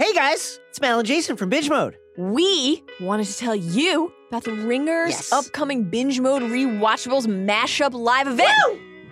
Hey 0.00 0.14
guys, 0.14 0.58
it's 0.70 0.80
Mal 0.80 0.98
and 1.00 1.06
Jason 1.06 1.36
from 1.36 1.50
Binge 1.50 1.68
Mode. 1.68 1.94
We 2.16 2.82
wanted 3.02 3.26
to 3.26 3.36
tell 3.36 3.54
you 3.54 4.10
about 4.30 4.44
the 4.44 4.52
Ringer's 4.52 5.10
Yes. 5.10 5.30
upcoming 5.30 5.84
Binge 5.84 6.18
Mode 6.22 6.40
Rewatchables 6.40 7.26
Mashup 7.26 7.92
Live 7.92 8.26
event 8.26 8.50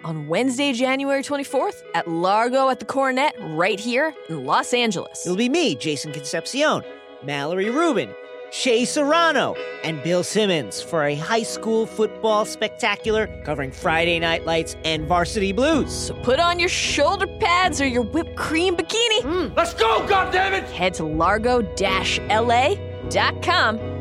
on 0.02 0.28
Wednesday, 0.28 0.72
January 0.72 1.22
24th 1.22 1.82
at 1.94 2.08
Largo 2.08 2.70
at 2.70 2.78
the 2.78 2.86
Coronet, 2.86 3.34
right 3.50 3.78
here 3.78 4.14
in 4.30 4.46
Los 4.46 4.72
Angeles. 4.72 5.26
It'll 5.26 5.36
be 5.36 5.50
me, 5.50 5.74
Jason 5.74 6.10
Concepcion, 6.10 6.82
Mallory 7.22 7.68
Rubin, 7.68 8.08
Shea 8.50 8.84
Serrano, 8.86 9.54
and 9.84 10.02
Bill 10.02 10.22
Simmons 10.24 10.80
for 10.82 11.04
a 11.04 11.14
high 11.14 11.42
school 11.42 11.84
football 11.86 12.44
spectacular 12.46 13.26
covering 13.44 13.70
Friday 13.70 14.18
Night 14.18 14.46
Lights 14.46 14.74
and 14.84 15.06
Varsity 15.06 15.52
Blues. 15.52 15.92
So 15.92 16.14
put 16.22 16.40
on 16.40 16.58
your 16.58 16.70
shoulder 16.70 17.26
pads 17.40 17.80
or 17.80 17.86
your 17.86 18.02
whipped 18.02 18.36
cream 18.36 18.74
bikini. 18.76 19.20
Mm. 19.20 19.56
Let's 19.56 19.74
go, 19.74 20.00
goddammit! 20.08 20.64
Head 20.70 20.94
to 20.94 21.04
largo-la.com 21.04 21.68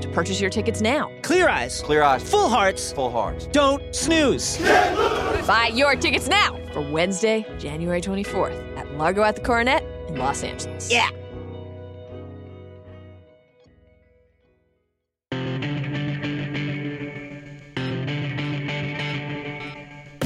to 0.02 0.10
purchase 0.10 0.40
your 0.42 0.50
tickets 0.50 0.82
now. 0.82 1.12
Clear 1.24 1.50
eyes, 1.50 1.82
Clear 1.82 2.04
eyes, 2.04 2.24
full 2.28 2.48
hearts, 2.50 2.92
full 2.94 3.12
hearts. 3.12 3.48
don't 3.48 3.94
snooze. 3.94 4.58
Buy 5.46 5.72
your 5.74 5.96
tickets 5.96 6.28
now 6.28 6.58
for 6.72 6.82
Wednesday, 6.82 7.46
January 7.60 8.02
24th 8.02 8.78
at 8.78 8.90
Largo 8.98 9.24
at 9.24 9.36
the 9.36 9.42
Coronet 9.42 9.84
in 10.08 10.16
Los 10.18 10.44
Angeles. 10.44 10.90
Yeah. 10.92 11.10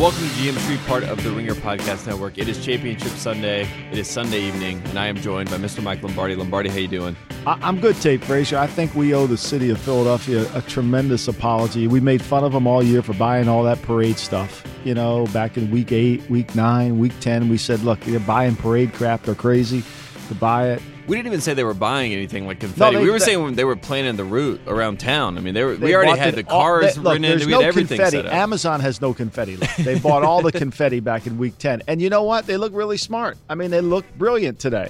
Welcome 0.01 0.21
to 0.21 0.33
GM 0.33 0.57
Street, 0.57 0.79
part 0.87 1.03
of 1.03 1.23
the 1.23 1.29
Ringer 1.29 1.53
Podcast 1.53 2.07
Network. 2.07 2.39
It 2.39 2.49
is 2.49 2.65
Championship 2.65 3.11
Sunday. 3.11 3.67
It 3.91 3.99
is 3.99 4.09
Sunday 4.09 4.41
evening, 4.41 4.81
and 4.85 4.97
I 4.97 5.05
am 5.05 5.15
joined 5.15 5.51
by 5.51 5.57
Mr. 5.57 5.83
Mike 5.83 6.01
Lombardi. 6.01 6.33
Lombardi, 6.33 6.71
how 6.71 6.77
you 6.77 6.87
doing? 6.87 7.15
I- 7.45 7.59
I'm 7.61 7.79
good, 7.79 7.95
Tate 7.97 8.23
Frazier. 8.23 8.57
I 8.57 8.65
think 8.65 8.95
we 8.95 9.13
owe 9.13 9.27
the 9.27 9.37
city 9.37 9.69
of 9.69 9.79
Philadelphia 9.79 10.47
a 10.55 10.63
tremendous 10.63 11.27
apology. 11.27 11.87
We 11.87 11.99
made 11.99 12.23
fun 12.23 12.43
of 12.43 12.51
them 12.51 12.65
all 12.65 12.81
year 12.81 13.03
for 13.03 13.13
buying 13.13 13.47
all 13.47 13.61
that 13.65 13.79
parade 13.83 14.17
stuff. 14.17 14.63
You 14.83 14.95
know, 14.95 15.27
back 15.33 15.55
in 15.55 15.69
week 15.69 15.91
eight, 15.91 16.27
week 16.31 16.55
nine, 16.55 16.97
week 16.97 17.13
10, 17.19 17.47
we 17.47 17.57
said, 17.59 17.81
look, 17.81 18.07
you're 18.07 18.19
buying 18.21 18.55
parade 18.55 18.93
crap. 18.93 19.21
They're 19.21 19.35
crazy 19.35 19.83
to 20.29 20.33
buy 20.33 20.69
it. 20.69 20.81
We 21.11 21.17
didn't 21.17 21.27
even 21.27 21.41
say 21.41 21.53
they 21.53 21.65
were 21.65 21.73
buying 21.73 22.13
anything 22.13 22.47
like 22.47 22.61
confetti. 22.61 22.95
they- 22.95 23.03
we 23.03 23.09
were 23.11 23.19
they- 23.19 23.25
saying 23.25 23.55
they 23.55 23.65
were 23.65 23.75
planning 23.75 24.15
the 24.15 24.23
route 24.23 24.61
around 24.65 24.99
town. 25.01 25.37
I 25.37 25.41
mean, 25.41 25.53
they 25.53 25.63
were. 25.65 25.75
We 25.75 25.93
already 25.93 26.17
had 26.17 26.35
the 26.35 26.47
all- 26.47 26.61
cars 26.61 26.95
they- 26.95 27.01
look, 27.01 27.15
in. 27.17 27.21
there's 27.23 27.45
We 27.45 27.51
no 27.51 27.59
everything 27.59 27.97
confetti. 27.97 28.25
Amazon 28.29 28.79
has 28.79 29.01
no 29.01 29.13
confetti 29.13 29.57
left. 29.57 29.83
They 29.83 29.99
bought 29.99 30.23
all 30.23 30.41
the 30.41 30.51
confetti 30.63 31.01
back 31.01 31.27
in 31.27 31.37
week 31.37 31.57
10. 31.57 31.83
And 31.87 32.01
you 32.01 32.09
know 32.09 32.23
what? 32.23 32.47
They 32.47 32.55
look 32.55 32.73
really 32.73 32.95
smart. 32.97 33.37
I 33.49 33.55
mean, 33.55 33.71
they 33.71 33.81
look 33.81 34.05
brilliant 34.17 34.57
today. 34.59 34.89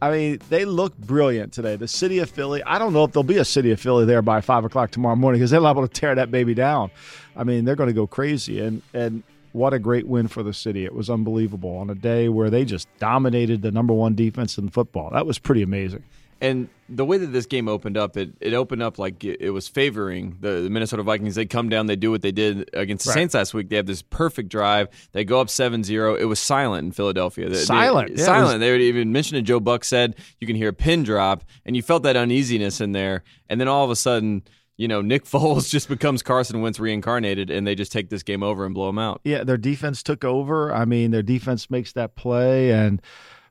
I 0.00 0.10
mean, 0.10 0.38
they 0.50 0.64
look 0.64 0.96
brilliant 0.98 1.52
today. 1.52 1.76
The 1.76 1.88
city 1.88 2.18
of 2.20 2.28
Philly, 2.30 2.62
I 2.64 2.78
don't 2.78 2.92
know 2.94 3.04
if 3.04 3.12
there'll 3.12 3.22
be 3.22 3.36
a 3.38 3.44
city 3.44 3.70
of 3.70 3.80
Philly 3.80 4.04
there 4.06 4.22
by 4.22 4.40
5 4.40 4.64
o'clock 4.64 4.90
tomorrow 4.90 5.14
morning 5.16 5.40
because 5.40 5.50
they're 5.50 5.60
liable 5.60 5.86
to 5.86 5.92
tear 5.92 6.14
that 6.14 6.30
baby 6.30 6.54
down. 6.54 6.90
I 7.36 7.44
mean, 7.44 7.64
they're 7.64 7.76
going 7.76 7.88
to 7.88 7.94
go 7.94 8.06
crazy. 8.06 8.60
And, 8.60 8.80
and 8.94 9.22
what 9.54 9.72
a 9.72 9.78
great 9.78 10.06
win 10.08 10.26
for 10.26 10.42
the 10.42 10.52
city. 10.52 10.84
It 10.84 10.92
was 10.94 11.08
unbelievable 11.08 11.76
on 11.76 11.88
a 11.88 11.94
day 11.94 12.28
where 12.28 12.50
they 12.50 12.64
just 12.64 12.88
dominated 12.98 13.62
the 13.62 13.70
number 13.70 13.94
one 13.94 14.14
defense 14.16 14.58
in 14.58 14.68
football. 14.68 15.10
That 15.10 15.26
was 15.26 15.38
pretty 15.38 15.62
amazing. 15.62 16.02
And 16.40 16.68
the 16.88 17.04
way 17.04 17.16
that 17.18 17.28
this 17.28 17.46
game 17.46 17.68
opened 17.68 17.96
up, 17.96 18.16
it, 18.16 18.32
it 18.40 18.52
opened 18.52 18.82
up 18.82 18.98
like 18.98 19.22
it, 19.22 19.40
it 19.40 19.50
was 19.50 19.68
favoring 19.68 20.36
the, 20.40 20.62
the 20.62 20.68
Minnesota 20.70 21.04
Vikings. 21.04 21.36
They 21.36 21.46
come 21.46 21.68
down, 21.68 21.86
they 21.86 21.94
do 21.94 22.10
what 22.10 22.20
they 22.20 22.32
did 22.32 22.68
against 22.74 23.04
the 23.04 23.10
Right. 23.10 23.14
Saints 23.14 23.34
last 23.34 23.54
week. 23.54 23.68
They 23.68 23.76
have 23.76 23.86
this 23.86 24.02
perfect 24.02 24.48
drive. 24.48 24.88
They 25.12 25.24
go 25.24 25.40
up 25.40 25.48
7 25.48 25.84
0. 25.84 26.16
It 26.16 26.24
was 26.24 26.40
silent 26.40 26.84
in 26.86 26.90
Philadelphia. 26.92 27.48
They- 27.48 27.54
they- 27.54 27.62
Silent, 27.62 28.10
yeah, 28.18 28.24
silent. 28.24 28.54
was- 28.54 28.60
They 28.60 28.72
would 28.72 28.80
even 28.82 29.12
mention 29.12 29.36
it. 29.38 29.42
Joe 29.42 29.60
Buck 29.60 29.84
said 29.84 30.16
you 30.40 30.46
can 30.48 30.56
hear 30.56 30.70
a 30.70 30.72
pin 30.74 31.04
drop, 31.04 31.44
and 31.64 31.76
you 31.76 31.80
felt 31.82 32.02
that 32.02 32.16
uneasiness 32.16 32.80
in 32.80 32.90
there. 32.90 33.22
And 33.48 33.60
then 33.60 33.68
all 33.68 33.84
of 33.84 33.90
a 33.90 33.96
sudden, 33.96 34.42
you 34.76 34.88
know, 34.88 35.00
Nick 35.00 35.24
Foles 35.30 35.70
just 35.70 35.88
becomes 35.88 36.22
Carson 36.22 36.60
Wentz 36.60 36.80
reincarnated, 36.80 37.50
and 37.50 37.66
they 37.66 37.74
just 37.74 37.92
take 37.92 38.10
this 38.10 38.22
game 38.22 38.42
over 38.42 38.64
and 38.64 38.74
blow 38.74 38.88
him 38.88 38.98
out. 38.98 39.20
Yeah, 39.24 39.44
their 39.44 39.56
defense 39.56 40.02
took 40.02 40.24
over. 40.24 40.72
I 40.72 40.84
mean, 40.84 41.10
their 41.10 41.22
defense 41.22 41.70
makes 41.70 41.92
that 41.92 42.16
play. 42.16 42.72
And 42.72 43.00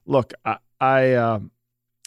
look, 0.06 0.34
I, 0.46 0.58
I 0.80 1.14
um, 1.14 1.52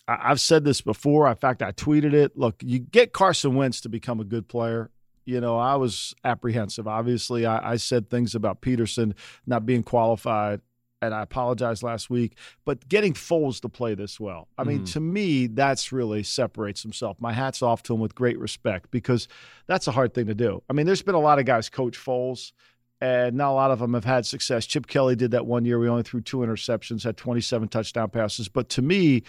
I've 0.08 0.40
said 0.40 0.64
this 0.64 0.80
before. 0.80 1.28
In 1.28 1.36
fact, 1.36 1.62
I 1.62 1.72
tweeted 1.72 2.12
it. 2.12 2.36
Look, 2.36 2.62
you 2.62 2.78
get 2.78 3.12
Carson 3.12 3.54
Wentz 3.54 3.80
to 3.82 3.88
become 3.88 4.20
a 4.20 4.24
good 4.24 4.48
player. 4.48 4.90
You 5.24 5.40
know, 5.40 5.58
I 5.58 5.74
was 5.74 6.14
apprehensive. 6.24 6.86
Obviously, 6.86 7.46
I, 7.46 7.72
I 7.72 7.76
said 7.76 8.08
things 8.08 8.36
about 8.36 8.60
Pederson 8.60 9.14
not 9.44 9.66
being 9.66 9.82
qualified, 9.82 10.60
and 11.02 11.14
I 11.14 11.22
apologized 11.22 11.82
last 11.82 12.08
week. 12.10 12.36
But 12.64 12.88
getting 12.88 13.12
Foles 13.12 13.60
to 13.60 13.68
play 13.68 13.94
this 13.94 14.18
well, 14.18 14.48
I 14.56 14.64
mean, 14.64 14.80
Mhm. 14.80 14.92
to 14.94 15.00
me, 15.00 15.46
that's 15.46 15.92
really 15.92 16.22
separates 16.22 16.82
himself. 16.82 17.20
My 17.20 17.32
hat's 17.32 17.62
off 17.62 17.82
to 17.84 17.94
him 17.94 18.00
with 18.00 18.14
great 18.14 18.38
respect 18.38 18.90
because 18.90 19.28
that's 19.66 19.86
a 19.86 19.92
hard 19.92 20.14
thing 20.14 20.26
to 20.26 20.34
do. 20.34 20.62
I 20.68 20.72
mean, 20.72 20.86
there's 20.86 21.02
been 21.02 21.14
a 21.14 21.20
lot 21.20 21.38
of 21.38 21.44
guys 21.44 21.68
coach 21.68 21.98
Foles 21.98 22.52
and 23.00 23.36
not 23.36 23.50
a 23.50 23.52
lot 23.52 23.70
of 23.70 23.78
them 23.78 23.92
have 23.92 24.06
had 24.06 24.24
success. 24.24 24.64
Chip 24.66 24.86
Kelly 24.86 25.16
did 25.16 25.32
that 25.32 25.44
one 25.44 25.66
year. 25.66 25.78
We 25.78 25.88
only 25.88 26.02
threw 26.02 26.22
two 26.22 26.38
interceptions, 26.38 27.04
had 27.04 27.18
27 27.18 27.68
touchdown 27.68 28.08
passes. 28.08 28.48
But 28.48 28.70
to 28.70 28.82
me, 28.82 29.22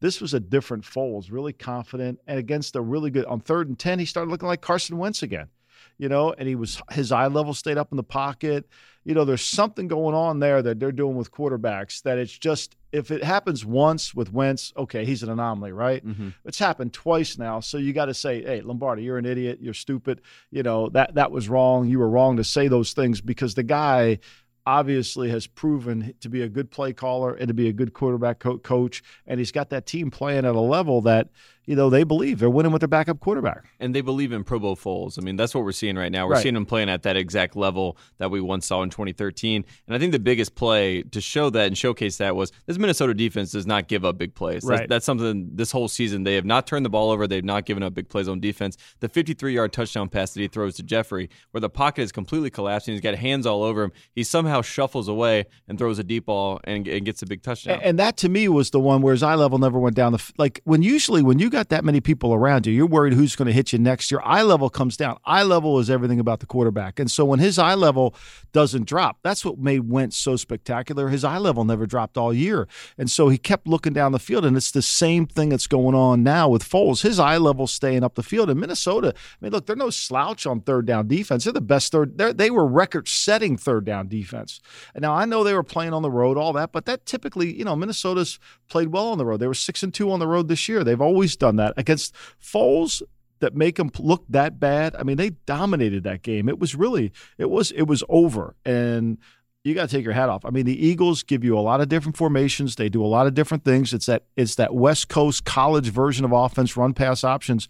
this 0.00 0.20
was 0.20 0.34
a 0.34 0.40
different 0.40 0.84
Foles, 0.84 1.32
really 1.32 1.54
confident, 1.54 2.20
and 2.26 2.38
against 2.38 2.76
a 2.76 2.82
really 2.82 3.10
good 3.10 3.24
on 3.24 3.40
third 3.40 3.68
and 3.68 3.78
ten, 3.78 3.98
he 3.98 4.04
started 4.04 4.30
looking 4.30 4.48
like 4.48 4.60
Carson 4.60 4.98
Wentz 4.98 5.22
again. 5.22 5.48
You 5.96 6.08
know, 6.08 6.32
and 6.36 6.48
he 6.48 6.56
was 6.56 6.82
his 6.90 7.12
eye 7.12 7.28
level 7.28 7.54
stayed 7.54 7.78
up 7.78 7.92
in 7.92 7.96
the 7.96 8.02
pocket. 8.02 8.66
You 9.04 9.14
know, 9.14 9.24
there's 9.24 9.44
something 9.44 9.86
going 9.86 10.14
on 10.14 10.38
there 10.38 10.62
that 10.62 10.80
they're 10.80 10.92
doing 10.92 11.16
with 11.16 11.30
quarterbacks 11.30 12.02
that 12.02 12.18
it's 12.18 12.36
just 12.36 12.76
if 12.90 13.10
it 13.10 13.24
happens 13.24 13.64
once 13.64 14.14
with 14.14 14.32
Wentz, 14.32 14.72
okay, 14.76 15.04
he's 15.04 15.22
an 15.22 15.28
anomaly, 15.28 15.72
right? 15.72 16.06
Mm-hmm. 16.06 16.28
It's 16.44 16.58
happened 16.58 16.92
twice 16.92 17.36
now, 17.36 17.60
so 17.60 17.76
you 17.76 17.92
got 17.92 18.06
to 18.06 18.14
say, 18.14 18.42
"Hey, 18.42 18.60
Lombardi, 18.60 19.02
you're 19.02 19.18
an 19.18 19.26
idiot. 19.26 19.58
You're 19.60 19.74
stupid. 19.74 20.20
You 20.50 20.62
know 20.62 20.88
that 20.90 21.14
that 21.16 21.32
was 21.32 21.48
wrong. 21.48 21.88
You 21.88 21.98
were 21.98 22.08
wrong 22.08 22.36
to 22.36 22.44
say 22.44 22.68
those 22.68 22.92
things 22.92 23.20
because 23.20 23.54
the 23.54 23.62
guy 23.62 24.20
obviously 24.66 25.28
has 25.28 25.46
proven 25.46 26.14
to 26.20 26.28
be 26.28 26.42
a 26.42 26.48
good 26.48 26.70
play 26.70 26.92
caller 26.92 27.34
and 27.34 27.48
to 27.48 27.54
be 27.54 27.68
a 27.68 27.72
good 27.72 27.92
quarterback 27.92 28.38
co- 28.38 28.58
coach, 28.58 29.02
and 29.26 29.38
he's 29.38 29.52
got 29.52 29.70
that 29.70 29.86
team 29.86 30.10
playing 30.10 30.46
at 30.46 30.54
a 30.54 30.60
level 30.60 31.02
that 31.02 31.28
you 31.66 31.74
know 31.76 31.90
they 31.90 32.04
believe 32.04 32.38
they're 32.38 32.50
winning 32.50 32.72
with 32.72 32.80
their 32.80 32.88
backup 32.88 33.20
quarterback. 33.20 33.64
and 33.80 33.94
they 33.94 34.00
believe 34.00 34.32
in 34.32 34.44
Pro 34.44 34.58
Bowl 34.58 34.76
Foles. 34.76 35.18
I 35.18 35.22
mean, 35.22 35.36
that's 35.36 35.54
what 35.54 35.64
we're 35.64 35.72
seeing 35.72 35.96
right 35.96 36.10
now. 36.12 36.26
We're 36.26 36.34
Right. 36.34 36.42
seeing 36.42 36.56
him 36.56 36.66
playing 36.66 36.88
at 36.88 37.02
that 37.02 37.16
exact 37.16 37.56
level 37.56 37.96
that 38.18 38.30
we 38.30 38.40
once 38.40 38.66
saw 38.66 38.82
in 38.82 38.90
2013. 38.90 39.64
And 39.86 39.94
I 39.96 39.98
think 39.98 40.12
the 40.12 40.18
biggest 40.18 40.54
play 40.54 41.02
to 41.02 41.20
show 41.20 41.50
that 41.50 41.66
and 41.66 41.76
showcase 41.78 42.16
that 42.18 42.34
was 42.36 42.52
this 42.66 42.78
Minnesota 42.78 43.14
defense 43.14 43.52
does 43.52 43.66
not 43.66 43.88
give 43.88 44.04
up 44.04 44.18
big 44.18 44.34
plays. 44.34 44.62
That's, 44.62 44.80
Right. 44.80 44.88
that's 44.88 45.04
something 45.06 45.50
this 45.54 45.70
whole 45.72 45.88
season 45.88 46.22
they 46.24 46.34
have 46.34 46.44
not 46.44 46.66
turned 46.66 46.84
the 46.84 46.90
ball 46.90 47.10
over. 47.10 47.26
They've 47.26 47.44
not 47.44 47.66
given 47.66 47.82
up 47.82 47.94
big 47.94 48.08
plays 48.08 48.28
on 48.28 48.40
defense. 48.40 48.76
The 49.00 49.08
53 49.08 49.54
yard 49.54 49.72
touchdown 49.72 50.08
pass 50.08 50.32
that 50.34 50.40
he 50.40 50.48
throws 50.48 50.74
to 50.76 50.82
Jeffery, 50.82 51.28
where 51.50 51.60
the 51.60 51.70
pocket 51.70 52.02
is 52.02 52.12
completely 52.12 52.50
collapsing, 52.50 52.92
he's 52.92 53.00
got 53.00 53.14
hands 53.16 53.46
all 53.46 53.62
over 53.62 53.82
him. 53.84 53.92
He 54.14 54.22
somehow 54.24 54.62
shuffles 54.62 55.08
away 55.08 55.44
and 55.68 55.78
throws 55.78 55.98
a 55.98 56.04
deep 56.04 56.26
ball 56.26 56.60
and, 56.64 56.86
and 56.88 57.04
gets 57.04 57.22
a 57.22 57.26
big 57.26 57.42
touchdown. 57.42 57.80
And 57.82 57.98
that 57.98 58.16
to 58.18 58.28
me 58.28 58.48
was 58.48 58.70
the 58.70 58.80
one 58.80 59.02
where 59.02 59.12
his 59.12 59.22
eye 59.22 59.34
level 59.34 59.58
never 59.58 59.78
went 59.78 59.96
down. 59.96 60.12
The 60.12 60.18
f- 60.18 60.32
like 60.38 60.60
when 60.64 60.82
usually 60.82 61.22
when 61.22 61.38
you 61.38 61.50
got 61.54 61.70
that 61.70 61.84
many 61.84 62.00
people 62.00 62.34
around 62.34 62.66
you, 62.66 62.72
you're 62.72 62.86
worried 62.86 63.14
who's 63.14 63.36
going 63.36 63.46
to 63.46 63.52
hit 63.52 63.72
you 63.72 63.78
next. 63.78 64.10
Your 64.10 64.24
eye 64.26 64.42
level 64.42 64.68
comes 64.68 64.96
down. 64.96 65.18
Eye 65.24 65.42
level 65.42 65.78
is 65.78 65.88
everything 65.88 66.20
about 66.20 66.40
the 66.40 66.46
quarterback, 66.46 67.00
and 67.00 67.10
so 67.10 67.24
when 67.24 67.38
his 67.38 67.58
eye 67.58 67.74
level 67.74 68.14
doesn't 68.52 68.86
drop, 68.86 69.18
that's 69.22 69.44
what 69.44 69.58
made 69.58 69.88
Wentz 69.88 70.16
so 70.16 70.36
spectacular. 70.36 71.08
His 71.08 71.24
eye 71.24 71.38
level 71.38 71.64
never 71.64 71.86
dropped 71.86 72.18
all 72.18 72.34
year, 72.34 72.68
and 72.98 73.10
so 73.10 73.28
he 73.28 73.38
kept 73.38 73.66
looking 73.66 73.92
down 73.92 74.12
the 74.12 74.18
field. 74.18 74.44
And 74.44 74.56
it's 74.56 74.72
the 74.72 74.82
same 74.82 75.26
thing 75.26 75.48
that's 75.48 75.66
going 75.66 75.94
on 75.94 76.22
now 76.22 76.48
with 76.48 76.68
Foles. 76.68 77.02
His 77.02 77.18
eye 77.18 77.36
level 77.36 77.66
staying 77.66 78.02
up 78.02 78.16
the 78.16 78.22
field. 78.22 78.50
In 78.50 78.58
Minnesota, 78.58 79.14
I 79.16 79.36
mean, 79.40 79.52
look, 79.52 79.66
they're 79.66 79.76
no 79.76 79.90
slouch 79.90 80.46
on 80.46 80.60
third 80.60 80.86
down 80.86 81.06
defense. 81.06 81.44
They're 81.44 81.52
the 81.52 81.60
best 81.60 81.92
third. 81.92 82.18
They 82.18 82.50
were 82.50 82.66
record-setting 82.66 83.58
third 83.58 83.84
down 83.84 84.08
defense. 84.08 84.60
And 84.94 85.02
now 85.02 85.14
I 85.14 85.24
know 85.24 85.44
they 85.44 85.54
were 85.54 85.62
playing 85.62 85.92
on 85.92 86.02
the 86.02 86.10
road, 86.10 86.36
all 86.36 86.52
that, 86.54 86.72
but 86.72 86.86
that 86.86 87.06
typically, 87.06 87.56
you 87.56 87.64
know, 87.64 87.76
Minnesota's 87.76 88.40
played 88.68 88.88
well 88.88 89.08
on 89.08 89.18
the 89.18 89.26
road. 89.26 89.38
They 89.38 89.46
were 89.46 89.54
six 89.54 89.82
and 89.82 89.94
two 89.94 90.10
on 90.10 90.18
the 90.18 90.26
road 90.26 90.48
this 90.48 90.68
year. 90.68 90.82
They've 90.82 91.00
always 91.00 91.36
done 91.36 91.43
that 91.56 91.74
against 91.76 92.14
Foles 92.42 93.02
that 93.40 93.54
make 93.54 93.76
them 93.76 93.90
look 93.98 94.24
that 94.28 94.58
bad. 94.58 94.94
I 94.96 95.02
mean, 95.02 95.16
they 95.16 95.30
dominated 95.46 96.04
that 96.04 96.22
game. 96.22 96.48
It 96.48 96.58
was 96.58 96.74
really, 96.74 97.12
it 97.38 97.50
was, 97.50 97.70
it 97.72 97.82
was 97.82 98.02
over, 98.08 98.54
and 98.64 99.18
you 99.64 99.74
got 99.74 99.88
to 99.88 99.96
take 99.96 100.04
your 100.04 100.12
hat 100.12 100.28
off. 100.28 100.44
I 100.44 100.50
mean, 100.50 100.66
the 100.66 100.86
Eagles 100.86 101.22
give 101.22 101.42
you 101.42 101.58
a 101.58 101.60
lot 101.60 101.80
of 101.80 101.88
different 101.88 102.18
formations. 102.18 102.76
They 102.76 102.90
do 102.90 103.02
a 103.02 103.08
lot 103.08 103.26
of 103.26 103.32
different 103.32 103.64
things. 103.64 103.94
It's 103.94 104.06
that 104.06 104.24
it's 104.36 104.56
that 104.56 104.74
West 104.74 105.08
Coast 105.08 105.46
college 105.46 105.88
version 105.88 106.24
of 106.24 106.32
offense, 106.32 106.76
run 106.76 106.92
pass 106.92 107.24
options, 107.24 107.68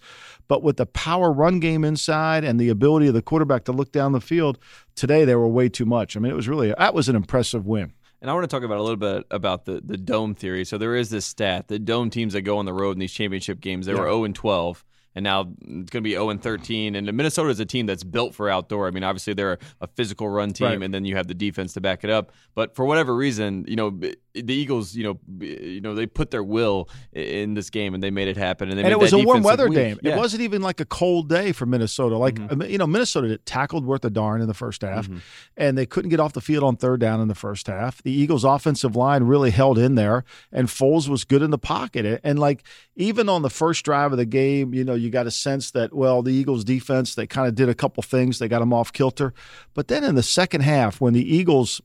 but 0.49 0.62
with 0.62 0.77
the 0.77 0.87
power 0.87 1.32
run 1.32 1.61
game 1.61 1.85
inside 1.85 2.43
and 2.43 2.59
the 2.59 2.69
ability 2.69 3.06
of 3.06 3.15
the 3.15 3.23
quarterback 3.23 3.65
to 3.65 3.73
look 3.73 3.93
down 3.93 4.11
the 4.11 4.20
field. 4.20 4.59
Today 4.97 5.25
they 5.25 5.37
were 5.37 5.49
way 5.49 5.69
too 5.69 5.87
much. 5.87 6.17
I 6.17 6.20
mean, 6.20 6.32
it 6.32 6.37
was 6.37 6.49
really 6.49 6.75
that 6.77 6.94
was 6.94 7.09
an 7.09 7.15
impressive 7.15 7.65
win. 7.65 7.93
And 8.25 8.31
I 8.31 8.32
want 8.32 8.44
to 8.44 8.56
talk 8.56 8.62
about 8.62 8.79
a 8.79 8.82
little 8.82 8.97
bit 8.97 9.26
about 9.31 9.67
the, 9.67 9.82
the 9.85 9.99
dome 9.99 10.35
theory. 10.35 10.65
So 10.65 10.79
there 10.79 10.97
is 10.97 11.11
this 11.11 11.26
stat: 11.26 11.69
the 11.69 11.79
dome 11.79 12.09
teams 12.09 12.32
that 12.32 12.41
go 12.41 12.56
on 12.56 12.65
the 12.65 12.73
road 12.73 12.93
in 12.93 12.99
these 12.99 13.12
championship 13.12 13.61
games, 13.61 13.85
they 13.85 13.93
were 13.93 14.05
0 14.05 14.25
and 14.25 14.35
12, 14.35 14.82
and 15.14 15.22
now 15.22 15.43
it's 15.61 15.69
going 15.69 15.87
to 15.88 16.00
be 16.00 16.12
0 16.12 16.31
and 16.31 16.43
13. 16.43 16.94
And 16.94 17.12
Minnesota 17.16 17.49
is 17.50 17.61
a 17.61 17.64
team 17.66 17.87
that's 17.87 18.05
built 18.05 18.34
for 18.34 18.50
outdoor. 18.50 18.87
I 18.87 18.90
mean, 18.90 19.05
obviously 19.05 19.34
they're 19.34 19.58
a 19.81 19.87
physical 19.87 20.28
run 20.28 20.52
team, 20.52 20.66
Right. 20.66 20.82
and 20.82 20.93
then 20.94 21.05
you 21.05 21.16
have 21.16 21.28
the 21.28 21.34
defense 21.34 21.72
to 21.75 21.81
back 21.81 22.05
it 22.05 22.11
up. 22.11 22.32
But 22.55 22.75
for 22.75 22.84
whatever 22.84 23.14
reason, 23.14 23.64
you 23.69 23.76
know, 23.76 23.90
the 23.90 24.52
Eagles, 24.52 24.94
you 24.94 25.05
know, 25.05 25.20
you 25.44 25.81
know, 25.81 25.94
they 25.94 26.06
put 26.06 26.31
their 26.31 26.43
will 26.43 26.88
in 27.12 27.55
this 27.55 27.70
game 27.70 27.94
and 27.94 28.02
they 28.02 28.11
made 28.11 28.26
it 28.28 28.37
happen. 28.37 28.69
And, 28.69 28.78
they 28.78 28.82
and 28.82 28.88
made 28.88 28.93
it 28.93 28.99
was 28.99 29.12
a 29.12 29.19
warm 29.19 29.43
weather 29.43 29.69
game. 29.69 29.99
Yeah. 30.02 30.11
Mm-hmm. 30.11 30.19
It 30.19 30.20
wasn't 30.20 30.43
even 30.43 30.62
like 30.62 30.81
a 30.81 30.84
cold 30.84 31.28
day 31.28 31.52
for 31.52 31.67
Minnesota. 31.67 32.17
Like 32.17 32.40
um, 32.40 32.62
you 32.62 32.78
know, 32.78 32.87
Minnesota 32.87 33.38
tackled 33.38 33.84
worth 33.84 34.05
a 34.05 34.10
darn 34.10 34.40
in 34.40 34.49
the 34.49 34.55
first 34.55 34.82
half, 34.82 35.08
and 35.56 35.78
they 35.78 35.87
couldn't 35.87 36.10
get 36.10 36.19
off 36.20 36.32
the 36.32 36.40
field 36.40 36.64
on 36.64 36.76
third 36.76 37.00
down 37.00 37.20
in 37.20 37.28
the 37.28 37.34
first 37.34 37.67
half. 37.69 38.02
The 38.02 38.10
Eagles' 38.12 38.44
offensive 38.44 38.96
line 38.96 39.25
really 39.25 39.50
held 39.50 39.78
in 39.78 39.94
there, 39.94 40.25
and 40.50 40.67
Foles 40.69 41.08
was 41.08 41.25
good 41.25 41.43
in 41.43 41.50
the 41.50 41.58
pocket. 41.58 42.20
And 42.25 42.38
like 42.38 42.64
even 42.96 43.28
on 43.28 43.43
the 43.43 43.50
first 43.50 43.84
drive 43.84 44.12
of 44.12 44.19
the 44.19 44.25
game, 44.26 44.75
you 44.75 44.84
know, 44.84 44.94
you 45.05 45.11
got 45.11 45.27
a 45.27 45.31
sense 45.31 45.71
that 45.73 45.95
well, 45.95 46.23
the 46.23 46.33
Eagles' 46.33 46.65
defense 46.65 47.15
they 47.15 47.27
kind 47.27 47.47
of 47.47 47.55
did 47.55 47.69
a 47.69 47.75
couple 47.75 48.03
things. 48.03 48.39
They 48.39 48.49
got 48.49 48.61
them 48.61 48.73
off 48.73 48.93
kilter, 48.93 49.35
but 49.75 49.89
then 49.89 50.03
in 50.03 50.15
the 50.15 50.23
second 50.23 50.62
half, 50.62 51.01
when 51.01 51.12
the 51.12 51.35
Eagles, 51.35 51.81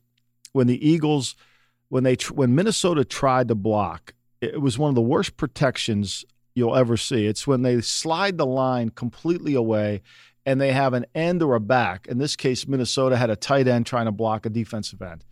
when 0.54 0.68
the 0.68 0.88
Eagles, 0.88 1.36
when 1.90 2.04
they 2.04 2.16
when 2.34 2.56
Minnesota 2.56 3.06
tried 3.06 3.50
to 3.50 3.56
block, 3.56 4.14
it 4.42 4.62
was 4.62 4.78
one 4.78 4.90
of 4.90 4.96
the 4.96 5.02
worst 5.02 5.38
protections 5.38 6.26
you'll 6.56 6.76
ever 6.76 6.98
see. 6.98 7.26
It's 7.26 7.46
when 7.46 7.62
they 7.62 7.82
slide 7.82 8.38
the 8.38 8.46
line 8.46 8.90
completely 8.90 9.54
away 9.54 10.02
and 10.46 10.60
they 10.60 10.72
have 10.72 10.94
an 10.94 11.06
end 11.14 11.44
or 11.44 11.56
a 11.56 11.60
back. 11.60 12.08
In 12.08 12.18
this 12.18 12.36
case, 12.36 12.68
Minnesota 12.68 13.18
had 13.18 13.30
a 13.30 13.36
tight 13.36 13.68
end 13.68 13.86
trying 13.86 14.06
to 14.06 14.12
block 14.12 14.46
a 14.46 14.50
defensive 14.50 15.02
end. 15.02 15.24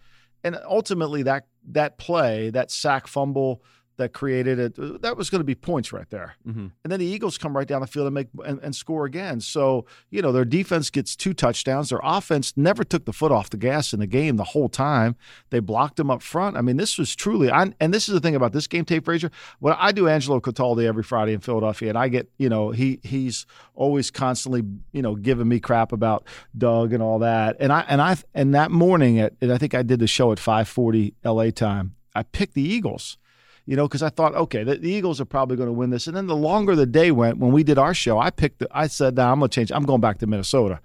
And 0.43 0.57
ultimately 0.65 1.23
that 1.23 1.47
that 1.69 1.97
play, 1.97 2.49
that 2.51 2.71
sack 2.71 3.07
fumble 3.07 3.63
that 3.97 4.13
created 4.13 4.59
it, 4.59 5.01
that 5.01 5.17
was 5.17 5.29
going 5.29 5.39
to 5.39 5.45
be 5.45 5.55
points 5.55 5.91
right 5.91 6.09
there. 6.09 6.35
Mhm. 6.47 6.71
And 6.83 6.91
then 6.91 6.99
the 6.99 7.05
Eagles 7.05 7.37
come 7.37 7.55
right 7.55 7.67
down 7.67 7.81
the 7.81 7.87
field 7.87 8.05
and 8.07 8.13
make 8.13 8.27
and, 8.45 8.59
and 8.61 8.75
score 8.75 9.05
again. 9.05 9.41
So, 9.41 9.85
you 10.09 10.21
know, 10.21 10.31
their 10.31 10.45
defense 10.45 10.89
gets 10.89 11.15
two 11.15 11.33
touchdowns. 11.33 11.89
Their 11.89 11.99
offense 12.03 12.53
never 12.55 12.83
took 12.83 13.05
the 13.05 13.13
foot 13.13 13.31
off 13.31 13.49
the 13.49 13.57
gas 13.57 13.93
in 13.93 13.99
the 13.99 14.07
game 14.07 14.37
the 14.37 14.43
whole 14.43 14.69
time. 14.69 15.15
They 15.49 15.59
blocked 15.59 15.97
them 15.97 16.09
up 16.11 16.21
front. 16.21 16.57
I 16.57 16.61
mean, 16.61 16.77
this 16.77 16.97
was 16.97 17.15
truly 17.15 17.51
I, 17.51 17.73
and 17.79 17.93
this 17.93 18.07
is 18.07 18.13
the 18.13 18.19
thing 18.19 18.35
about 18.35 18.53
this 18.53 18.67
game 18.67 18.85
tape, 18.85 19.05
Frazier. 19.05 19.31
When 19.59 19.73
I 19.77 19.91
do 19.91 20.07
Angelo 20.07 20.39
Cataldi 20.39 20.85
every 20.85 21.03
Friday 21.03 21.33
in 21.33 21.39
Philadelphia, 21.39 21.89
and 21.89 21.97
I 21.97 22.07
get, 22.07 22.29
you 22.37 22.49
know, 22.49 22.71
he 22.71 22.99
he's 23.03 23.45
always 23.75 24.11
constantly, 24.11 24.63
you 24.91 25.01
know, 25.01 25.15
giving 25.15 25.47
me 25.47 25.59
crap 25.59 25.91
about 25.91 26.25
Doug 26.57 26.93
and 26.93 27.01
all 27.01 27.19
that. 27.19 27.57
And 27.59 27.73
I 27.73 27.83
and 27.87 28.01
I 28.01 28.15
and 28.33 28.53
that 28.53 28.71
morning 28.71 29.19
at 29.19 29.33
and 29.41 29.51
I 29.51 29.57
think 29.57 29.73
I 29.73 29.81
did 29.81 29.99
the 29.99 30.07
show 30.07 30.31
at 30.31 30.39
540 30.39 31.15
LA 31.25 31.49
time. 31.49 31.93
I 32.15 32.23
picked 32.23 32.53
the 32.53 32.61
Eagles 32.63 33.17
you 33.67 33.75
know, 33.75 33.87
because 33.87 34.01
I 34.01 34.09
thought, 34.09 34.33
okay, 34.33 34.63
the, 34.63 34.75
the 34.77 34.89
Eagles 34.89 35.21
are 35.21 35.25
probably 35.25 35.57
going 35.57 35.67
to 35.67 35.73
win 35.73 35.91
this. 35.91 36.07
And 36.07 36.17
then 36.17 36.25
the 36.25 36.35
longer 36.35 36.75
the 36.75 36.85
day 36.87 37.11
went, 37.11 37.37
when 37.37 37.51
we 37.51 37.63
did 37.63 37.77
our 37.77 37.93
show, 37.93 38.17
I 38.17 38.31
picked, 38.31 38.59
the, 38.59 38.67
I 38.71 38.87
said, 38.87 39.15
nah, 39.17 39.31
I'm 39.31 39.39
going 39.39 39.49
to 39.49 39.53
change. 39.55 39.71
I'm 39.71 39.83
going 39.83 40.01
back 40.01 40.17
to 40.19 40.27
Minnesota, 40.27 40.79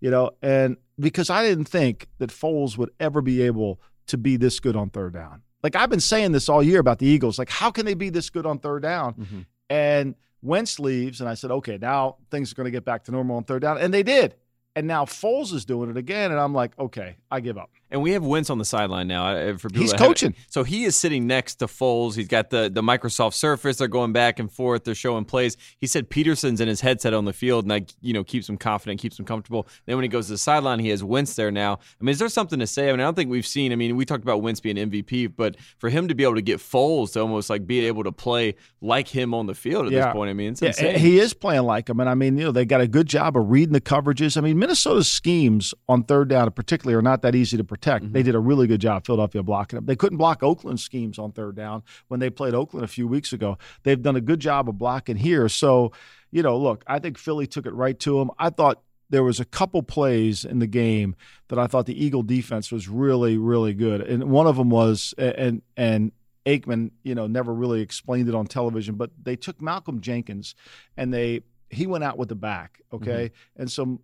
you 0.00 0.10
know, 0.10 0.32
and 0.42 0.76
because 1.00 1.30
I 1.30 1.42
didn't 1.42 1.66
think 1.66 2.08
that 2.18 2.30
Foles 2.30 2.76
would 2.76 2.90
ever 3.00 3.22
be 3.22 3.40
able 3.42 3.80
to 4.08 4.18
be 4.18 4.36
this 4.36 4.60
good 4.60 4.76
on 4.76 4.90
third 4.90 5.14
down. 5.14 5.42
Like 5.62 5.74
I've 5.76 5.90
been 5.90 6.00
saying 6.00 6.32
this 6.32 6.48
all 6.48 6.62
year 6.62 6.80
about 6.80 6.98
the 6.98 7.06
Eagles. 7.06 7.38
Like, 7.38 7.48
how 7.50 7.70
can 7.70 7.86
they 7.86 7.94
be 7.94 8.10
this 8.10 8.28
good 8.28 8.44
on 8.44 8.58
third 8.58 8.82
down? 8.82 9.14
Mhm. 9.14 9.46
And 9.70 10.14
Wentz 10.42 10.78
leaves, 10.78 11.20
and 11.20 11.28
I 11.28 11.34
said, 11.34 11.50
okay, 11.50 11.78
now 11.80 12.16
things 12.30 12.52
are 12.52 12.54
going 12.54 12.66
to 12.66 12.70
get 12.70 12.84
back 12.84 13.04
to 13.04 13.10
normal 13.12 13.36
on 13.36 13.44
third 13.44 13.62
down, 13.62 13.78
and 13.78 13.92
they 13.92 14.02
did. 14.02 14.34
And 14.76 14.86
now 14.86 15.06
Foles 15.06 15.52
is 15.54 15.64
doing 15.64 15.90
it 15.90 15.96
again, 15.96 16.30
and 16.30 16.38
I'm 16.38 16.52
like, 16.52 16.78
okay, 16.78 17.16
I 17.30 17.40
give 17.40 17.56
up. 17.56 17.70
And 17.90 18.02
we 18.02 18.10
have 18.12 18.24
Wentz 18.24 18.50
on 18.50 18.58
the 18.58 18.64
sideline 18.64 19.06
now. 19.06 19.28
uh, 19.28 19.56
For 19.56 19.68
He's 19.72 19.92
coaching. 19.92 20.34
So 20.48 20.64
he 20.64 20.84
is 20.84 20.96
sitting 20.96 21.26
next 21.28 21.56
to 21.56 21.66
Foles. 21.66 22.16
He's 22.16 22.26
got 22.26 22.50
the, 22.50 22.68
the 22.68 22.82
Microsoft 22.82 23.34
Surface. 23.34 23.76
They're 23.76 23.86
going 23.86 24.12
back 24.12 24.40
and 24.40 24.50
forth. 24.50 24.82
They're 24.84 24.94
showing 24.96 25.24
plays. 25.24 25.56
He 25.78 25.86
said 25.86 26.10
Pederson's 26.10 26.60
in 26.60 26.66
his 26.66 26.80
headset 26.80 27.14
on 27.14 27.26
the 27.26 27.32
field, 27.32 27.64
and 27.64 27.70
that 27.70 27.94
you 28.00 28.12
know 28.12 28.24
keeps 28.24 28.48
him 28.48 28.56
confident, 28.56 29.00
keeps 29.00 29.18
him 29.18 29.24
comfortable. 29.24 29.68
Then 29.86 29.96
when 29.96 30.02
he 30.02 30.08
goes 30.08 30.26
to 30.26 30.32
the 30.32 30.38
sideline, 30.38 30.80
he 30.80 30.88
has 30.88 31.04
Wentz 31.04 31.36
there 31.36 31.52
now. 31.52 31.74
I 31.74 32.04
mean, 32.04 32.10
is 32.10 32.18
there 32.18 32.28
something 32.28 32.58
to 32.58 32.66
say? 32.66 32.88
I 32.88 32.92
mean, 32.92 33.00
I 33.00 33.04
don't 33.04 33.14
think 33.14 33.30
we've 33.30 33.46
seen. 33.46 33.70
I 33.70 33.76
mean, 33.76 33.94
we 33.96 34.04
talked 34.04 34.24
about 34.24 34.42
Wentz 34.42 34.58
being 34.60 34.76
MVP, 34.76 35.34
but 35.36 35.56
for 35.78 35.88
him 35.88 36.08
to 36.08 36.14
be 36.16 36.24
able 36.24 36.34
to 36.34 36.42
get 36.42 36.58
Foles 36.58 37.12
to 37.12 37.20
almost 37.20 37.48
like 37.50 37.66
be 37.68 37.86
able 37.86 38.02
to 38.02 38.12
play 38.12 38.56
like 38.80 39.06
him 39.06 39.32
on 39.32 39.46
the 39.46 39.54
field 39.54 39.86
at 39.86 39.92
Yeah. 39.92 40.06
this 40.06 40.12
point, 40.12 40.28
I 40.30 40.32
mean, 40.32 40.52
it's 40.52 40.62
Yeah, 40.62 40.68
insane. 40.68 40.98
he 40.98 41.20
is 41.20 41.34
playing 41.34 41.62
like 41.62 41.88
him, 41.88 42.00
and 42.00 42.10
I 42.10 42.14
mean, 42.14 42.36
you 42.36 42.44
know, 42.46 42.52
they 42.52 42.64
got 42.64 42.80
a 42.80 42.88
good 42.88 43.06
job 43.06 43.36
of 43.36 43.48
reading 43.48 43.72
the 43.72 43.80
coverages. 43.80 44.36
I 44.36 44.40
mean, 44.40 44.58
Minnesota's 44.58 45.08
schemes 45.08 45.72
on 45.88 46.02
third 46.02 46.28
down, 46.28 46.50
particularly, 46.50 46.96
are 46.98 47.02
not 47.02 47.22
that 47.22 47.34
easy 47.36 47.56
to 47.56 47.64
protect. 47.76 48.12
They 48.12 48.20
mm-hmm. 48.20 48.26
did 48.26 48.34
a 48.34 48.40
really 48.40 48.66
good 48.66 48.80
job, 48.80 49.04
Philadelphia, 49.04 49.42
blocking 49.42 49.76
them. 49.76 49.86
They 49.86 49.96
couldn't 49.96 50.18
block 50.18 50.42
Oakland's 50.42 50.82
schemes 50.82 51.18
on 51.18 51.32
third 51.32 51.56
down 51.56 51.82
when 52.08 52.20
they 52.20 52.30
played 52.30 52.54
Oakland 52.54 52.84
a 52.84 52.88
few 52.88 53.06
weeks 53.06 53.32
ago. 53.32 53.58
They've 53.82 54.00
done 54.00 54.16
a 54.16 54.20
good 54.20 54.40
job 54.40 54.68
of 54.68 54.78
blocking 54.78 55.16
here. 55.16 55.48
So, 55.48 55.92
you 56.30 56.42
know, 56.42 56.56
look, 56.56 56.84
I 56.86 56.98
think 56.98 57.18
Philly 57.18 57.46
took 57.46 57.66
it 57.66 57.74
right 57.74 57.98
to 58.00 58.18
them. 58.18 58.30
I 58.38 58.50
thought 58.50 58.82
there 59.10 59.22
was 59.22 59.38
a 59.38 59.44
couple 59.44 59.82
plays 59.82 60.44
in 60.44 60.58
the 60.58 60.66
game 60.66 61.14
that 61.48 61.58
I 61.58 61.66
thought 61.66 61.86
the 61.86 62.04
Eagle 62.04 62.22
defense 62.22 62.72
was 62.72 62.88
really, 62.88 63.38
really 63.38 63.74
good, 63.74 64.00
and 64.00 64.24
one 64.30 64.46
of 64.46 64.56
them 64.56 64.70
was 64.70 65.14
and 65.16 65.62
and 65.76 66.12
Aikman, 66.44 66.90
you 67.02 67.14
know, 67.14 67.26
never 67.26 67.52
really 67.54 67.82
explained 67.82 68.28
it 68.28 68.34
on 68.34 68.46
television, 68.46 68.96
but 68.96 69.10
they 69.22 69.36
took 69.36 69.60
Malcolm 69.60 70.00
Jenkins 70.00 70.54
and 70.96 71.12
they 71.14 71.42
he 71.70 71.86
went 71.86 72.04
out 72.04 72.16
with 72.18 72.28
the 72.28 72.36
back, 72.36 72.80
okay? 72.92 73.26
Mm-hmm. 73.26 73.62
And 73.62 73.70
so 73.70 74.00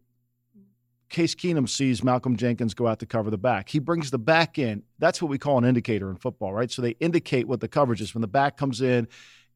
Case 1.12 1.34
Keenum 1.34 1.68
sees 1.68 2.02
Malcolm 2.02 2.36
Jenkins 2.36 2.72
go 2.72 2.86
out 2.86 2.98
to 3.00 3.06
cover 3.06 3.30
the 3.30 3.38
back. 3.38 3.68
He 3.68 3.78
brings 3.78 4.10
the 4.10 4.18
back 4.18 4.58
in. 4.58 4.82
That's 4.98 5.20
what 5.20 5.30
we 5.30 5.36
call 5.36 5.58
an 5.58 5.64
indicator 5.64 6.10
in 6.10 6.16
football, 6.16 6.54
right? 6.54 6.70
So 6.70 6.80
they 6.80 6.92
indicate 7.00 7.46
what 7.46 7.60
the 7.60 7.68
coverage 7.68 8.00
is. 8.00 8.14
When 8.14 8.22
the 8.22 8.28
back 8.28 8.56
comes 8.56 8.80
in, 8.80 9.06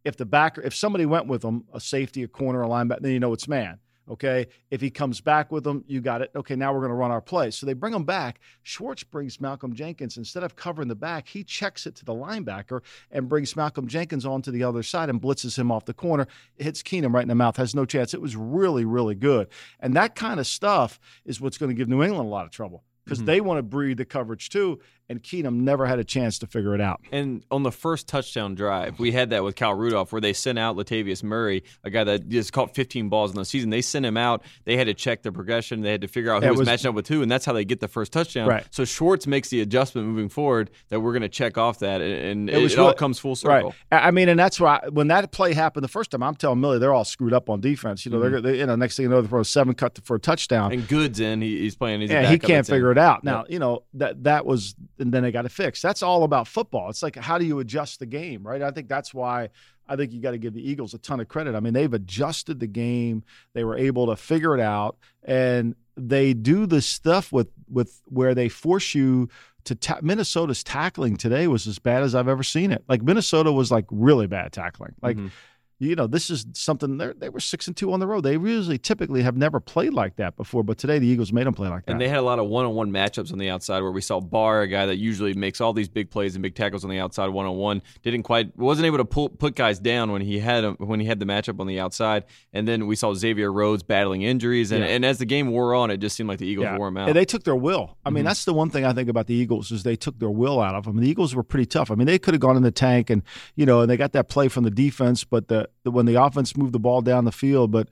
if 0.04 0.16
the 0.16 0.26
back, 0.26 0.58
if 0.62 0.74
somebody 0.74 1.06
went 1.06 1.26
with 1.26 1.40
them, 1.40 1.64
a 1.72 1.80
safety, 1.80 2.22
a 2.22 2.28
corner, 2.28 2.62
a 2.62 2.68
linebacker, 2.68 3.00
then 3.00 3.12
you 3.12 3.20
know 3.20 3.32
it's 3.32 3.48
man. 3.48 3.78
Okay. 4.08 4.46
If 4.70 4.80
he 4.80 4.90
comes 4.90 5.20
back 5.20 5.50
with 5.50 5.64
them, 5.64 5.84
you 5.86 6.00
got 6.00 6.22
it. 6.22 6.30
Okay, 6.34 6.54
now 6.54 6.72
we're 6.72 6.80
going 6.80 6.90
to 6.90 6.96
run 6.96 7.10
our 7.10 7.20
play. 7.20 7.50
So 7.50 7.66
they 7.66 7.72
bring 7.72 7.92
him 7.92 8.04
back. 8.04 8.40
Schwartz 8.62 9.02
brings 9.02 9.40
Malcolm 9.40 9.74
Jenkins. 9.74 10.16
Instead 10.16 10.44
of 10.44 10.54
covering 10.54 10.88
the 10.88 10.94
back, 10.94 11.28
he 11.28 11.42
checks 11.42 11.86
it 11.86 11.96
to 11.96 12.04
the 12.04 12.14
linebacker 12.14 12.82
and 13.10 13.28
brings 13.28 13.56
Malcolm 13.56 13.88
Jenkins 13.88 14.24
onto 14.24 14.50
the 14.50 14.62
other 14.62 14.82
side 14.82 15.10
and 15.10 15.20
blitzes 15.20 15.58
him 15.58 15.72
off 15.72 15.84
the 15.84 15.94
corner. 15.94 16.26
Hits 16.56 16.82
Keenum 16.82 17.12
right 17.12 17.22
in 17.22 17.28
the 17.28 17.34
mouth, 17.34 17.56
has 17.56 17.74
no 17.74 17.84
chance. 17.84 18.14
It 18.14 18.22
was 18.22 18.36
really, 18.36 18.84
really 18.84 19.14
good. 19.14 19.48
And 19.80 19.94
that 19.96 20.14
kind 20.14 20.38
of 20.38 20.46
stuff 20.46 21.00
is 21.24 21.40
what's 21.40 21.58
going 21.58 21.70
to 21.70 21.74
give 21.74 21.88
New 21.88 22.02
England 22.02 22.26
a 22.26 22.30
lot 22.30 22.44
of 22.44 22.52
trouble 22.52 22.84
because 23.06 23.18
mm-hmm. 23.18 23.26
they 23.26 23.40
want 23.40 23.58
to 23.58 23.62
breed 23.62 23.96
the 23.96 24.04
coverage 24.04 24.50
too. 24.50 24.80
And 25.08 25.22
Keenum 25.22 25.60
never 25.60 25.86
had 25.86 25.98
a 25.98 26.04
chance 26.04 26.38
to 26.40 26.46
figure 26.46 26.74
it 26.74 26.80
out. 26.80 27.00
And 27.12 27.44
on 27.50 27.62
the 27.62 27.70
first 27.70 28.08
touchdown 28.08 28.54
drive, 28.54 28.98
we 28.98 29.12
had 29.12 29.30
that 29.30 29.44
with 29.44 29.54
Kyle 29.54 29.74
Rudolph, 29.74 30.12
where 30.12 30.20
they 30.20 30.32
sent 30.32 30.58
out 30.58 30.76
Latavius 30.76 31.22
Murray, 31.22 31.62
a 31.84 31.90
guy 31.90 32.04
that 32.04 32.28
just 32.28 32.52
caught 32.52 32.74
15 32.74 33.08
balls 33.08 33.30
in 33.30 33.36
the 33.36 33.44
season. 33.44 33.70
They 33.70 33.82
sent 33.82 34.04
him 34.04 34.16
out. 34.16 34.42
They 34.64 34.76
had 34.76 34.86
to 34.88 34.94
check 34.94 35.22
the 35.22 35.30
progression. 35.30 35.82
They 35.82 35.92
had 35.92 36.00
to 36.00 36.08
figure 36.08 36.32
out 36.32 36.42
who 36.42 36.50
was, 36.50 36.58
was- 36.60 36.66
matching 36.66 36.88
up 36.88 36.94
with 36.94 37.08
who, 37.08 37.22
and 37.22 37.30
that's 37.30 37.44
how 37.44 37.52
they 37.52 37.64
get 37.64 37.80
the 37.80 37.88
first 37.88 38.12
touchdown. 38.12 38.48
Right. 38.48 38.66
So 38.70 38.84
Schwartz 38.84 39.26
makes 39.26 39.48
the 39.48 39.60
adjustment 39.60 40.08
moving 40.08 40.28
forward 40.28 40.70
that 40.88 41.00
we're 41.00 41.12
going 41.12 41.22
to 41.22 41.28
check 41.28 41.56
off 41.58 41.80
that, 41.80 42.00
and, 42.00 42.50
It 42.50 42.56
it, 42.56 42.62
was 42.62 42.72
it 42.72 42.78
all 42.78 42.92
comes 42.92 43.18
full 43.18 43.36
circle. 43.36 43.74
Right. 43.90 44.04
I 44.04 44.10
mean, 44.10 44.28
and 44.28 44.38
that's 44.38 44.60
why 44.60 44.80
when 44.90 45.08
that 45.08 45.30
play 45.32 45.54
happened 45.54 45.84
the 45.84 45.88
first 45.88 46.10
time, 46.10 46.22
I'm 46.22 46.34
telling 46.34 46.60
Millie 46.60 46.78
they're 46.78 46.94
all 46.94 47.04
screwed 47.04 47.32
up 47.32 47.48
on 47.48 47.60
defense. 47.60 48.04
You 48.04 48.12
know, 48.12 48.20
they're 48.20 48.30
mm-hmm. 48.30 48.46
they, 48.46 48.58
you 48.58 48.66
know 48.66 48.76
next 48.76 48.96
thing 48.96 49.04
you 49.04 49.10
know 49.10 49.22
they 49.22 49.28
throw 49.28 49.40
a 49.40 49.44
seven 49.44 49.74
cut 49.74 49.98
for 50.04 50.16
a 50.16 50.20
touchdown. 50.20 50.72
And 50.72 50.86
Goods 50.88 51.20
in, 51.20 51.40
he, 51.40 51.60
he's 51.60 51.76
playing. 51.76 52.00
He's 52.00 52.10
yeah, 52.10 52.22
he 52.22 52.38
can't 52.38 52.58
that's 52.58 52.68
in. 52.68 52.74
figure 52.74 52.92
it 52.92 52.98
out. 52.98 53.24
Now, 53.24 53.44
you 53.48 53.58
know 53.58 53.84
that 53.94 54.24
that 54.24 54.46
was, 54.46 54.74
and 54.98 55.12
then 55.12 55.22
they 55.22 55.30
got 55.32 55.44
it 55.46 55.52
fixed. 55.52 55.82
That's 55.82 56.02
all 56.02 56.24
about 56.24 56.48
football. 56.48 56.90
It's 56.90 57.02
like 57.02 57.16
how 57.16 57.38
do 57.38 57.44
you 57.44 57.58
adjust 57.60 57.98
the 58.00 58.06
game, 58.06 58.46
right? 58.46 58.62
I 58.62 58.70
think 58.70 58.88
that's 58.88 59.12
why 59.14 59.50
I 59.88 59.96
think 59.96 60.12
you 60.12 60.20
got 60.20 60.32
to 60.32 60.38
give 60.38 60.52
the 60.54 60.68
Eagles 60.68 60.94
a 60.94 60.98
ton 60.98 61.20
of 61.20 61.28
credit. 61.28 61.54
I 61.54 61.60
mean, 61.60 61.72
they've 61.72 61.92
adjusted 61.92 62.58
the 62.58 62.66
game. 62.66 63.22
They 63.52 63.62
were 63.64 63.76
able 63.78 64.06
to 64.08 64.16
figure 64.16 64.54
it 64.56 64.60
out, 64.60 64.96
and 65.22 65.76
they 65.96 66.34
do 66.34 66.66
the 66.66 66.82
stuff 66.82 67.32
with 67.32 67.48
with 67.68 68.00
where 68.06 68.34
they 68.34 68.48
force 68.48 68.94
you 68.94 69.28
to. 69.64 69.74
Ta- 69.74 70.00
Minnesota's 70.02 70.64
tackling 70.64 71.16
today 71.16 71.46
was 71.46 71.66
as 71.66 71.78
bad 71.78 72.02
as 72.02 72.14
I've 72.14 72.28
ever 72.28 72.42
seen 72.42 72.72
it. 72.72 72.84
Like 72.88 73.02
Minnesota 73.02 73.52
was 73.52 73.70
like 73.70 73.86
really 73.90 74.26
bad 74.26 74.52
tackling. 74.52 74.94
Like 75.02 75.16
Mhm. 75.16 75.30
You 75.78 75.94
know, 75.94 76.06
this 76.06 76.30
is 76.30 76.46
something 76.54 76.96
they 76.98 77.12
they 77.18 77.28
were 77.28 77.40
six 77.40 77.66
and 77.66 77.76
two 77.76 77.92
on 77.92 78.00
the 78.00 78.06
road. 78.06 78.22
They 78.22 78.32
usually 78.32 78.78
typically 78.78 79.22
have 79.22 79.36
never 79.36 79.60
played 79.60 79.92
like 79.92 80.16
that 80.16 80.36
before, 80.36 80.62
but 80.62 80.78
today 80.78 80.98
the 80.98 81.06
Eagles 81.06 81.32
made 81.32 81.46
them 81.46 81.52
play 81.54 81.68
like 81.68 81.84
that. 81.86 81.92
And 81.92 82.00
they 82.00 82.08
had 82.08 82.18
a 82.18 82.22
lot 82.22 82.38
of 82.38 82.46
one-on-one 82.46 82.90
matchups 82.90 83.32
on 83.32 83.38
the 83.38 83.50
outside 83.50 83.82
where 83.82 83.90
we 83.90 84.00
saw 84.00 84.20
Barr, 84.20 84.62
a 84.62 84.68
guy 84.68 84.86
that 84.86 84.96
usually 84.96 85.34
makes 85.34 85.60
all 85.60 85.72
these 85.72 85.88
big 85.88 86.10
plays 86.10 86.34
and 86.34 86.42
big 86.42 86.54
tackles 86.54 86.82
on 86.84 86.90
the 86.90 86.98
outside 86.98 87.28
one-on-one, 87.28 87.82
didn't 88.02 88.22
quite 88.22 88.56
wasn't 88.56 88.86
able 88.86 88.98
to 88.98 89.04
pull, 89.04 89.28
put 89.28 89.54
guys 89.54 89.78
down 89.78 90.12
when 90.12 90.22
he 90.22 90.38
had 90.38 90.64
when 90.78 91.00
he 91.00 91.06
had 91.06 91.20
the 91.20 91.26
matchup 91.26 91.60
on 91.60 91.66
the 91.66 91.78
outside. 91.78 92.24
And 92.52 92.66
then 92.66 92.86
we 92.86 92.96
saw 92.96 93.12
Xavier 93.14 93.52
Rhodes 93.52 93.82
battling 93.82 94.22
injuries, 94.22 94.72
and, 94.72 94.82
Yeah. 94.82 94.90
and 94.90 95.04
as 95.04 95.18
the 95.18 95.26
game 95.26 95.50
wore 95.50 95.74
on, 95.74 95.90
it 95.90 95.98
just 95.98 96.16
seemed 96.16 96.28
like 96.28 96.38
the 96.38 96.46
Eagles 96.46 96.68
wore 96.78 96.88
him 96.88 96.96
out. 96.96 97.08
And 97.08 97.16
they 97.16 97.24
took 97.26 97.44
their 97.44 97.56
will. 97.56 97.96
I 98.04 98.10
mean, 98.10 98.24
Mhm. 98.24 98.28
that's 98.28 98.44
the 98.46 98.54
one 98.54 98.70
thing 98.70 98.84
I 98.84 98.92
think 98.92 99.08
about 99.10 99.26
the 99.26 99.34
Eagles 99.34 99.70
is 99.72 99.82
they 99.82 99.96
took 99.96 100.18
their 100.18 100.30
will 100.30 100.60
out 100.60 100.74
of 100.74 100.84
them. 100.84 100.96
The 100.96 101.08
Eagles 101.08 101.34
were 101.34 101.42
pretty 101.42 101.66
tough. 101.66 101.90
I 101.90 101.94
mean, 101.96 102.06
they 102.06 102.18
could 102.18 102.32
have 102.34 102.40
gone 102.40 102.56
in 102.56 102.62
the 102.62 102.70
tank 102.70 103.10
and 103.10 103.22
you 103.54 103.66
know, 103.66 103.82
and 103.82 103.90
they 103.90 103.96
got 103.96 104.12
that 104.12 104.28
play 104.28 104.48
from 104.48 104.64
the 104.64 104.70
defense, 104.70 105.24
but 105.24 105.48
the, 105.48 105.65
the 105.84 105.90
when 105.90 106.06
the 106.06 106.14
offense 106.22 106.56
moved 106.56 106.72
the 106.72 106.78
ball 106.78 107.02
down 107.02 107.24
the 107.24 107.32
field, 107.32 107.70
but 107.70 107.88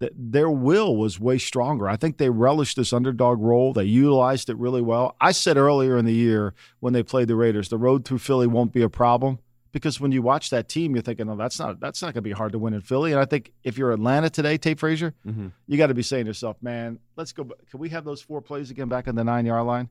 th- 0.00 0.12
their 0.16 0.50
will 0.50 0.96
was 0.96 1.18
way 1.20 1.38
stronger. 1.38 1.88
I 1.88 1.96
think 1.96 2.18
they 2.18 2.30
relished 2.30 2.76
this 2.76 2.92
underdog 2.92 3.40
role. 3.40 3.72
They 3.72 3.84
utilized 3.84 4.48
it 4.50 4.56
really 4.56 4.82
well. 4.82 5.16
I 5.20 5.32
said 5.32 5.56
earlier 5.56 5.96
in 5.96 6.04
the 6.04 6.14
year 6.14 6.54
when 6.80 6.92
they 6.92 7.02
played 7.02 7.28
the 7.28 7.36
Raiders, 7.36 7.68
the 7.68 7.78
road 7.78 8.04
through 8.04 8.18
Philly 8.18 8.46
won't 8.46 8.72
be 8.72 8.82
a 8.82 8.88
problem 8.88 9.38
because 9.72 10.00
when 10.00 10.12
you 10.12 10.22
watch 10.22 10.50
that 10.50 10.68
team, 10.68 10.94
you're 10.94 11.02
thinking, 11.02 11.28
"Oh, 11.28 11.36
that's 11.36 11.58
not 11.58 11.78
that's 11.80 12.00
not 12.00 12.08
going 12.08 12.22
to 12.22 12.22
be 12.22 12.32
hard 12.32 12.52
to 12.52 12.58
win 12.58 12.74
in 12.74 12.80
Philly." 12.80 13.12
And 13.12 13.20
I 13.20 13.24
think 13.24 13.52
if 13.64 13.76
you're 13.76 13.92
Atlanta 13.92 14.30
today, 14.30 14.56
Tate 14.56 14.78
Frazier, 14.78 15.14
Mhm. 15.26 15.52
you 15.66 15.76
got 15.76 15.88
to 15.88 15.94
be 15.94 16.02
saying 16.02 16.24
to 16.24 16.30
yourself, 16.30 16.56
"Man, 16.62 16.98
let's 17.16 17.32
go. 17.32 17.44
Can 17.70 17.78
we 17.80 17.88
have 17.90 18.04
those 18.04 18.22
four 18.22 18.40
plays 18.40 18.70
again 18.70 18.88
back 18.88 19.08
on 19.08 19.14
the 19.14 19.24
nine 19.24 19.44
yard 19.46 19.66
line?" 19.66 19.88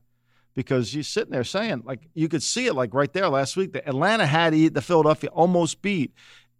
Because 0.54 0.92
you're 0.92 1.04
sitting 1.04 1.30
there 1.30 1.44
saying, 1.44 1.82
like, 1.84 2.08
you 2.14 2.28
could 2.28 2.42
see 2.42 2.66
it, 2.66 2.74
like 2.74 2.92
right 2.92 3.12
there 3.12 3.28
last 3.28 3.56
week. 3.56 3.72
The 3.72 3.86
Atlanta 3.88 4.26
had 4.26 4.54
e- 4.54 4.66
the 4.68 4.82
Philadelphia 4.82 5.30
almost 5.30 5.82
beat, 5.82 6.12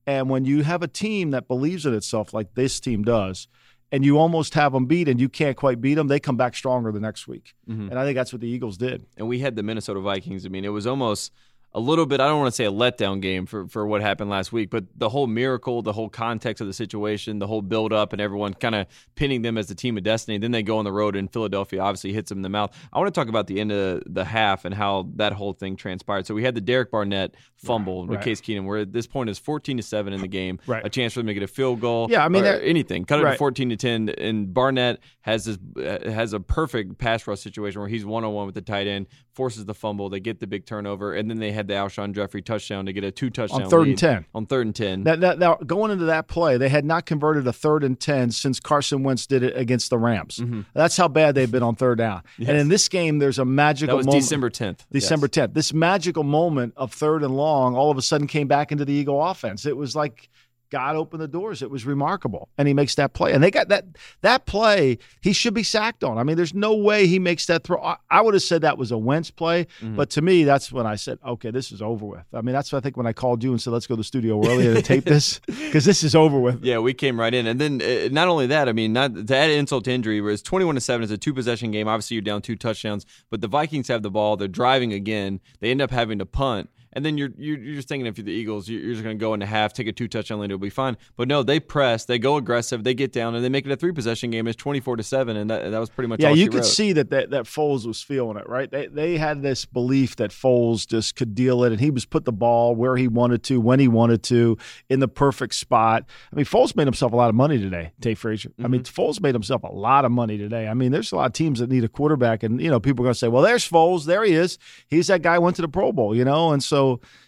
and 0.08 0.28
when 0.30 0.44
you 0.44 0.62
have 0.62 0.82
a 0.82 0.88
team 0.88 1.30
that 1.32 1.46
believes 1.46 1.84
in 1.86 1.94
itself 1.94 2.32
like 2.32 2.54
this 2.54 2.80
team 2.80 3.02
does, 3.02 3.46
and 3.92 4.04
you 4.04 4.18
almost 4.18 4.54
have 4.54 4.72
them 4.72 4.86
beat, 4.86 5.08
and 5.08 5.20
you 5.20 5.28
can't 5.28 5.56
quite 5.56 5.80
beat 5.80 5.94
them, 5.94 6.08
they 6.08 6.18
come 6.20 6.36
back 6.36 6.54
stronger 6.56 6.90
the 6.92 7.00
next 7.00 7.28
week. 7.28 7.54
Mhm. 7.68 7.90
And 7.90 7.98
I 7.98 8.04
think 8.04 8.16
that's 8.16 8.32
what 8.32 8.40
the 8.40 8.48
Eagles 8.48 8.76
did. 8.76 9.06
and 9.16 9.28
we 9.28 9.38
had 9.40 9.54
the 9.56 9.62
Minnesota 9.62 10.00
Vikings. 10.00 10.44
I 10.44 10.48
mean, 10.48 10.64
it 10.64 10.68
was 10.70 10.86
almost 10.86 11.32
a 11.74 11.80
little 11.80 12.06
bit. 12.06 12.18
I 12.20 12.26
don't 12.26 12.38
want 12.40 12.48
to 12.52 12.56
say 12.56 12.64
a 12.64 12.72
letdown 12.72 13.20
game 13.20 13.44
for 13.46 13.68
for 13.68 13.86
what 13.86 14.00
happened 14.00 14.30
last 14.30 14.52
week, 14.52 14.70
but 14.70 14.84
the 14.96 15.08
whole 15.10 15.26
miracle, 15.26 15.82
the 15.82 15.92
whole 15.92 16.08
context 16.08 16.60
of 16.60 16.66
the 16.66 16.72
situation, 16.72 17.38
the 17.38 17.46
whole 17.46 17.60
build 17.62 17.92
up, 17.92 18.12
and 18.12 18.22
everyone 18.22 18.54
kind 18.54 18.74
of 18.74 18.86
pinning 19.16 19.42
them 19.42 19.58
as 19.58 19.66
the 19.68 19.74
team 19.74 19.96
of 19.98 20.02
destiny. 20.02 20.38
Then 20.38 20.50
they 20.50 20.62
go 20.62 20.78
on 20.78 20.84
the 20.84 20.92
road, 20.92 21.14
and 21.14 21.30
Philadelphia 21.30 21.80
obviously 21.80 22.12
hits 22.12 22.30
them 22.30 22.38
in 22.38 22.42
the 22.42 22.48
mouth. 22.48 22.74
I 22.92 22.98
want 22.98 23.12
to 23.14 23.20
talk 23.20 23.28
about 23.28 23.46
the 23.48 23.60
end 23.60 23.70
of 23.72 24.02
the 24.06 24.24
half 24.24 24.64
and 24.64 24.74
how 24.74 25.08
that 25.16 25.34
whole 25.34 25.52
thing 25.52 25.76
transpired. 25.76 26.26
So 26.26 26.34
we 26.34 26.42
had 26.42 26.54
the 26.54 26.60
Derek 26.62 26.90
Barnett 26.90 27.34
fumble 27.56 28.06
with 28.06 28.22
Case 28.22 28.40
Keenum, 28.40 28.64
where 28.64 28.78
at 28.78 28.92
this 28.92 29.06
point 29.06 29.28
is 29.28 29.38
fourteen 29.38 29.76
to 29.76 29.82
seven 29.82 30.12
in 30.14 30.20
the 30.22 30.28
game, 30.28 30.58
Right. 30.66 30.84
a 30.84 30.88
chance 30.88 31.12
for 31.12 31.20
them 31.20 31.26
to 31.28 31.34
get 31.34 31.42
a 31.42 31.48
field 31.48 31.80
goal. 31.80 32.08
Yeah, 32.10 32.24
I 32.24 32.28
mean, 32.28 32.44
that- 32.44 32.62
anything. 32.64 33.04
Cut 33.04 33.20
it 33.20 33.24
to 33.30 33.36
fourteen 33.36 33.68
to 33.68 33.76
ten, 33.76 34.08
and 34.08 34.52
Barnett 34.54 35.00
has 35.20 35.44
this 35.44 35.58
has 35.76 36.32
a 36.32 36.40
perfect 36.40 36.98
pass 36.98 37.26
rush 37.26 37.40
situation 37.40 37.80
where 37.80 37.88
he's 37.90 38.06
one 38.06 38.24
on 38.24 38.32
one 38.32 38.46
with 38.46 38.54
the 38.54 38.62
tight 38.62 38.86
end, 38.86 39.06
forces 39.32 39.66
the 39.66 39.74
fumble, 39.74 40.08
they 40.08 40.20
get 40.20 40.40
the 40.40 40.46
big 40.46 40.64
turnover, 40.66 41.12
and 41.14 41.28
then 41.30 41.38
they 41.38 41.52
had 41.58 41.68
the 41.68 41.74
Alshon 41.74 42.14
Jeffery 42.14 42.40
touchdown 42.40 42.86
to 42.86 42.92
get 42.92 43.04
a 43.04 43.10
two 43.10 43.28
touchdown 43.28 43.64
On 43.64 43.70
third 43.70 43.88
and 43.88 43.98
10. 43.98 44.24
On 44.34 44.46
third 44.46 44.66
and 44.66 44.74
ten, 44.74 45.02
Now, 45.02 45.14
now, 45.16 45.32
now, 45.34 45.54
going 45.56 45.90
into 45.90 46.06
that 46.06 46.28
play, 46.28 46.56
they 46.56 46.68
had 46.68 46.84
not 46.84 47.04
converted 47.04 47.46
a 47.46 47.52
third 47.52 47.84
and 47.84 47.98
10 47.98 48.30
since 48.30 48.60
Carson 48.60 49.02
Wentz 49.02 49.26
did 49.26 49.42
it 49.42 49.56
against 49.56 49.90
the 49.90 49.98
Rams. 49.98 50.38
Mm-hmm. 50.38 50.62
That's 50.72 50.96
how 50.96 51.08
bad 51.08 51.34
they've 51.34 51.50
been 51.50 51.62
on 51.62 51.74
third 51.74 51.98
down. 51.98 52.22
And 52.38 52.56
in 52.56 52.68
this 52.68 52.88
game, 52.88 53.18
there's 53.18 53.38
a 53.38 53.44
magical 53.44 53.94
that 53.94 53.96
was 53.96 54.06
moment. 54.06 54.22
December 54.22 54.50
tenth. 54.50 54.86
December 54.90 55.28
10th. 55.28 55.52
This 55.52 55.74
magical 55.74 56.22
moment 56.22 56.74
of 56.76 56.92
third 56.92 57.22
and 57.22 57.36
long 57.36 57.74
all 57.74 57.90
of 57.90 57.98
a 57.98 58.02
sudden 58.02 58.26
came 58.26 58.48
back 58.48 58.72
into 58.72 58.84
the 58.84 58.92
Eagle 58.92 59.22
offense. 59.22 59.66
It 59.66 59.76
was 59.76 59.96
like 59.96 60.28
God 60.70 60.96
opened 60.96 61.22
the 61.22 61.28
doors. 61.28 61.62
It 61.62 61.70
was 61.70 61.86
remarkable. 61.86 62.48
And 62.58 62.68
he 62.68 62.74
makes 62.74 62.94
that 62.96 63.14
play. 63.14 63.32
And 63.32 63.42
they 63.42 63.50
got 63.50 63.68
that 63.68 63.84
that 64.22 64.46
play, 64.46 64.98
he 65.20 65.32
should 65.32 65.54
be 65.54 65.62
sacked 65.62 66.04
on. 66.04 66.18
I 66.18 66.22
mean, 66.24 66.36
there's 66.36 66.54
no 66.54 66.74
way 66.74 67.06
he 67.06 67.18
makes 67.18 67.46
that 67.46 67.64
throw. 67.64 67.82
I, 67.82 67.96
I 68.10 68.20
would 68.20 68.34
have 68.34 68.42
said 68.42 68.62
that 68.62 68.76
was 68.78 68.90
a 68.92 68.98
Wentz 68.98 69.30
play, 69.30 69.66
Mm-hmm. 69.80 69.96
but 69.96 70.10
to 70.10 70.22
me, 70.22 70.44
that's 70.44 70.70
when 70.72 70.86
I 70.86 70.96
said, 70.96 71.18
okay, 71.26 71.50
this 71.50 71.72
is 71.72 71.80
over 71.82 72.04
with. 72.06 72.24
I 72.32 72.40
mean, 72.40 72.52
that's 72.52 72.72
what 72.72 72.78
I 72.78 72.80
think 72.82 72.96
when 72.96 73.06
I 73.06 73.12
called 73.12 73.42
you 73.44 73.50
and 73.52 73.60
said, 73.60 73.72
let's 73.72 73.86
go 73.86 73.94
to 73.94 74.00
the 74.00 74.04
studio 74.04 74.38
earlier 74.46 74.74
to 74.74 74.82
tape 74.82 75.04
this, 75.14 75.38
because 75.46 75.84
this 75.84 76.02
is 76.04 76.14
over 76.14 76.38
with. 76.38 76.62
Yeah, 76.64 76.78
we 76.78 76.94
came 76.94 77.18
right 77.18 77.32
in, 77.32 77.46
and 77.46 77.60
then 77.60 77.80
uh, 77.82 78.08
not 78.12 78.28
only 78.28 78.46
that, 78.48 78.68
I 78.68 78.72
mean, 78.72 78.92
not 78.92 79.14
to 79.26 79.36
add 79.36 79.50
insult 79.50 79.84
to 79.84 79.92
injury, 79.92 80.20
it's 80.32 80.42
twenty-one 80.42 80.74
to 80.74 80.80
seven. 80.80 81.02
It's 81.02 81.12
a 81.12 81.18
two-possession 81.18 81.70
game. 81.70 81.88
Obviously, 81.88 82.14
you're 82.16 82.22
down 82.22 82.42
two 82.42 82.56
touchdowns, 82.56 83.06
but 83.30 83.40
the 83.40 83.48
Vikings 83.48 83.88
have 83.88 84.02
the 84.02 84.10
ball. 84.10 84.36
They're 84.36 84.48
driving 84.48 84.92
again. 84.92 85.40
They 85.60 85.70
end 85.70 85.80
up 85.82 85.90
having 85.90 86.18
to 86.18 86.26
punt, 86.26 86.70
and 86.92 87.04
then 87.04 87.18
you're 87.18 87.30
you're, 87.36 87.58
you're 87.58 87.74
just 87.76 87.88
thinking 87.88 88.06
if 88.06 88.18
you're 88.18 88.24
the 88.24 88.32
Eagles, 88.32 88.68
you're, 88.68 88.80
you're 88.80 88.92
just 88.92 89.04
going 89.04 89.16
to 89.16 89.20
go 89.20 89.34
into 89.34 89.46
half, 89.46 89.72
take 89.72 89.86
a 89.86 89.92
two-touchdown 89.92 90.40
lead, 90.40 90.46
it'll 90.46 90.58
be 90.58 90.70
fine. 90.70 90.96
But 91.16 91.28
no, 91.28 91.42
they 91.42 91.60
press, 91.60 92.04
they 92.04 92.18
go 92.18 92.36
aggressive, 92.36 92.84
they 92.84 92.94
get 92.94 93.12
down, 93.12 93.34
and 93.34 93.44
they 93.44 93.48
make 93.48 93.66
it 93.66 93.72
a 93.72 93.76
three-possession 93.76 94.30
game. 94.30 94.46
It's 94.46 94.56
twenty-four 94.56 94.96
to 94.96 95.02
seven, 95.02 95.36
and 95.36 95.50
that, 95.50 95.70
that 95.70 95.78
was 95.78 95.90
pretty 95.90 96.08
much 96.08 96.20
it. 96.20 96.24
Yeah, 96.24 96.30
you 96.30 96.48
could 96.48 96.56
wrote. 96.56 96.66
see 96.66 96.92
that, 96.92 97.10
that 97.10 97.30
that 97.30 97.44
Foles 97.44 97.86
was 97.86 98.02
feeling 98.02 98.36
it, 98.36 98.48
right? 98.48 98.70
They 98.70 98.86
they 98.86 99.16
had 99.18 99.42
this 99.42 99.64
belief 99.64 100.16
that 100.16 100.30
Foles 100.30 100.86
just 100.86 101.16
could 101.16 101.34
deal 101.34 101.64
it, 101.64 101.72
and 101.72 101.80
he 101.80 101.90
was 101.90 102.04
put 102.04 102.24
the 102.24 102.32
ball 102.32 102.74
where 102.74 102.96
he 102.96 103.08
wanted 103.08 103.42
to, 103.44 103.60
when 103.60 103.80
he 103.80 103.88
wanted 103.88 104.22
to, 104.24 104.56
in 104.88 105.00
the 105.00 105.08
perfect 105.08 105.54
spot. 105.54 106.04
I 106.32 106.36
mean, 106.36 106.44
Foles 106.44 106.74
made 106.76 106.86
himself 106.86 107.12
a 107.12 107.16
lot 107.16 107.28
of 107.28 107.34
money 107.34 107.58
today, 107.58 107.92
Tate 108.00 108.18
Frazier. 108.18 108.50
I 108.62 108.68
mean, 108.68 108.82
mm-hmm. 108.82 109.00
Foles 109.00 109.20
made 109.20 109.34
himself 109.34 109.62
a 109.64 109.72
lot 109.72 110.04
of 110.04 110.12
money 110.12 110.38
today. 110.38 110.68
I 110.68 110.74
mean, 110.74 110.92
there's 110.92 111.12
a 111.12 111.16
lot 111.16 111.26
of 111.26 111.32
teams 111.32 111.58
that 111.60 111.70
need 111.70 111.84
a 111.84 111.88
quarterback, 111.88 112.42
and 112.42 112.60
you 112.60 112.70
know, 112.70 112.80
people 112.80 113.04
are 113.04 113.06
going 113.06 113.14
to 113.14 113.18
say, 113.18 113.28
"Well, 113.28 113.42
there's 113.42 113.68
Foles, 113.68 114.04
there 114.04 114.24
he 114.24 114.32
is. 114.32 114.58
He's 114.88 115.08
that 115.08 115.22
guy 115.22 115.34
who 115.36 115.42
went 115.42 115.56
to 115.56 115.62
the 115.62 115.68
Pro 115.68 115.92
Bowl," 115.92 116.14
you 116.14 116.24
know, 116.24 116.52
and 116.52 116.62
so 116.62 116.77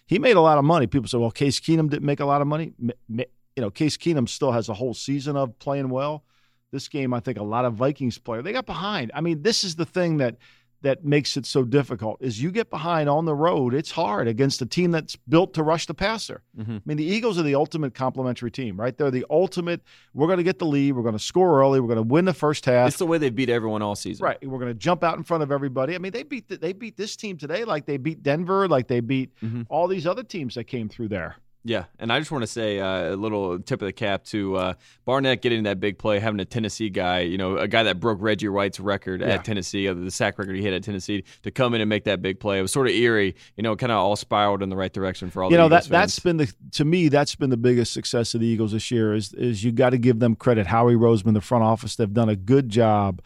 he 0.07 0.19
made 0.19 0.37
a 0.37 0.41
lot 0.41 0.59
of 0.59 0.65
money. 0.65 0.87
People 0.87 1.09
say, 1.09 1.19
"Well, 1.19 1.31
Case 1.31 1.61
Keenum 1.61 1.89
didn't 1.89 2.07
make 2.07 2.21
a 2.21 2.27
lot 2.27 2.41
of 2.41 2.47
money." 2.47 2.73
You 3.09 3.27
know, 3.57 3.71
Case 3.71 3.97
Keenum 3.97 4.29
still 4.29 4.53
has 4.53 4.69
a 4.69 4.75
whole 4.75 4.95
season 4.95 5.37
of 5.37 5.59
playing 5.59 5.89
well 5.91 6.25
this 6.71 6.89
game, 6.89 7.13
I 7.13 7.21
think 7.21 7.39
a 7.39 7.43
lot 7.43 7.65
of 7.65 7.75
Vikings 7.75 8.19
player 8.19 8.43
they 8.43 8.53
got 8.53 8.67
behind. 8.67 9.11
I 9.15 9.21
mean, 9.21 9.43
this 9.43 9.65
is 9.65 9.77
the 9.77 9.85
thing 9.85 10.19
that 10.19 10.37
that 10.83 11.05
makes 11.05 11.37
it 11.37 11.45
so 11.45 11.63
difficult 11.63 12.17
is 12.21 12.43
you 12.43 12.51
get 12.51 12.71
behind 12.71 13.09
on 13.09 13.25
the 13.27 13.35
road. 13.35 13.75
It's 13.75 13.91
hard 13.91 14.27
against 14.29 14.63
a 14.63 14.67
team 14.67 14.91
that's 14.91 15.15
built 15.17 15.53
to 15.55 15.63
rush 15.63 15.87
the 15.87 15.93
passer. 15.95 16.43
Mm-hmm. 16.59 16.77
I 16.77 16.81
mean, 16.87 16.97
the 16.97 17.05
Eagles 17.05 17.39
are 17.39 17.43
the 17.43 17.55
ultimate 17.55 17.95
complementary 17.95 18.51
team, 18.51 18.81
right? 18.81 18.97
They're 18.97 19.11
the 19.11 19.27
ultimate. 19.29 19.83
We're 20.15 20.27
going 20.27 20.39
to 20.39 20.43
get 20.43 20.59
the 20.59 20.65
lead. 20.67 20.93
We're 20.93 21.03
going 21.03 21.15
to 21.15 21.19
score 21.19 21.61
early. 21.61 21.81
We're 21.81 21.87
going 21.95 21.97
to 21.99 22.03
win 22.15 22.25
the 22.25 22.33
first 22.35 22.65
half. 22.65 22.89
It's 22.89 22.97
the 22.97 23.07
way 23.07 23.19
they 23.19 23.31
beat 23.31 23.51
everyone 23.51 23.83
all 23.83 23.95
season. 23.95 24.25
Right, 24.25 24.39
we're 24.47 24.59
going 24.59 24.73
to 24.73 24.79
jump 24.79 25.05
out 25.05 25.19
in 25.19 25.25
front 25.25 25.43
of 25.43 25.53
everybody. 25.53 25.95
I 25.95 25.99
mean, 25.99 26.13
they 26.13 26.23
beat 26.23 26.49
the, 26.49 26.57
they 26.57 26.73
beat 26.73 26.97
this 26.97 27.15
team 27.17 27.37
today 27.37 27.65
like 27.65 27.85
they 27.85 27.97
beat 27.99 28.23
Denver, 28.23 28.67
like 28.67 28.89
they 28.89 29.01
beat 29.01 29.31
Mhm. 29.43 29.67
all 29.69 29.87
these 29.87 30.07
other 30.07 30.23
teams 30.23 30.55
that 30.55 30.65
came 30.65 30.89
through 30.89 31.09
there. 31.09 31.37
Yeah, 31.63 31.85
and 31.99 32.11
I 32.11 32.19
just 32.19 32.31
want 32.31 32.41
to 32.43 32.47
say 32.47 32.81
uh, 32.81 33.15
a 33.15 33.17
little 33.17 33.59
tip 33.59 33.83
of 33.83 33.87
the 33.87 33.93
cap 33.93 34.25
to 34.27 34.57
uh, 34.57 34.75
Barnett 35.05 35.43
getting 35.43 35.65
that 35.65 35.79
big 35.79 35.99
play, 35.99 36.19
having 36.19 36.41
a 36.41 36.45
Tennessee 36.47 36.89
guy, 36.89 37.21
you 37.21 37.37
know, 37.37 37.59
a 37.59 37.69
guy 37.69 37.83
that 37.83 38.01
broke 38.01 38.17
Reggie 38.23 38.49
White's 38.49 38.81
record 38.81 39.21
Yeah. 39.21 39.27
at 39.35 39.45
Tennessee, 39.45 39.87
uh, 39.87 39.93
the 39.93 40.11
sack 40.11 40.39
record 40.39 40.57
he 40.57 40.63
hit 40.63 40.73
at 40.73 40.83
Tennessee, 40.83 41.23
to 41.43 41.51
come 41.51 41.75
in 41.75 41.83
and 41.83 41.89
make 41.91 42.05
that 42.05 42.23
big 42.23 42.41
play. 42.41 42.59
It 42.59 42.63
was 42.63 42.73
sort 42.73 42.87
of 42.87 42.95
eerie, 42.95 43.37
you 43.59 43.63
know, 43.63 43.77
kind 43.77 43.93
of 43.93 43.99
all 43.99 44.17
spiraled 44.17 44.63
in 44.63 44.71
the 44.71 44.77
right 44.77 44.91
direction 44.93 45.29
for 45.29 45.43
all 45.43 45.51
you 45.51 45.57
the 45.59 45.63
know 45.65 45.69
that 45.69 45.83
Eagles 45.85 45.89
that's 45.91 46.19
fans. 46.19 46.25
been 46.25 46.37
the 46.39 46.53
to 46.73 46.85
me 46.87 47.09
that's 47.09 47.35
been 47.35 47.51
the 47.51 47.59
biggest 47.59 47.93
success 47.93 48.33
of 48.35 48.41
the 48.41 48.47
Eagles 48.47 48.73
this 48.73 48.91
year 48.91 49.13
is 49.15 49.35
is 49.35 49.63
you 49.63 49.71
got 49.71 49.91
to 49.91 49.99
give 49.99 50.19
them 50.19 50.37
credit. 50.37 50.67
Howie 50.67 50.95
Roseman, 50.95 51.35
the 51.35 51.43
front 51.43 51.63
office, 51.65 51.95
they've 51.95 52.11
done 52.15 52.31
a 52.31 52.37
good 52.37 52.71
job 52.71 53.21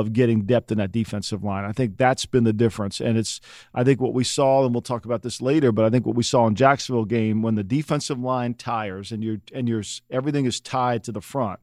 of 0.00 0.12
getting 0.12 0.42
depth 0.42 0.72
in 0.72 0.78
that 0.78 0.90
defensive 0.90 1.44
line. 1.44 1.64
I 1.64 1.72
think 1.72 1.98
that's 1.98 2.24
been 2.24 2.44
the 2.44 2.52
difference, 2.52 3.00
and 3.00 3.18
it's 3.18 3.40
I 3.74 3.84
think 3.84 4.00
what 4.00 4.14
we 4.14 4.24
saw, 4.24 4.64
and 4.64 4.74
we'll 4.74 4.80
talk 4.80 5.04
about 5.04 5.22
this 5.22 5.42
later, 5.42 5.70
but 5.70 5.84
I 5.84 5.90
think 5.90 6.06
what 6.06 6.16
we 6.16 6.22
saw 6.22 6.46
in 6.46 6.54
Jacksonville 6.54 7.04
game 7.04 7.42
when 7.42 7.54
the 7.54 7.64
defensive 7.64 8.18
line 8.18 8.54
tires 8.54 9.12
and 9.12 9.22
you're 9.22 9.38
and 9.54 9.68
you're 9.68 9.82
everything 10.10 10.46
is 10.46 10.60
tied 10.60 11.04
to 11.04 11.12
the 11.12 11.20
front. 11.20 11.60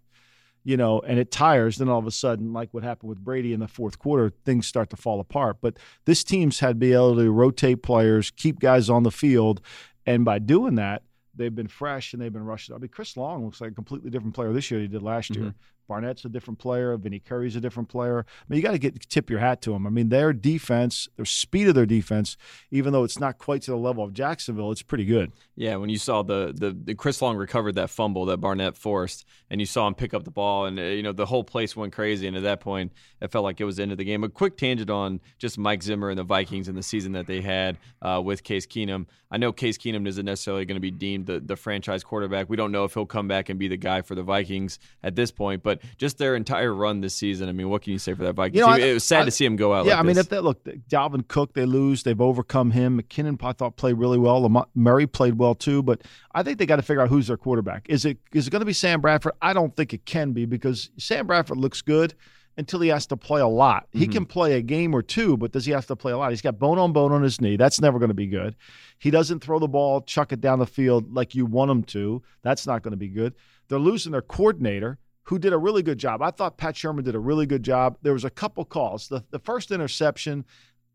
You 0.66 0.76
know, 0.76 1.00
and 1.00 1.18
it 1.18 1.32
tires, 1.32 1.78
then 1.78 1.88
all 1.88 2.00
of 2.00 2.06
a 2.06 2.12
sudden, 2.12 2.52
like 2.52 2.74
what 2.74 2.84
happened 2.84 3.10
with 3.10 3.24
Brady 3.24 3.54
in 3.54 3.62
the 3.62 3.68
fourth 3.68 3.98
quarter, 3.98 4.30
things 4.44 4.68
start 4.68 4.90
to 4.90 4.98
fall 4.98 5.22
apart. 5.22 5.58
But 5.62 5.78
this 6.04 6.24
team's 6.24 6.60
had 6.60 6.68
to 6.68 6.76
be 6.76 6.92
able 6.94 7.16
to 7.16 7.32
rotate 7.32 7.82
players, 7.82 8.30
keep 8.30 8.60
guys 8.60 8.90
on 8.90 9.04
the 9.04 9.10
field, 9.10 9.62
and 10.06 10.26
by 10.26 10.38
doing 10.38 10.76
that, 10.76 11.04
they've 11.34 11.56
been 11.56 11.70
fresh 11.70 12.14
and 12.14 12.22
they've 12.22 12.34
been 12.34 12.46
rushing. 12.46 12.76
I 12.76 12.78
mean, 12.78 12.90
Chris 12.90 13.16
Long 13.18 13.46
looks 13.46 13.62
like 13.62 13.72
a 13.72 13.74
completely 13.74 14.10
different 14.10 14.36
player 14.36 14.52
this 14.52 14.70
year 14.70 14.82
than 14.82 14.90
he 14.90 14.92
did 14.92 15.02
last 15.02 15.32
mm-hmm. 15.32 15.44
year. 15.44 15.54
Barnett's 15.90 16.24
a 16.24 16.30
different 16.30 16.60
player. 16.60 16.96
Vinny 16.96 17.20
Curry's 17.20 17.58
a 17.58 17.60
different 17.60 17.90
player. 17.90 18.20
I 18.20 18.44
mean, 18.48 18.58
you 18.58 18.64
got 18.64 18.72
to 18.72 18.80
get 18.80 19.10
tip 19.10 19.30
your 19.30 19.40
hat 19.40 19.62
to 19.64 19.72
them. 19.72 19.86
I 19.86 19.90
mean, 19.90 20.08
their 20.08 20.32
defense, 20.32 21.10
their 21.18 21.26
speed 21.26 21.68
of 21.68 21.76
their 21.76 21.86
defense, 21.86 22.38
even 22.72 22.94
though 22.94 23.04
it's 23.04 23.20
not 23.20 23.40
quite 23.40 23.64
to 23.64 23.72
the 23.72 23.78
level 23.78 24.04
of 24.04 24.14
Jacksonville, 24.14 24.72
it's 24.72 24.84
pretty 24.84 25.04
good. 25.04 25.34
Yeah, 25.56 25.76
when 25.76 25.90
you 25.90 25.98
saw 25.98 26.24
the, 26.24 26.54
the 26.56 26.72
the 26.72 26.96
Chris 26.96 27.22
Long 27.22 27.36
recovered 27.36 27.76
that 27.76 27.90
fumble 27.90 28.26
that 28.28 28.38
Barnett 28.38 28.78
forced, 28.78 29.26
and 29.50 29.60
you 29.60 29.66
saw 29.66 29.88
him 29.88 29.96
pick 29.96 30.14
up 30.14 30.24
the 30.24 30.32
ball, 30.32 30.68
and 30.68 30.80
uh, 30.80 30.84
you 30.84 31.04
know 31.04 31.12
the 31.12 31.26
whole 31.26 31.44
place 31.44 31.76
went 31.76 31.92
crazy. 31.92 32.28
And 32.28 32.38
at 32.38 32.44
that 32.44 32.62
point, 32.62 32.94
it 33.20 33.32
felt 33.32 33.44
like 33.44 33.60
it 33.60 33.66
was 33.66 33.78
the 33.78 33.82
end 33.82 33.92
of 33.92 33.98
the 33.98 34.06
game. 34.06 34.24
A 34.24 34.30
quick 34.30 34.56
tangent 34.56 34.90
on 34.90 35.20
just 35.38 35.58
Mike 35.58 35.84
Zimmer 35.84 36.10
and 36.10 36.20
the 36.20 36.24
Vikings 36.24 36.68
and 36.68 36.78
the 36.78 36.84
season 36.84 37.12
that 37.14 37.28
they 37.28 37.42
had 37.42 37.78
uh, 38.02 38.22
with 38.24 38.44
Case 38.44 38.66
Keenum. 38.66 39.08
I 39.32 39.38
know 39.38 39.52
Case 39.52 39.78
Keenum 39.78 40.08
isn't 40.08 40.26
necessarily 40.26 40.66
going 40.66 40.76
to 40.76 40.82
be 40.82 40.92
deemed 40.92 41.26
the, 41.28 41.40
the 41.40 41.56
franchise 41.56 42.04
quarterback. 42.04 42.50
We 42.50 42.58
don't 42.58 42.72
know 42.72 42.86
if 42.86 42.94
he'll 42.94 43.06
come 43.06 43.28
back 43.28 43.50
and 43.50 43.60
be 43.60 43.68
the 43.68 43.78
guy 43.78 44.02
for 44.02 44.16
the 44.16 44.24
Vikings 44.24 44.80
at 45.04 45.16
this 45.16 45.32
point, 45.32 45.62
but 45.62 45.79
just 45.98 46.18
their 46.18 46.36
entire 46.36 46.74
run 46.74 47.02
this 47.02 47.16
season. 47.16 47.50
I 47.50 47.52
mean, 47.52 47.70
what 47.70 47.82
can 47.82 47.94
you 47.94 48.00
say 48.00 48.14
for 48.14 48.24
that 48.24 48.34
Vikings 48.34 48.56
You 48.60 48.62
know, 48.68 48.76
team? 48.76 48.84
I- 48.84 48.88
it 48.88 48.94
was 48.94 49.04
sad 49.04 49.22
I- 49.22 49.26
to 49.26 49.32
see 49.32 49.46
him 49.46 49.56
go 49.56 49.74
out. 49.74 49.86
Yeah, 49.86 49.94
like 49.96 50.04
I 50.04 50.08
mean, 50.08 50.18
if 50.18 50.30
they 50.30 50.40
look, 50.40 50.64
Dalvin 50.90 51.28
Cook, 51.28 51.54
they 51.54 51.66
lose, 51.66 52.04
they've 52.04 52.20
overcome 52.20 52.72
him. 52.72 53.02
McKinnon, 53.02 53.38
I 53.44 53.54
thought 53.54 53.76
played 53.78 53.98
really 53.98 54.18
well. 54.20 54.68
Murray 54.76 55.08
played 55.08 55.38
well 55.38 55.56
too, 55.56 55.82
but 55.84 56.02
I 56.34 56.44
think 56.44 56.58
they 56.60 56.66
got 56.66 56.78
to 56.78 56.82
figure 56.82 57.02
out 57.02 57.10
who's 57.10 57.28
their 57.28 57.38
quarterback. 57.38 57.86
Is 57.90 58.06
it 58.06 58.18
is 58.34 58.48
it 58.48 58.52
going 58.52 58.62
to 58.62 58.66
be 58.66 58.74
Sam 58.74 59.02
Bradford? 59.02 59.34
I 59.42 59.54
don't 59.54 59.76
think 59.76 59.94
it 59.94 60.06
can 60.06 60.32
be 60.34 60.46
because 60.46 60.90
Sam 60.98 61.28
Bradford 61.28 61.58
looks 61.58 61.82
good 61.82 62.14
until 62.58 62.82
he 62.82 62.90
has 62.90 63.08
to 63.08 63.16
play 63.16 63.40
a 63.40 63.48
lot. 63.48 63.88
He 63.92 64.00
Mm-hmm. 64.04 64.12
can 64.12 64.26
play 64.26 64.54
a 64.58 64.62
game 64.62 64.94
or 64.94 65.02
two, 65.02 65.38
but 65.38 65.54
does 65.54 65.66
he 65.66 65.72
have 65.72 65.86
to 65.88 65.96
play 65.96 66.12
a 66.12 66.18
lot? 66.18 66.32
He's 66.32 66.42
got 66.42 66.60
bone 66.60 66.78
on 66.78 66.92
bone 66.92 67.14
on 67.14 67.24
his 67.24 67.40
knee. 67.40 67.56
That's 67.56 67.80
never 67.80 68.00
going 68.00 68.10
to 68.10 68.14
be 68.16 68.28
good. 68.28 68.56
He 68.98 69.12
doesn't 69.12 69.40
throw 69.42 69.60
the 69.60 69.68
ball, 69.70 70.02
chuck 70.02 70.34
it 70.34 70.42
down 70.42 70.60
the 70.60 70.66
field 70.66 71.14
like 71.14 71.36
you 71.36 71.46
want 71.46 71.72
him 71.72 71.84
to. 71.84 72.22
That's 72.42 72.68
not 72.68 72.82
going 72.82 72.92
to 72.92 72.98
be 72.98 73.08
good. 73.08 73.34
They're 73.70 73.80
losing 73.80 74.12
their 74.12 74.22
coordinator, 74.22 74.98
who 75.30 75.38
did 75.38 75.54
a 75.54 75.58
really 75.60 75.84
good 75.84 76.00
job. 76.00 76.24
I 76.24 76.32
thought 76.32 76.58
Pat 76.58 76.74
Shurmur 76.74 77.04
did 77.04 77.14
a 77.14 77.20
really 77.20 77.46
good 77.46 77.62
job. 77.62 78.00
There 78.02 78.14
was 78.14 78.26
a 78.26 78.32
couple 78.32 78.66
calls. 78.66 79.08
The 79.10 79.24
the 79.30 79.38
first 79.38 79.70
interception, 79.70 80.44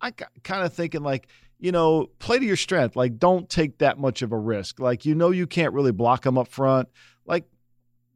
I 0.00 0.10
kind 0.10 0.66
of 0.66 0.74
thinking 0.74 1.04
like, 1.04 1.28
you 1.60 1.70
know, 1.70 2.06
play 2.18 2.40
to 2.40 2.44
your 2.44 2.56
strength. 2.56 2.96
Like, 2.96 3.20
don't 3.20 3.48
take 3.48 3.78
that 3.78 3.96
much 3.96 4.22
of 4.22 4.32
a 4.32 4.36
risk. 4.36 4.80
Like, 4.80 5.06
you 5.06 5.14
know, 5.14 5.30
you 5.30 5.46
can't 5.46 5.72
really 5.72 5.92
block 5.92 6.26
him 6.26 6.36
up 6.36 6.48
front. 6.48 6.88
Like, 7.24 7.44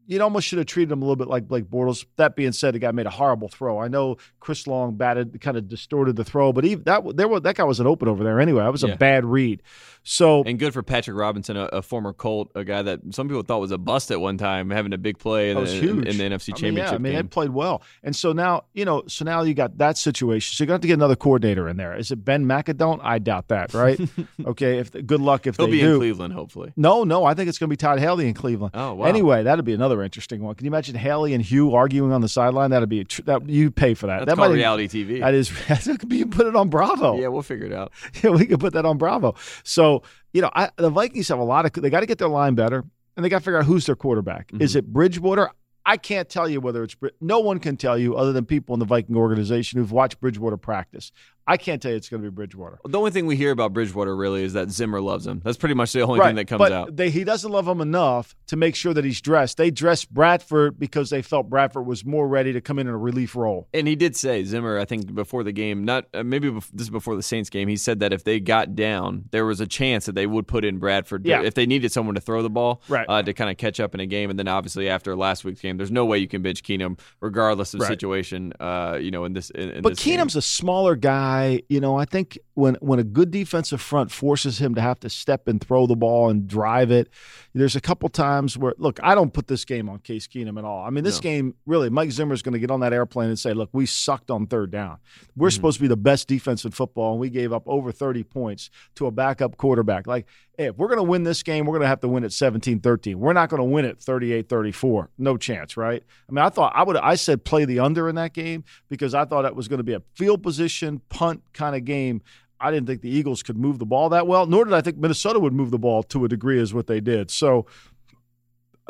you 0.08 0.20
almost 0.20 0.48
should 0.48 0.58
have 0.58 0.66
treated 0.66 0.90
him 0.90 1.02
a 1.02 1.04
little 1.04 1.16
bit 1.16 1.28
like 1.28 1.46
Blake 1.46 1.66
Bortles. 1.66 2.04
That 2.16 2.34
being 2.34 2.50
said, 2.52 2.74
the 2.74 2.78
guy 2.80 2.90
made 2.90 3.06
a 3.06 3.10
horrible 3.10 3.48
throw. 3.48 3.78
I 3.78 3.86
know 3.88 4.16
Chris 4.40 4.66
Long 4.66 4.96
batted, 4.96 5.40
kind 5.40 5.56
of 5.56 5.68
distorted 5.68 6.16
the 6.16 6.24
throw, 6.24 6.52
but 6.52 6.64
even 6.64 6.82
that 6.84 7.02
there 7.16 7.28
was 7.28 7.42
that 7.42 7.54
guy 7.56 7.64
wasn't 7.64 7.88
open 7.88 8.08
over 8.08 8.24
there 8.24 8.40
anyway. 8.40 8.62
That 8.64 8.72
was 8.72 8.82
Yeah. 8.82 8.94
a 8.94 8.96
bad 8.96 9.24
read. 9.24 9.62
So 10.04 10.42
And 10.44 10.58
good 10.58 10.72
for 10.72 10.82
Patrick 10.82 11.16
Robinson, 11.18 11.56
a, 11.58 11.64
a 11.66 11.82
former 11.82 12.14
Colt, 12.14 12.50
a 12.54 12.64
guy 12.64 12.80
that 12.80 13.00
some 13.10 13.28
people 13.28 13.42
thought 13.42 13.60
was 13.60 13.72
a 13.72 13.76
bust 13.76 14.10
at 14.10 14.18
one 14.20 14.38
time, 14.38 14.70
having 14.70 14.94
a 14.94 14.98
big 14.98 15.18
play 15.18 15.50
in, 15.50 15.56
That 15.56 15.60
was 15.60 15.72
the, 15.72 15.80
huge. 15.80 16.06
in, 16.06 16.06
in 16.06 16.16
the 16.18 16.24
NFC 16.36 16.48
I 16.48 16.52
mean, 16.52 16.56
Championship 16.56 16.76
yeah, 16.76 16.94
I 16.94 16.98
mean, 16.98 17.12
game. 17.12 17.22
they 17.22 17.28
played 17.28 17.50
well, 17.50 17.82
and 18.02 18.16
so 18.16 18.32
now 18.32 18.64
you 18.72 18.86
know. 18.86 19.02
So 19.06 19.24
now 19.26 19.42
you 19.42 19.52
got 19.52 19.76
that 19.78 19.98
situation. 19.98 20.54
So 20.56 20.62
you're 20.64 20.68
going 20.68 20.72
to 20.72 20.74
have 20.76 20.80
to 20.82 20.88
get 20.88 20.94
another 20.94 21.16
coordinator 21.16 21.68
in 21.68 21.76
there. 21.76 21.94
Is 21.94 22.10
it 22.10 22.24
Ben 22.24 22.46
McAdoo? 22.46 23.00
I 23.02 23.18
doubt 23.18 23.48
that. 23.48 23.74
Right? 23.74 24.00
okay. 24.46 24.78
If 24.78 24.92
good 24.92 25.20
luck 25.20 25.46
if 25.46 25.56
He'll 25.58 25.66
they 25.66 25.72
be 25.72 25.80
do. 25.80 25.94
in 25.94 25.98
Cleveland, 25.98 26.32
hopefully. 26.32 26.72
No, 26.76 27.04
no, 27.04 27.24
I 27.24 27.34
think 27.34 27.48
it's 27.50 27.58
going 27.58 27.68
to 27.68 27.72
be 27.72 27.76
Todd 27.76 27.98
Haley 27.98 28.28
in 28.28 28.34
Cleveland. 28.34 28.72
Oh, 28.74 28.94
wow. 28.94 29.04
Anyway, 29.06 29.42
that'd 29.42 29.64
be 29.64 29.74
another 29.74 29.97
interesting 30.04 30.42
one. 30.42 30.54
Can 30.54 30.64
you 30.64 30.70
imagine 30.70 30.94
Haley 30.94 31.34
and 31.34 31.42
Hue 31.42 31.74
arguing 31.74 32.12
on 32.12 32.20
the 32.20 32.28
sideline? 32.28 32.70
That'd 32.70 32.88
be 32.88 33.00
a 33.00 33.04
tr- 33.04 33.22
that 33.22 33.48
you 33.48 33.70
pay 33.70 33.94
for 33.94 34.06
that. 34.06 34.20
That's 34.20 34.30
that 34.30 34.36
called 34.36 34.52
reality 34.54 34.86
TV. 34.88 35.20
That 35.20 35.34
is, 35.34 35.50
that 35.68 35.82
could 35.98 36.08
be 36.08 36.24
put 36.24 36.46
it 36.46 36.56
on 36.56 36.68
Bravo. 36.68 37.18
yeah, 37.20 37.28
we'll 37.28 37.42
figure 37.42 37.66
it 37.66 37.72
out. 37.72 37.92
Yeah, 38.22 38.30
we 38.30 38.46
could 38.46 38.60
put 38.60 38.72
that 38.74 38.84
on 38.84 38.98
Bravo. 38.98 39.34
So, 39.64 40.02
you 40.32 40.42
know, 40.42 40.50
I, 40.54 40.70
the 40.76 40.90
Vikings 40.90 41.28
have 41.28 41.38
a 41.38 41.44
lot 41.44 41.64
of, 41.66 41.72
they 41.72 41.90
got 41.90 42.00
to 42.00 42.06
get 42.06 42.18
their 42.18 42.28
line 42.28 42.54
better 42.54 42.84
and 43.16 43.24
they 43.24 43.28
got 43.28 43.38
to 43.38 43.44
figure 43.44 43.58
out 43.58 43.64
who's 43.66 43.86
their 43.86 43.96
quarterback. 43.96 44.50
Is 44.58 44.72
Mm-hmm. 44.72 44.78
it 44.78 44.92
Bridgewater? 44.92 45.50
I 45.86 45.96
can't 45.96 46.28
tell 46.28 46.46
you 46.48 46.60
whether 46.60 46.82
it's, 46.82 46.94
no 47.20 47.40
one 47.40 47.60
can 47.60 47.78
tell 47.78 47.96
you 47.96 48.14
other 48.14 48.32
than 48.34 48.44
people 48.44 48.74
in 48.74 48.78
the 48.78 48.84
Viking 48.84 49.16
organization 49.16 49.78
who've 49.78 49.90
watched 49.90 50.20
Bridgewater 50.20 50.58
practice. 50.58 51.12
I 51.48 51.56
can't 51.56 51.80
tell 51.80 51.90
you 51.90 51.96
it's 51.96 52.08
going 52.10 52.22
to 52.22 52.30
be 52.30 52.34
Bridgewater. 52.34 52.78
The 52.86 52.98
only 52.98 53.10
thing 53.10 53.24
we 53.26 53.34
hear 53.34 53.50
about 53.50 53.72
Bridgewater 53.72 54.14
really 54.14 54.44
is 54.44 54.52
that 54.52 54.70
Zimmer 54.70 55.00
loves 55.00 55.26
him. 55.26 55.40
That's 55.42 55.56
pretty 55.56 55.74
much 55.74 55.92
the 55.94 56.02
only 56.02 56.20
right, 56.20 56.26
thing 56.28 56.36
that 56.36 56.44
comes 56.46 56.58
but 56.58 56.72
out. 56.72 56.94
They, 56.94 57.08
he 57.10 57.24
doesn't 57.24 57.50
love 57.50 57.66
him 57.66 57.80
enough 57.80 58.36
to 58.48 58.56
make 58.56 58.74
sure 58.76 58.92
that 58.92 59.04
he's 59.04 59.20
dressed. 59.20 59.56
They 59.56 59.70
dressed 59.70 60.12
Bradford 60.12 60.78
because 60.78 61.08
they 61.10 61.22
felt 61.22 61.48
Bradford 61.48 61.86
was 61.86 62.04
more 62.04 62.28
ready 62.28 62.52
to 62.52 62.60
come 62.60 62.78
in 62.78 62.86
in 62.86 62.92
a 62.92 62.98
relief 62.98 63.34
role. 63.34 63.66
And 63.72 63.88
he 63.88 63.96
did 63.96 64.14
say 64.14 64.44
Zimmer, 64.44 64.78
I 64.78 64.84
think 64.84 65.14
before 65.14 65.42
the 65.42 65.52
game, 65.52 65.84
not 65.84 66.04
uh, 66.12 66.22
maybe 66.22 66.50
bef- 66.50 66.68
this 66.72 66.82
is 66.86 66.90
before 66.90 67.16
the 67.16 67.22
Saints 67.22 67.48
game. 67.48 67.66
He 67.66 67.76
said 67.78 68.00
that 68.00 68.12
if 68.12 68.24
they 68.24 68.40
got 68.40 68.74
down, 68.74 69.24
there 69.30 69.46
was 69.46 69.60
a 69.60 69.66
chance 69.66 70.04
that 70.06 70.14
they 70.14 70.26
would 70.26 70.46
put 70.46 70.66
in 70.66 70.76
Bradford 70.78 71.24
Yeah. 71.24 71.42
if 71.42 71.54
they 71.54 71.64
needed 71.64 71.92
someone 71.92 72.14
to 72.14 72.20
throw 72.20 72.42
the 72.42 72.50
ball, 72.50 72.82
Right. 72.88 73.06
uh, 73.08 73.22
to 73.22 73.32
kind 73.32 73.48
of 73.50 73.56
catch 73.56 73.80
up 73.80 73.94
in 73.94 74.00
a 74.00 74.06
game. 74.06 74.28
And 74.28 74.38
then 74.38 74.48
obviously 74.48 74.88
after 74.90 75.16
last 75.16 75.44
week's 75.44 75.60
game, 75.62 75.78
there's 75.78 75.90
no 75.90 76.04
way 76.04 76.18
you 76.18 76.28
can 76.28 76.42
bench 76.42 76.62
Keenum 76.62 76.98
regardless 77.20 77.72
of 77.72 77.80
Right. 77.80 77.88
situation. 77.88 78.52
Uh, 78.60 78.98
you 79.00 79.10
know, 79.10 79.24
in 79.24 79.32
this, 79.32 79.48
in, 79.50 79.70
in 79.70 79.82
But 79.82 79.90
this 79.96 80.04
game. 80.04 80.18
Keenum's 80.18 80.36
a 80.36 80.42
smaller 80.42 80.94
guy. 80.94 81.37
You 81.68 81.80
know, 81.80 81.96
I 81.96 82.04
think 82.04 82.38
when 82.54 82.74
when 82.80 82.98
a 82.98 83.04
good 83.04 83.30
defensive 83.30 83.80
front 83.80 84.10
forces 84.10 84.58
him 84.60 84.74
to 84.74 84.80
have 84.80 84.98
to 85.00 85.10
step 85.10 85.48
and 85.48 85.60
throw 85.60 85.86
the 85.86 85.96
ball 85.96 86.28
and 86.30 86.46
drive 86.46 86.90
it, 86.90 87.08
there's 87.54 87.76
a 87.76 87.80
couple 87.80 88.08
times 88.08 88.56
where 88.58 88.74
look, 88.78 88.98
I 89.02 89.14
don't 89.14 89.32
put 89.32 89.46
this 89.46 89.64
game 89.64 89.88
on 89.88 89.98
Case 90.00 90.26
Keenum 90.26 90.58
at 90.58 90.64
all. 90.64 90.84
I 90.84 90.90
mean, 90.90 91.04
this 91.04 91.18
No. 91.18 91.22
game 91.22 91.54
really, 91.66 91.90
Mike 91.90 92.10
Zimmer's 92.10 92.42
going 92.42 92.52
to 92.54 92.58
get 92.58 92.70
on 92.70 92.80
that 92.80 92.92
airplane 92.92 93.28
and 93.28 93.38
say, 93.38 93.52
"Look, 93.52 93.70
we 93.72 93.86
sucked 93.86 94.30
on 94.30 94.46
third 94.46 94.70
down. 94.70 94.98
We're 95.36 95.48
Mm-hmm. 95.48 95.54
supposed 95.54 95.76
to 95.78 95.82
be 95.82 95.88
the 95.88 95.96
best 95.96 96.28
defense 96.28 96.64
in 96.64 96.70
football, 96.72 97.12
and 97.12 97.20
we 97.20 97.30
gave 97.30 97.52
up 97.52 97.62
over 97.66 97.92
30 97.92 98.22
points 98.24 98.70
to 98.96 99.06
a 99.06 99.10
backup 99.10 99.56
quarterback. 99.56 100.06
Like, 100.06 100.26
if 100.58 100.76
we're 100.76 100.88
going 100.88 100.98
to 100.98 101.04
win 101.04 101.22
this 101.22 101.44
game, 101.44 101.64
we're 101.64 101.74
going 101.74 101.82
to 101.82 101.88
have 101.88 102.00
to 102.00 102.08
win 102.08 102.24
at 102.24 102.32
17-13. 102.32 103.14
We're 103.14 103.32
not 103.32 103.48
going 103.48 103.60
to 103.60 103.64
win 103.64 103.84
at 103.84 104.00
38-34. 104.00 105.08
No 105.16 105.36
chance, 105.36 105.76
right? 105.76 106.02
I 106.28 106.32
mean, 106.32 106.44
I 106.44 106.50
thought 106.50 106.72
I 106.74 106.82
would. 106.82 106.96
I 106.96 107.14
said 107.14 107.44
play 107.44 107.64
the 107.64 107.78
under 107.78 108.08
in 108.08 108.16
that 108.16 108.34
game 108.34 108.64
because 108.88 109.14
I 109.14 109.24
thought 109.24 109.44
it 109.44 109.54
was 109.54 109.68
going 109.68 109.78
to 109.78 109.84
be 109.84 109.94
a 109.94 110.02
field 110.16 110.42
position 110.42 111.00
punt 111.08 111.42
kind 111.52 111.76
of 111.76 111.84
game. 111.84 112.22
I 112.60 112.72
didn't 112.72 112.88
think 112.88 113.02
the 113.02 113.10
Eagles 113.10 113.44
could 113.44 113.56
move 113.56 113.78
the 113.78 113.86
ball 113.86 114.08
that 114.08 114.26
well, 114.26 114.46
nor 114.46 114.64
did 114.64 114.74
I 114.74 114.80
think 114.80 114.96
Minnesota 114.98 115.38
would 115.38 115.52
move 115.52 115.70
the 115.70 115.78
ball 115.78 116.02
to 116.04 116.24
a 116.24 116.28
degree 116.28 116.60
as 116.60 116.74
what 116.74 116.88
they 116.88 117.00
did. 117.00 117.30
So, 117.30 117.66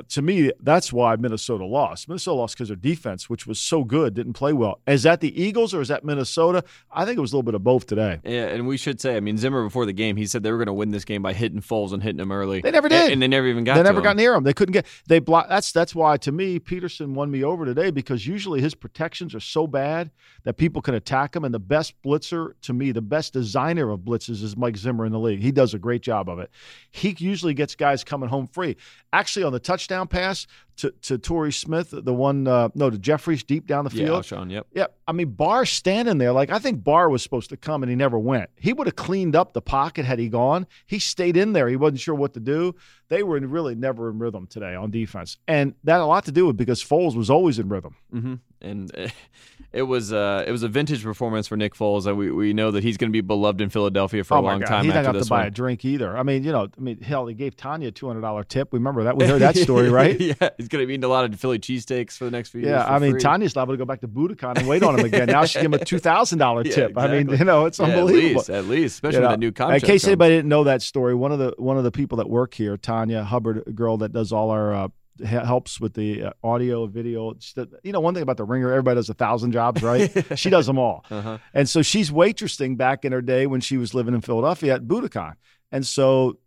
to 0.08 0.22
me, 0.22 0.52
that's 0.60 0.92
why 0.92 1.16
Minnesota 1.16 1.64
lost. 1.64 2.08
Minnesota 2.08 2.36
lost 2.36 2.54
because 2.54 2.68
their 2.68 2.76
defense, 2.76 3.28
which 3.28 3.46
was 3.46 3.58
so 3.58 3.84
good, 3.84 4.14
didn't 4.14 4.34
play 4.34 4.52
well. 4.52 4.80
Is 4.86 5.02
that 5.02 5.20
the 5.20 5.40
Eagles 5.40 5.74
or 5.74 5.80
is 5.80 5.88
that 5.88 6.04
Minnesota? 6.04 6.62
I 6.90 7.04
think 7.04 7.18
it 7.18 7.20
was 7.20 7.32
a 7.32 7.36
little 7.36 7.44
bit 7.44 7.54
of 7.54 7.64
both 7.64 7.86
today. 7.86 8.20
Yeah, 8.24 8.46
and 8.46 8.66
we 8.68 8.76
should 8.76 9.00
say, 9.00 9.16
I 9.16 9.20
mean, 9.20 9.36
Zimmer 9.38 9.64
before 9.64 9.86
the 9.86 9.92
game, 9.92 10.16
he 10.16 10.26
said 10.26 10.42
they 10.42 10.52
were 10.52 10.58
going 10.58 10.66
to 10.66 10.72
win 10.72 10.90
this 10.90 11.04
game 11.04 11.22
by 11.22 11.32
hitting 11.32 11.60
Foles 11.60 11.92
and 11.92 12.02
hitting 12.02 12.20
him 12.20 12.30
early. 12.30 12.60
They 12.60 12.70
never 12.70 12.88
did. 12.88 13.12
and, 13.12 13.20
they 13.20 13.28
never 13.28 13.46
even 13.46 13.64
got. 13.64 13.74
they 13.74 13.82
never 13.82 13.98
him. 13.98 14.04
got 14.04 14.16
near 14.16 14.34
him. 14.34 14.44
They 14.44 14.52
couldn't 14.52 14.72
get. 14.72 14.86
They 15.08 15.18
block. 15.18 15.48
That's 15.48 15.72
that's 15.72 15.94
why 15.94 16.16
to 16.18 16.30
me 16.30 16.60
Pederson 16.60 17.14
won 17.14 17.30
me 17.30 17.42
over 17.42 17.64
today 17.64 17.90
because 17.90 18.26
usually 18.26 18.60
his 18.60 18.74
protections 18.74 19.34
are 19.34 19.40
so 19.40 19.66
bad 19.66 20.10
that 20.44 20.54
people 20.54 20.80
can 20.80 20.94
attack 20.94 21.34
him. 21.34 21.44
And 21.44 21.52
the 21.52 21.58
best 21.58 22.00
blitzer 22.02 22.52
to 22.62 22.72
me, 22.72 22.92
the 22.92 23.02
best 23.02 23.32
designer 23.32 23.90
of 23.90 24.00
blitzes 24.00 24.42
is 24.42 24.56
Mike 24.56 24.76
Zimmer 24.76 25.06
in 25.06 25.12
the 25.12 25.18
league. 25.18 25.40
He 25.40 25.50
does 25.50 25.74
a 25.74 25.78
great 25.78 26.02
job 26.02 26.28
of 26.28 26.38
it. 26.38 26.50
He 26.90 27.16
usually 27.18 27.54
gets 27.54 27.74
guys 27.74 28.04
coming 28.04 28.28
home 28.28 28.46
free. 28.46 28.76
Actually, 29.12 29.44
on 29.44 29.52
the 29.52 29.60
touchdown 29.60 29.87
pass 30.10 30.46
to 30.76 30.92
to 31.02 31.18
Torrey 31.18 31.52
Smith, 31.52 31.92
the 31.92 32.14
one 32.14 32.46
uh, 32.46 32.68
no 32.74 32.90
to 32.90 32.98
Jeffries 32.98 33.42
deep 33.42 33.66
down 33.66 33.84
the 33.84 33.90
field. 33.90 34.24
Yeah. 34.24 34.36
Alshon, 34.38 34.50
yep. 34.50 34.66
Yeah, 34.72 34.86
I 35.06 35.12
mean 35.12 35.30
Barr 35.30 35.66
standing 35.66 36.18
there 36.18 36.32
like 36.32 36.50
I 36.50 36.58
think 36.58 36.84
Barr 36.84 37.08
was 37.08 37.22
supposed 37.22 37.50
to 37.50 37.56
come 37.56 37.82
and 37.82 37.90
he 37.90 37.96
never 37.96 38.18
went. 38.18 38.50
He 38.56 38.72
would 38.72 38.86
have 38.86 38.96
cleaned 38.96 39.34
up 39.34 39.52
the 39.52 39.62
pocket 39.62 40.04
had 40.04 40.18
he 40.18 40.28
gone. 40.28 40.66
He 40.86 40.98
stayed 40.98 41.36
in 41.36 41.52
there. 41.52 41.68
He 41.68 41.76
wasn't 41.76 42.00
sure 42.00 42.14
what 42.14 42.34
to 42.34 42.40
do. 42.40 42.74
They 43.08 43.22
were 43.22 43.38
really 43.40 43.74
never 43.74 44.10
in 44.10 44.18
rhythm 44.18 44.46
today 44.46 44.74
on 44.74 44.90
defense, 44.90 45.38
and 45.48 45.74
that 45.84 45.94
had 45.94 46.00
a 46.02 46.06
lot 46.06 46.24
to 46.26 46.32
do 46.32 46.46
with 46.46 46.56
because 46.56 46.82
Foles 46.82 47.16
was 47.16 47.30
always 47.30 47.58
in 47.58 47.68
rhythm. 47.68 47.96
hmm 48.10 48.34
And 48.60 48.90
it 49.72 49.82
was 49.82 50.12
uh, 50.12 50.44
it 50.46 50.50
was 50.50 50.62
a 50.62 50.68
vintage 50.68 51.02
performance 51.02 51.46
for 51.46 51.56
Nick 51.56 51.74
Foles. 51.74 52.12
We 52.16 52.30
we 52.30 52.52
know 52.52 52.70
that 52.70 52.82
he's 52.82 52.96
going 52.96 53.10
to 53.10 53.12
be 53.12 53.20
beloved 53.20 53.60
in 53.60 53.68
Philadelphia 53.68 54.24
for 54.24 54.36
oh 54.36 54.40
a 54.40 54.42
long 54.42 54.60
God, 54.60 54.66
time 54.66 54.84
he's 54.84 54.94
not 54.94 55.12
this 55.12 55.26
to 55.26 55.30
buy 55.30 55.38
one. 55.40 55.46
a 55.46 55.50
drink 55.50 55.84
either. 55.84 56.16
I 56.16 56.22
mean, 56.22 56.42
you 56.42 56.50
know, 56.52 56.68
I 56.76 56.80
mean, 56.80 57.00
hell, 57.00 57.26
he 57.26 57.34
gave 57.34 57.56
Tanya 57.56 57.88
a 57.88 57.90
two 57.90 58.06
hundred 58.08 58.22
dollar 58.22 58.42
tip. 58.44 58.72
We 58.72 58.78
remember 58.78 59.04
that? 59.04 59.16
We 59.16 59.26
heard 59.26 59.42
that 59.42 59.56
story, 59.56 59.88
right? 59.90 60.18
yeah, 60.20 60.34
he's 60.56 60.68
going 60.68 60.82
to 60.82 60.86
be 60.86 60.94
eating 60.94 61.04
a 61.04 61.08
lot 61.08 61.24
of 61.24 61.38
Philly 61.38 61.58
cheesesteaks 61.58 62.16
for 62.16 62.24
the 62.24 62.30
next 62.30 62.48
few 62.50 62.62
years. 62.62 62.70
Yeah, 62.70 62.84
I 62.86 62.98
mean, 62.98 63.12
free. 63.12 63.20
Tanya's 63.20 63.54
liable 63.54 63.74
to 63.74 63.78
go 63.78 63.84
back 63.84 64.00
to 64.00 64.08
Buddakan 64.08 64.58
and 64.58 64.66
wait 64.68 64.82
on 64.82 64.98
him 64.98 65.04
again. 65.04 65.26
Now 65.28 65.44
she 65.44 65.60
give 65.60 65.66
him 65.66 65.74
a 65.74 65.84
two 65.84 65.98
thousand 65.98 66.38
dollar 66.38 66.62
Yeah, 66.64 66.74
tip. 66.74 66.98
I 66.98 67.06
mean, 67.08 67.28
you 67.28 67.44
know, 67.44 67.66
it's 67.66 67.78
Yeah, 67.78 67.86
unbelievable. 67.86 68.40
At 68.40 68.48
least, 68.48 68.50
at 68.50 68.64
least, 68.64 68.94
especially 68.94 69.16
You 69.16 69.20
know, 69.22 69.26
with 69.28 69.32
that 69.34 69.40
new 69.40 69.52
contract. 69.52 69.84
In 69.84 69.86
case 69.86 70.02
comes. 70.02 70.08
anybody 70.08 70.36
didn't 70.36 70.48
know 70.48 70.64
that 70.64 70.82
story, 70.82 71.14
one 71.14 71.30
of 71.32 71.38
the 71.38 71.54
one 71.58 71.76
of 71.78 71.84
the 71.84 71.92
people 71.92 72.18
that 72.18 72.28
work 72.28 72.54
here, 72.54 72.76
Tanya 72.76 73.22
Hubbard, 73.22 73.62
a 73.66 73.72
girl 73.72 73.98
that 73.98 74.12
does 74.12 74.32
all 74.32 74.50
our 74.50 74.74
uh, 74.74 74.88
helps 75.24 75.80
with 75.80 75.94
the 75.94 76.24
uh, 76.24 76.30
audio, 76.42 76.86
video. 76.86 77.34
The- 77.54 77.68
You 77.82 77.92
know, 77.92 78.00
one 78.00 78.14
thing 78.14 78.22
about 78.22 78.36
the 78.36 78.44
Ringer, 78.44 78.70
everybody 78.70 78.96
does 78.96 79.08
a 79.10 79.14
thousand 79.14 79.52
jobs, 79.52 79.82
right? 79.82 80.10
she 80.38 80.50
does 80.50 80.66
them 80.66 80.78
all, 80.78 81.04
Uh-huh. 81.10 81.38
and 81.54 81.68
so 81.68 81.82
she's 81.82 82.10
waitressing 82.10 82.76
back 82.76 83.04
in 83.04 83.12
her 83.12 83.22
day 83.22 83.46
when 83.46 83.60
she 83.60 83.76
was 83.76 83.94
living 83.94 84.14
in 84.14 84.20
Philadelphia 84.20 84.74
at 84.74 84.82
Buddakan, 84.84 85.34
and 85.72 85.86
so. 85.86 86.38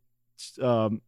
Um, 0.61 1.01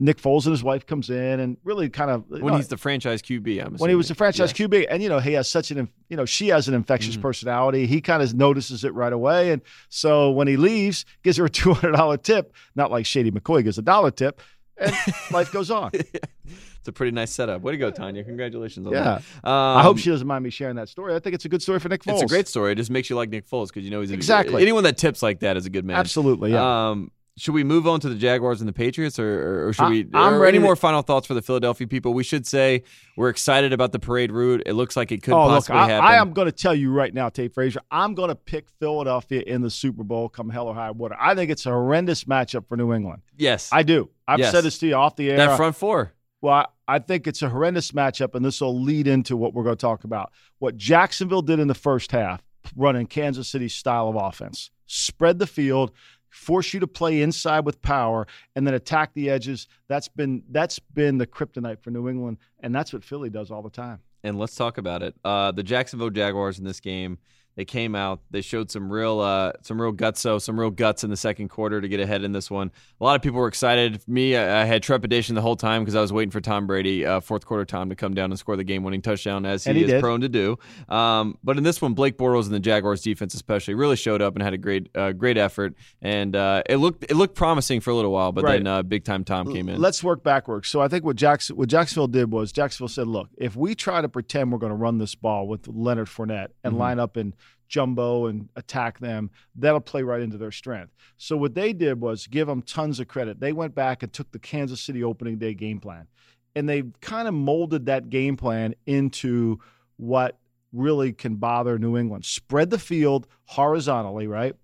Nick 0.00 0.18
Foles 0.18 0.44
and 0.44 0.52
his 0.52 0.62
wife 0.62 0.86
comes 0.86 1.10
in 1.10 1.40
and 1.40 1.56
really 1.64 1.88
kind 1.88 2.08
of 2.08 2.24
when 2.28 2.40
know, 2.46 2.56
he's 2.56 2.68
the 2.68 2.76
franchise 2.76 3.20
QB, 3.20 3.66
I'm 3.66 3.74
when 3.78 3.90
he 3.90 3.96
was 3.96 4.06
the 4.06 4.14
franchise 4.14 4.52
Yeah. 4.56 4.66
QB, 4.68 4.86
and 4.88 5.02
you 5.02 5.08
know 5.08 5.18
he 5.18 5.32
has 5.32 5.48
such 5.50 5.72
an 5.72 5.88
you 6.08 6.16
know 6.16 6.24
she 6.24 6.48
has 6.48 6.68
an 6.68 6.74
infectious 6.74 7.16
Mhm. 7.16 7.22
personality. 7.22 7.84
He 7.88 8.00
kind 8.00 8.22
of 8.22 8.32
notices 8.32 8.84
it 8.84 8.94
right 8.94 9.12
away, 9.12 9.50
and 9.50 9.60
so 9.88 10.30
when 10.30 10.46
he 10.46 10.56
leaves, 10.56 11.04
gives 11.24 11.36
her 11.38 11.46
a 11.46 11.50
two 11.60 11.74
hundred 11.74 11.96
dollar 11.96 12.16
tip, 12.16 12.52
not 12.76 12.92
like 12.92 13.06
Shady 13.06 13.32
McCoy 13.32 13.64
gives 13.64 13.76
a 13.78 13.82
dollar 13.82 14.12
tip, 14.12 14.40
and 14.80 14.94
life 15.30 15.52
goes 15.52 15.70
on. 15.70 15.90
it's 15.94 16.86
a 16.88 16.92
pretty 16.92 17.12
nice 17.12 17.30
setup. 17.30 17.62
Way 17.62 17.72
to 17.72 17.78
go, 17.78 17.90
Tanya! 17.90 18.24
Congratulations 18.24 18.86
on 18.86 18.92
Yeah. 18.92 19.02
that. 19.42 19.48
Um, 19.48 19.78
I 19.78 19.82
hope 19.82 19.98
she 19.98 20.10
doesn't 20.10 20.26
mind 20.26 20.44
me 20.44 20.50
sharing 20.50 20.76
that 20.76 20.88
story. 20.88 21.14
I 21.14 21.18
think 21.18 21.34
it's 21.34 21.44
a 21.44 21.48
good 21.48 21.62
story 21.62 21.78
for 21.80 21.88
Nick 21.88 22.02
Foles. 22.02 22.14
It's 22.14 22.22
a 22.22 22.26
great 22.26 22.48
story. 22.48 22.72
It 22.72 22.76
just 22.76 22.90
makes 22.90 23.10
you 23.10 23.16
like 23.16 23.30
Nick 23.30 23.48
Foles 23.48 23.68
because 23.68 23.84
you 23.84 23.90
know 23.90 24.00
he's 24.00 24.10
a, 24.10 24.14
Exactly. 24.14 24.62
anyone 24.62 24.84
that 24.84 24.96
tips 24.96 25.22
like 25.22 25.40
that 25.40 25.56
is 25.56 25.66
a 25.66 25.70
good 25.70 25.84
man. 25.84 25.96
absolutely. 25.96 26.52
Yeah. 26.52 26.90
Um, 26.90 27.10
should 27.38 27.54
we 27.54 27.64
move 27.64 27.86
on 27.86 28.00
to 28.00 28.08
the 28.08 28.14
Jaguars 28.14 28.60
and 28.60 28.68
the 28.68 28.72
Patriots, 28.72 29.18
or, 29.18 29.68
or, 29.68 29.72
should 29.72 29.88
we? 29.88 30.06
I'm 30.12 30.38
ready 30.38 30.56
any 30.56 30.62
to- 30.62 30.64
more 30.64 30.76
final 30.76 31.02
thoughts 31.02 31.26
for 31.26 31.34
the 31.34 31.42
Philadelphia 31.42 31.86
people? 31.86 32.12
We 32.12 32.24
should 32.24 32.46
say 32.46 32.82
we're 33.16 33.28
excited 33.30 33.72
about 33.72 33.92
the 33.92 33.98
parade 33.98 34.32
route. 34.32 34.62
It 34.66 34.74
looks 34.74 34.96
like 34.96 35.12
it 35.12 35.22
could 35.22 35.34
oh 35.34 35.46
look, 35.48 35.70
I, 35.70 35.88
happen. 35.88 36.04
I 36.06 36.16
am 36.16 36.32
going 36.32 36.46
to 36.46 36.52
tell 36.52 36.74
you 36.74 36.92
right 36.92 37.14
now, 37.14 37.28
Tate 37.28 37.54
Frazier. 37.54 37.80
I'm 37.90 38.14
going 38.14 38.28
to 38.28 38.34
pick 38.34 38.68
Philadelphia 38.80 39.42
in 39.46 39.62
the 39.62 39.70
Super 39.70 40.04
Bowl, 40.04 40.28
come 40.28 40.50
hell 40.50 40.66
or 40.68 40.74
high 40.74 40.90
water. 40.90 41.16
I 41.18 41.34
think 41.34 41.50
it's 41.50 41.64
a 41.66 41.70
horrendous 41.70 42.24
matchup 42.24 42.66
for 42.68 42.76
New 42.76 42.92
England. 42.92 43.22
yes, 43.36 43.70
I 43.72 43.82
do. 43.82 44.10
I've 44.26 44.40
Yes. 44.40 44.52
said 44.52 44.64
this 44.64 44.78
to 44.80 44.86
you 44.88 44.94
off 44.94 45.16
the 45.16 45.30
air. 45.30 45.36
that 45.38 45.56
front 45.56 45.76
four. 45.76 46.12
Well, 46.40 46.54
I 46.54 46.66
I 46.90 46.98
think 47.00 47.26
it's 47.26 47.42
a 47.42 47.48
horrendous 47.50 47.92
matchup, 47.92 48.34
and 48.34 48.42
this 48.44 48.60
will 48.62 48.80
lead 48.80 49.06
into 49.06 49.36
what 49.36 49.52
we're 49.52 49.62
going 49.64 49.76
to 49.76 49.80
talk 49.80 50.04
about. 50.04 50.32
What 50.58 50.76
Jacksonville 50.76 51.42
did 51.42 51.58
in 51.60 51.68
the 51.68 51.74
first 51.74 52.12
half, 52.12 52.42
running 52.74 53.06
Kansas 53.06 53.46
City's 53.48 53.74
style 53.74 54.08
of 54.08 54.16
offense, 54.16 54.70
spread 54.86 55.38
the 55.38 55.46
field, 55.46 55.92
force 56.30 56.74
you 56.74 56.80
to 56.80 56.86
play 56.86 57.22
inside 57.22 57.64
with 57.64 57.80
power, 57.82 58.26
and 58.56 58.66
then 58.66 58.74
attack 58.74 59.12
the 59.14 59.30
edges. 59.30 59.66
That's 59.88 60.08
been 60.08 60.42
that's 60.50 60.78
been 60.78 61.18
the 61.18 61.26
kryptonite 61.26 61.80
for 61.80 61.90
New 61.90 62.08
England, 62.08 62.38
and 62.60 62.74
that's 62.74 62.92
what 62.92 63.04
Philly 63.04 63.30
does 63.30 63.50
all 63.50 63.62
the 63.62 63.70
time. 63.70 64.00
and 64.24 64.38
let's 64.38 64.54
talk 64.54 64.78
about 64.78 65.02
it. 65.02 65.14
Uh, 65.24 65.52
the 65.52 65.62
Jacksonville 65.62 66.10
Jaguars 66.10 66.58
in 66.58 66.64
this 66.64 66.80
game, 66.80 67.18
They 67.58 67.64
came 67.64 67.96
out. 67.96 68.20
They 68.30 68.40
showed 68.40 68.70
some 68.70 68.88
real, 68.88 69.18
uh, 69.18 69.50
some 69.62 69.82
real 69.82 69.92
gutso, 69.92 70.40
some 70.40 70.58
real 70.60 70.70
guts 70.70 71.02
in 71.02 71.10
the 71.10 71.16
second 71.16 71.48
quarter 71.48 71.80
to 71.80 71.88
get 71.88 71.98
ahead 71.98 72.22
in 72.22 72.30
this 72.30 72.48
one. 72.52 72.70
A 73.00 73.04
lot 73.04 73.16
of 73.16 73.22
people 73.22 73.40
were 73.40 73.48
excited. 73.48 74.00
Me, 74.06 74.36
I, 74.36 74.62
I 74.62 74.64
had 74.64 74.80
trepidation 74.80 75.34
the 75.34 75.40
whole 75.40 75.56
time 75.56 75.82
because 75.82 75.96
I 75.96 76.00
was 76.00 76.12
waiting 76.12 76.30
for 76.30 76.40
Tom 76.40 76.68
Brady, 76.68 77.04
uh, 77.04 77.18
fourth 77.18 77.44
quarter 77.44 77.64
time, 77.64 77.88
to 77.88 77.96
come 77.96 78.14
down 78.14 78.30
and 78.30 78.38
score 78.38 78.54
the 78.56 78.62
game-winning 78.62 79.02
touchdown 79.02 79.44
as 79.44 79.64
he, 79.64 79.72
he 79.72 79.82
is 79.82 79.90
did. 79.90 80.00
prone 80.00 80.20
to 80.20 80.28
do. 80.28 80.56
Um, 80.88 81.36
but 81.42 81.58
in 81.58 81.64
this 81.64 81.82
one, 81.82 81.94
Blake 81.94 82.16
Bortles 82.16 82.44
and 82.44 82.54
the 82.54 82.60
Jaguars 82.60 83.02
defense, 83.02 83.34
especially, 83.34 83.74
really 83.74 83.96
showed 83.96 84.22
up 84.22 84.34
and 84.36 84.42
had 84.44 84.54
a 84.54 84.58
great, 84.58 84.88
uh, 84.96 85.10
great 85.10 85.36
effort. 85.36 85.74
And 86.00 86.36
uh, 86.36 86.62
it 86.66 86.76
looked, 86.76 87.10
it 87.10 87.16
looked 87.16 87.34
promising 87.34 87.80
for 87.80 87.90
a 87.90 87.94
little 87.96 88.12
while, 88.12 88.30
but 88.30 88.44
Right. 88.44 88.58
then 88.58 88.68
uh, 88.68 88.82
big 88.82 89.02
time 89.04 89.24
Tom 89.24 89.52
came 89.52 89.68
in. 89.68 89.80
Let's 89.80 90.04
work 90.04 90.22
backwards. 90.22 90.68
So 90.68 90.80
I 90.80 90.86
think 90.86 91.04
what 91.04 91.16
Jackson, 91.16 91.56
what 91.56 91.68
Jacksonville 91.68 92.06
did 92.06 92.30
was 92.30 92.52
Jacksonville 92.52 92.86
said, 92.86 93.08
"Look, 93.08 93.30
if 93.36 93.56
we 93.56 93.74
try 93.74 94.00
to 94.00 94.08
pretend 94.08 94.52
we're 94.52 94.58
going 94.58 94.70
to 94.70 94.76
run 94.76 94.98
this 94.98 95.16
ball 95.16 95.48
with 95.48 95.66
Leonard 95.66 96.06
Fournette 96.06 96.50
and 96.62 96.74
Mm-hmm. 96.74 96.78
line 96.80 97.00
up 97.00 97.16
in 97.16 97.34
jumbo 97.68 98.26
and 98.26 98.48
attack 98.56 98.98
them, 98.98 99.30
that'll 99.54 99.80
play 99.80 100.02
right 100.02 100.20
into 100.20 100.38
their 100.38 100.50
strength." 100.50 100.92
So 101.16 101.36
what 101.36 101.54
they 101.54 101.72
did 101.72 102.00
was 102.00 102.26
give 102.26 102.46
them 102.46 102.62
tons 102.62 103.00
of 103.00 103.08
credit. 103.08 103.40
They 103.40 103.52
went 103.52 103.74
back 103.74 104.02
and 104.02 104.12
took 104.12 104.30
the 104.32 104.38
Kansas 104.38 104.80
City 104.80 105.04
opening 105.04 105.38
day 105.38 105.54
game 105.54 105.80
plan, 105.80 106.06
and 106.54 106.68
they 106.68 106.84
kind 107.00 107.28
of 107.28 107.34
molded 107.34 107.86
that 107.86 108.10
game 108.10 108.36
plan 108.36 108.74
into 108.86 109.58
what 109.96 110.38
really 110.72 111.12
can 111.12 111.36
bother 111.36 111.78
New 111.78 111.96
England. 111.96 112.24
Spread 112.24 112.70
the 112.70 112.78
field 112.78 113.26
horizontally, 113.46 114.26
right? 114.26 114.54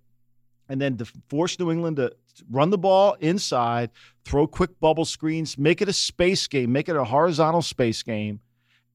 and 0.68 0.80
then 0.80 0.96
to 0.96 1.06
force 1.28 1.58
New 1.58 1.70
England 1.70 1.96
to 1.96 2.12
run 2.50 2.70
the 2.70 2.78
ball 2.78 3.16
inside, 3.20 3.90
throw 4.24 4.46
quick 4.46 4.78
bubble 4.80 5.04
screens, 5.04 5.58
make 5.58 5.82
it 5.82 5.88
a 5.88 5.92
space 5.92 6.46
game, 6.46 6.72
make 6.72 6.88
it 6.88 6.96
a 6.96 7.04
horizontal 7.04 7.62
space 7.62 8.02
game, 8.02 8.40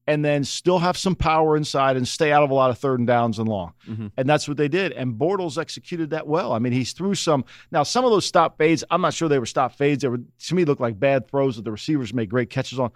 and 0.09 0.25
then 0.25 0.43
still 0.43 0.79
have 0.79 0.97
some 0.97 1.15
power 1.15 1.55
inside 1.55 1.95
and 1.95 2.07
stay 2.07 2.31
out 2.31 2.43
of 2.43 2.49
a 2.49 2.53
lot 2.53 2.71
of 2.71 2.77
third 2.79 2.99
and 2.99 3.07
downs 3.07 3.37
and 3.37 3.47
long. 3.47 3.73
Mhm. 3.87 4.11
And 4.17 4.27
that's 4.27 4.47
what 4.47 4.57
they 4.57 4.67
did. 4.67 4.91
And 4.93 5.13
Bortles 5.13 5.57
executed 5.57 6.09
that 6.09 6.25
well. 6.27 6.51
I 6.51 6.59
mean, 6.59 6.73
he's 6.73 6.93
threw 6.93 7.13
some. 7.13 7.45
Now, 7.71 7.83
some 7.83 8.03
of 8.05 8.11
those 8.11 8.25
stop 8.25 8.57
fades, 8.57 8.83
I'm 8.89 9.01
not 9.01 9.13
sure 9.13 9.29
they 9.29 9.37
were 9.39 9.45
stop 9.45 9.73
fades. 9.75 10.01
They 10.01 10.07
were 10.07 10.19
to 10.47 10.55
me 10.55 10.65
looked 10.65 10.81
like 10.81 10.99
bad 10.99 11.29
throws 11.29 11.57
that 11.57 11.63
the 11.63 11.71
receivers 11.71 12.13
made 12.13 12.29
great 12.29 12.49
catches 12.49 12.79
on. 12.79 12.91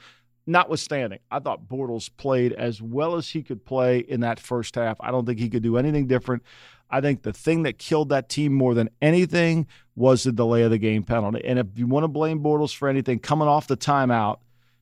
Notwithstanding, 0.45 1.19
I 1.31 1.39
thought 1.39 1.69
Bortles 1.69 2.09
played 2.17 2.51
as 2.53 2.81
well 2.81 3.15
as 3.15 3.29
he 3.29 3.43
could 3.43 3.63
play 3.63 3.99
in 3.99 4.21
that 4.21 4.39
first 4.39 4.75
half. 4.75 4.97
I 4.99 5.11
don't 5.11 5.25
think 5.25 5.39
he 5.39 5.49
could 5.49 5.63
do 5.63 5.77
anything 5.77 6.07
different. 6.07 6.43
I 6.89 6.99
think 6.99 7.21
the 7.21 7.31
thing 7.31 7.63
that 7.63 7.77
killed 7.77 8.09
that 8.09 8.27
team 8.27 8.53
more 8.53 8.73
than 8.73 8.89
anything 9.01 9.67
was 9.95 10.23
the 10.23 10.31
delay 10.31 10.63
of 10.63 10.71
the 10.71 10.77
game 10.77 11.03
penalty. 11.03 11.41
And 11.45 11.59
if 11.59 11.67
you 11.75 11.87
want 11.87 12.03
to 12.03 12.09
blame 12.09 12.41
Bortles 12.41 12.75
for 12.75 12.89
anything, 12.89 13.19
coming 13.19 13.47
off 13.47 13.67
the 13.67 13.77
timeout, 13.77 14.39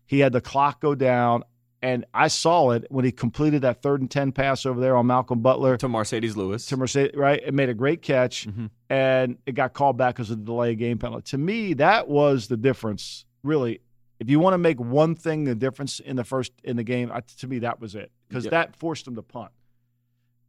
he 0.07 0.19
had 0.19 0.33
the 0.33 0.41
clock 0.41 0.81
go 0.81 0.95
down. 0.95 1.43
And 1.83 2.05
I 2.13 2.27
saw 2.27 2.71
it 2.71 2.85
when 2.89 3.05
he 3.05 3.11
completed 3.11 3.63
that 3.63 3.81
third 3.81 4.01
and 4.01 4.11
10 4.11 4.33
pass 4.33 4.67
over 4.67 4.79
there 4.79 4.95
on 4.95 5.07
Malcolm 5.07 5.39
Butler 5.41 5.77
to 5.77 5.87
Marcedes 5.87 6.35
Lewis. 6.35 6.67
to 6.67 6.77
Marcedes, 6.77 7.17
right? 7.17 7.41
It 7.43 7.55
made 7.55 7.69
a 7.69 7.73
great 7.73 8.03
catch, 8.03 8.47
Mhm. 8.47 8.69
and 8.89 9.37
it 9.47 9.53
got 9.53 9.73
called 9.73 9.97
back 9.97 10.19
as 10.19 10.29
a 10.29 10.35
the 10.35 10.43
delay 10.43 10.75
game 10.75 10.99
penalty. 10.99 11.23
To 11.31 11.37
me, 11.39 11.73
that 11.73 12.07
was 12.07 12.47
the 12.49 12.57
difference. 12.57 13.25
Really, 13.43 13.81
if 14.19 14.29
you 14.29 14.39
want 14.39 14.53
to 14.53 14.59
make 14.59 14.79
one 14.79 15.15
thing 15.15 15.45
the 15.45 15.55
difference 15.55 15.99
in 15.99 16.15
the 16.17 16.23
first 16.23 16.51
in 16.63 16.77
the 16.77 16.83
game, 16.83 17.11
I, 17.11 17.21
to 17.39 17.47
me 17.47 17.57
that 17.59 17.81
was 17.81 17.95
it 17.95 18.11
because 18.27 18.43
Yep. 18.45 18.51
that 18.51 18.75
forced 18.75 19.05
them 19.05 19.15
to 19.15 19.23
punt, 19.23 19.51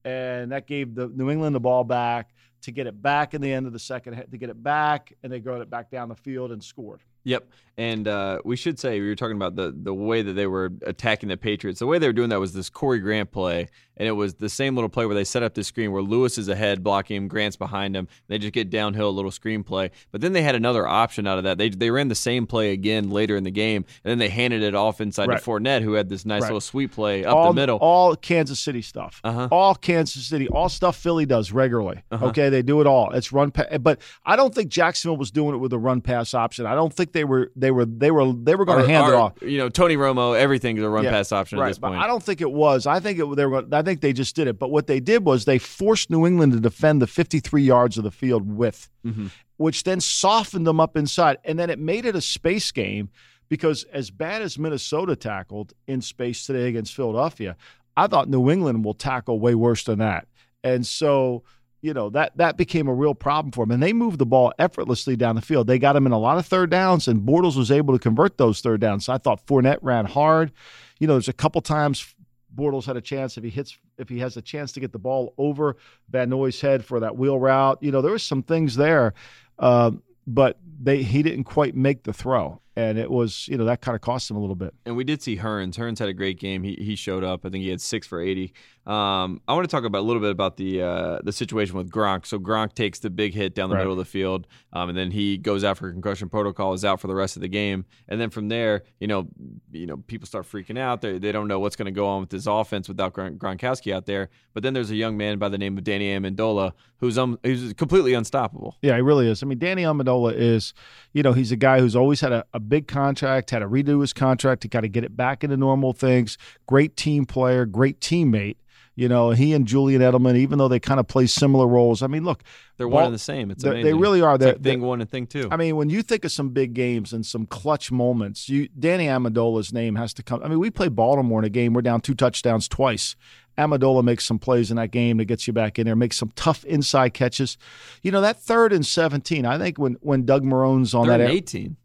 and 0.04 0.52
that 0.52 0.66
gave 0.66 0.94
the 0.94 1.08
New 1.08 1.30
England 1.30 1.54
the 1.54 1.60
ball 1.60 1.84
back 1.84 2.34
to 2.62 2.70
get 2.72 2.86
it 2.86 3.00
back 3.00 3.32
in 3.34 3.40
the 3.40 3.50
end 3.52 3.66
of 3.66 3.72
the 3.72 3.78
second 3.78 4.22
to 4.30 4.36
get 4.36 4.50
it 4.50 4.62
back, 4.62 5.14
and 5.22 5.32
they 5.32 5.40
got 5.40 5.62
it 5.62 5.70
back 5.70 5.90
down 5.90 6.08
the 6.10 6.14
field 6.14 6.52
and 6.52 6.62
scored. 6.62 7.00
Yep, 7.24 7.48
and 7.76 8.06
uh, 8.06 8.40
we 8.44 8.56
should 8.56 8.78
say 8.78 9.00
we 9.00 9.08
were 9.08 9.14
talking 9.14 9.36
about 9.36 9.56
the 9.56 9.72
the 9.74 9.94
way 9.94 10.22
that 10.22 10.32
they 10.32 10.46
were 10.46 10.72
attacking 10.86 11.28
the 11.28 11.36
Patriots. 11.36 11.78
The 11.78 11.86
way 11.86 11.98
they 11.98 12.06
were 12.06 12.12
doing 12.12 12.30
that 12.30 12.40
was 12.40 12.52
this 12.52 12.68
Corey 12.68 12.98
Grant 12.98 13.30
play, 13.30 13.68
and 13.96 14.08
it 14.08 14.12
was 14.12 14.34
the 14.34 14.48
same 14.48 14.74
little 14.74 14.88
play 14.88 15.06
where 15.06 15.14
they 15.14 15.24
set 15.24 15.42
up 15.42 15.54
this 15.54 15.66
screen 15.66 15.92
where 15.92 16.02
Lewis 16.02 16.38
is 16.38 16.48
ahead 16.48 16.82
blocking 16.82 17.16
him, 17.16 17.28
Grant's 17.28 17.56
behind 17.56 17.94
him. 17.96 18.08
They 18.28 18.38
just 18.38 18.52
get 18.52 18.70
downhill 18.70 19.08
a 19.08 19.10
little 19.10 19.30
screen 19.30 19.62
play, 19.62 19.90
but 20.10 20.20
then 20.20 20.32
they 20.32 20.42
had 20.42 20.54
another 20.54 20.86
option 20.86 21.26
out 21.26 21.38
of 21.38 21.44
that. 21.44 21.58
They 21.58 21.68
they 21.68 21.90
ran 21.90 22.08
the 22.08 22.14
same 22.14 22.46
play 22.46 22.72
again 22.72 23.10
later 23.10 23.36
in 23.36 23.44
the 23.44 23.50
game, 23.50 23.84
and 24.04 24.10
then 24.10 24.18
they 24.18 24.28
handed 24.28 24.62
it 24.62 24.74
off 24.74 25.00
inside 25.00 25.28
Right. 25.28 25.38
to 25.38 25.44
Fournette, 25.44 25.82
who 25.82 25.92
had 25.94 26.08
this 26.08 26.24
nice 26.24 26.42
Right. 26.42 26.48
little 26.48 26.60
sweep 26.60 26.92
play 26.92 27.24
up 27.24 27.34
all, 27.34 27.48
the 27.52 27.54
middle. 27.60 27.78
All 27.78 28.16
Kansas 28.16 28.58
City 28.60 28.82
stuff. 28.82 29.20
Uh-huh. 29.24 29.48
All 29.50 29.74
Kansas 29.74 30.26
City. 30.26 30.48
All 30.48 30.68
stuff 30.68 30.96
Philly 30.96 31.26
does 31.26 31.52
regularly. 31.52 32.02
Uh-huh. 32.10 32.26
Okay, 32.26 32.48
they 32.48 32.62
do 32.62 32.80
it 32.80 32.86
all. 32.86 33.10
It's 33.12 33.32
run, 33.32 33.50
pa- 33.50 33.78
but 33.80 34.00
I 34.24 34.36
don't 34.36 34.54
think 34.54 34.70
Jacksonville 34.70 35.16
was 35.16 35.30
doing 35.30 35.54
it 35.54 35.58
with 35.58 35.72
a 35.72 35.78
run 35.78 36.00
pass 36.00 36.34
option. 36.34 36.66
I 36.66 36.74
don't 36.74 36.92
think 36.92 37.12
they 37.12 37.24
were. 37.24 37.50
They 37.56 37.70
were. 37.70 37.84
They 37.84 38.10
were. 38.10 38.32
They 38.32 38.54
were 38.54 38.64
going 38.64 38.82
to 38.84 38.88
hand 38.90 39.08
it 39.08 39.14
off. 39.14 39.34
You 39.42 39.58
know, 39.58 39.68
Tony 39.68 39.96
Romo, 39.96 40.38
everything 40.38 40.76
is 40.78 40.82
a 40.84 40.88
run 40.88 41.04
Yeah, 41.04 41.10
pass 41.10 41.32
option 41.32 41.58
right, 41.58 41.66
at 41.66 41.68
this 41.70 41.78
but 41.78 41.88
point. 41.88 42.02
I 42.02 42.06
don't 42.06 42.22
think 42.22 42.40
it 42.40 42.50
was. 42.50 42.86
I 42.86 43.00
think 43.00 43.18
it. 43.18 43.36
They 43.36 43.46
were. 43.46 43.62
I 43.82 43.84
think 43.84 44.00
they 44.00 44.12
just 44.12 44.36
did 44.36 44.46
it. 44.46 44.58
But 44.58 44.70
what 44.70 44.86
they 44.86 45.00
did 45.00 45.24
was 45.24 45.44
they 45.44 45.58
forced 45.58 46.08
New 46.08 46.24
England 46.26 46.52
to 46.52 46.60
defend 46.60 47.02
the 47.02 47.06
53 47.06 47.62
yards 47.62 47.98
of 47.98 48.04
the 48.04 48.10
field 48.12 48.48
width, 48.56 48.88
Mhm. 49.04 49.30
which 49.56 49.82
then 49.82 50.00
softened 50.00 50.66
them 50.66 50.78
up 50.78 50.96
inside, 50.96 51.38
and 51.44 51.58
then 51.58 51.68
it 51.70 51.78
made 51.78 52.04
it 52.06 52.14
a 52.16 52.20
space 52.20 52.70
game. 52.70 53.08
Because 53.48 53.84
as 53.92 54.10
bad 54.10 54.40
as 54.40 54.58
Minnesota 54.58 55.14
tackled 55.16 55.74
in 55.86 56.00
space 56.00 56.46
today 56.46 56.68
against 56.68 56.94
Philadelphia, 56.94 57.56
I 57.96 58.06
thought 58.06 58.30
New 58.30 58.50
England 58.50 58.84
will 58.84 58.94
tackle 58.94 59.38
way 59.40 59.54
worse 59.54 59.84
than 59.84 59.98
that. 59.98 60.26
And 60.64 60.86
so, 60.86 61.42
you 61.82 61.92
know, 61.92 62.08
that 62.10 62.36
that 62.38 62.56
became 62.56 62.88
a 62.88 62.94
real 62.94 63.14
problem 63.14 63.52
for 63.52 63.66
them. 63.66 63.72
And 63.72 63.82
they 63.82 63.92
moved 63.92 64.18
the 64.18 64.24
ball 64.24 64.54
effortlessly 64.58 65.16
down 65.16 65.34
the 65.36 65.42
field. 65.42 65.66
They 65.66 65.78
got 65.78 65.96
him 65.96 66.06
in 66.06 66.12
a 66.12 66.18
lot 66.18 66.38
of 66.38 66.46
third 66.46 66.70
downs, 66.70 67.06
and 67.08 67.28
Bortles 67.28 67.56
was 67.56 67.70
able 67.70 67.92
to 67.92 67.98
convert 67.98 68.38
those 68.38 68.60
third 68.62 68.80
downs. 68.80 69.04
So 69.06 69.12
I 69.12 69.18
thought 69.18 69.46
Fournette 69.46 69.80
ran 69.82 70.06
hard. 70.06 70.52
You 70.98 71.06
know, 71.06 71.14
there's 71.14 71.28
a 71.28 71.32
couple 71.34 71.60
times 71.60 72.14
Bortles 72.54 72.84
had 72.84 72.96
a 72.96 73.00
chance 73.00 73.36
if 73.36 73.44
he 73.44 73.50
hits 73.50 73.78
if 73.98 74.08
he 74.08 74.18
has 74.18 74.36
a 74.36 74.42
chance 74.42 74.72
to 74.72 74.80
get 74.80 74.92
the 74.92 74.98
ball 74.98 75.34
over 75.38 75.76
Van 76.10 76.28
Noy's 76.28 76.60
head 76.60 76.84
for 76.84 77.00
that 77.00 77.16
wheel 77.16 77.38
route. 77.38 77.78
You 77.80 77.92
know, 77.92 78.02
there 78.02 78.12
was 78.12 78.22
some 78.22 78.42
things 78.42 78.76
there, 78.76 79.14
um, 79.58 80.02
but 80.26 80.58
they 80.80 81.02
he 81.02 81.22
didn't 81.22 81.44
quite 81.44 81.74
make 81.74 82.02
the 82.04 82.12
throw, 82.12 82.60
and 82.76 82.98
it 82.98 83.10
was 83.10 83.48
you 83.48 83.56
know 83.56 83.64
that 83.64 83.80
kind 83.80 83.94
of 83.94 84.00
cost 84.00 84.30
him 84.30 84.36
a 84.36 84.40
little 84.40 84.56
bit. 84.56 84.74
And 84.84 84.96
we 84.96 85.04
did 85.04 85.22
see 85.22 85.36
Hurns. 85.36 85.76
Hurns 85.76 85.98
had 85.98 86.08
a 86.08 86.14
great 86.14 86.38
game. 86.38 86.62
He 86.62 86.74
he 86.74 86.96
showed 86.96 87.24
up. 87.24 87.44
I 87.44 87.50
think 87.50 87.62
he 87.62 87.70
had 87.70 87.80
six 87.80 88.06
for 88.06 88.20
eighty. 88.20 88.52
Um, 88.84 89.40
I 89.46 89.54
want 89.54 89.62
to 89.62 89.70
talk 89.70 89.84
about 89.84 90.00
a 90.00 90.02
little 90.02 90.20
bit 90.20 90.32
about 90.32 90.56
the 90.56 90.82
uh, 90.82 91.18
the 91.22 91.32
situation 91.32 91.76
with 91.76 91.88
Gronk. 91.88 92.26
So 92.26 92.40
Gronk 92.40 92.74
takes 92.74 92.98
the 92.98 93.10
big 93.10 93.32
hit 93.32 93.54
down 93.54 93.68
the 93.70 93.76
Right. 93.76 93.82
middle 93.82 93.92
of 93.92 93.98
the 93.98 94.04
field, 94.04 94.48
um, 94.72 94.88
and 94.88 94.98
then 94.98 95.12
he 95.12 95.38
goes 95.38 95.62
out 95.62 95.78
for 95.78 95.92
concussion 95.92 96.28
protocol, 96.28 96.72
is 96.72 96.84
out 96.84 97.00
for 97.00 97.06
the 97.06 97.14
rest 97.14 97.36
of 97.36 97.42
the 97.42 97.48
game. 97.48 97.84
And 98.08 98.20
then 98.20 98.28
from 98.28 98.48
there, 98.48 98.82
you 98.98 99.06
know, 99.06 99.28
you 99.70 99.86
know, 99.86 99.98
people 100.08 100.26
start 100.26 100.50
freaking 100.50 100.76
out. 100.78 101.00
They 101.00 101.18
they 101.18 101.30
don't 101.30 101.46
know 101.46 101.60
what's 101.60 101.76
going 101.76 101.86
to 101.86 101.92
go 101.92 102.08
on 102.08 102.20
with 102.22 102.30
this 102.30 102.46
offense 102.46 102.88
without 102.88 103.12
Gron- 103.12 103.38
Gronkowski 103.38 103.92
out 103.94 104.06
there. 104.06 104.30
But 104.52 104.64
then 104.64 104.74
there's 104.74 104.90
a 104.90 104.96
young 104.96 105.16
man 105.16 105.38
by 105.38 105.48
the 105.48 105.58
name 105.58 105.78
of 105.78 105.84
Danny 105.84 106.08
Amendola 106.08 106.72
who's 106.96 107.16
um 107.18 107.38
who's 107.44 107.72
completely 107.74 108.14
unstoppable. 108.14 108.76
Yeah, 108.82 108.96
he 108.96 109.02
really 109.02 109.28
is. 109.28 109.44
I 109.44 109.46
mean, 109.46 109.58
Danny 109.60 109.82
Amendola 109.84 110.34
is, 110.34 110.74
you 111.12 111.22
know, 111.22 111.32
he's 111.34 111.52
a 111.52 111.56
guy 111.56 111.78
who's 111.78 111.94
always 111.94 112.20
had 112.20 112.32
a, 112.32 112.44
a 112.52 112.58
big 112.58 112.88
contract, 112.88 113.50
had 113.50 113.60
to 113.60 113.68
redo 113.68 114.00
his 114.00 114.12
contract 114.12 114.62
to 114.62 114.68
kind 114.68 114.84
of 114.84 114.90
get 114.90 115.04
it 115.04 115.16
back 115.16 115.44
into 115.44 115.56
normal 115.56 115.92
things. 115.92 116.36
Great 116.66 116.96
team 116.96 117.26
player, 117.26 117.64
great 117.64 118.00
teammate. 118.00 118.56
You 118.94 119.08
know, 119.08 119.30
he 119.30 119.54
and 119.54 119.66
Julian 119.66 120.02
Edelman, 120.02 120.36
even 120.36 120.58
though 120.58 120.68
they 120.68 120.78
kind 120.78 121.00
of 121.00 121.08
play 121.08 121.26
similar 121.26 121.66
roles. 121.66 122.02
I 122.02 122.08
mean, 122.08 122.24
look, 122.24 122.42
They're 122.76 122.86
one 122.86 123.04
and 123.06 123.14
the 123.14 123.18
same. 123.18 123.50
It's 123.50 123.62
they- 123.64 123.70
amazing. 123.70 123.84
they 123.86 123.94
really 123.94 124.20
are. 124.20 124.34
It's 124.34 124.44
They're- 124.44 124.52
like 124.52 124.62
thing 124.62 124.82
one 124.82 125.00
and 125.00 125.08
thing 125.08 125.26
two. 125.26 125.48
I 125.50 125.56
mean, 125.56 125.76
when 125.76 125.88
you 125.88 126.02
think 126.02 126.26
of 126.26 126.32
some 126.32 126.50
big 126.50 126.74
games 126.74 127.12
and 127.14 127.24
some 127.24 127.46
clutch 127.46 127.90
moments, 127.90 128.50
you 128.50 128.68
Danny 128.78 129.06
Amendola's 129.06 129.72
name 129.72 129.94
has 129.94 130.12
to 130.14 130.22
come. 130.22 130.42
I 130.44 130.48
mean, 130.48 130.58
we 130.58 130.70
play 130.70 130.88
Baltimore 130.88 131.38
in 131.38 131.44
a 131.46 131.48
game. 131.48 131.72
We're 131.72 131.80
down 131.82 132.02
two 132.02 132.14
touchdowns 132.14 132.68
twice. 132.68 133.16
Amendola 133.58 134.02
makes 134.02 134.24
some 134.24 134.38
plays 134.38 134.70
in 134.70 134.76
that 134.78 134.90
game 134.90 135.18
that 135.18 135.26
gets 135.26 135.46
you 135.46 135.52
back 135.52 135.78
in 135.78 135.84
there, 135.86 135.94
makes 135.96 136.16
some 136.16 136.32
tough 136.36 136.64
inside 136.64 137.12
catches. 137.14 137.58
You 138.02 138.10
know, 138.10 138.20
that 138.22 138.40
third 138.40 138.72
and 138.72 138.84
17, 138.84 139.44
I 139.44 139.58
think 139.58 139.78
when, 139.78 139.94
when 140.00 140.24
Doug 140.24 140.42
Marrone's 140.42 140.94
on 140.94 141.04
Third 141.06 141.20
that 141.20 141.20
and 141.20 141.30
eighteen. 141.30 141.76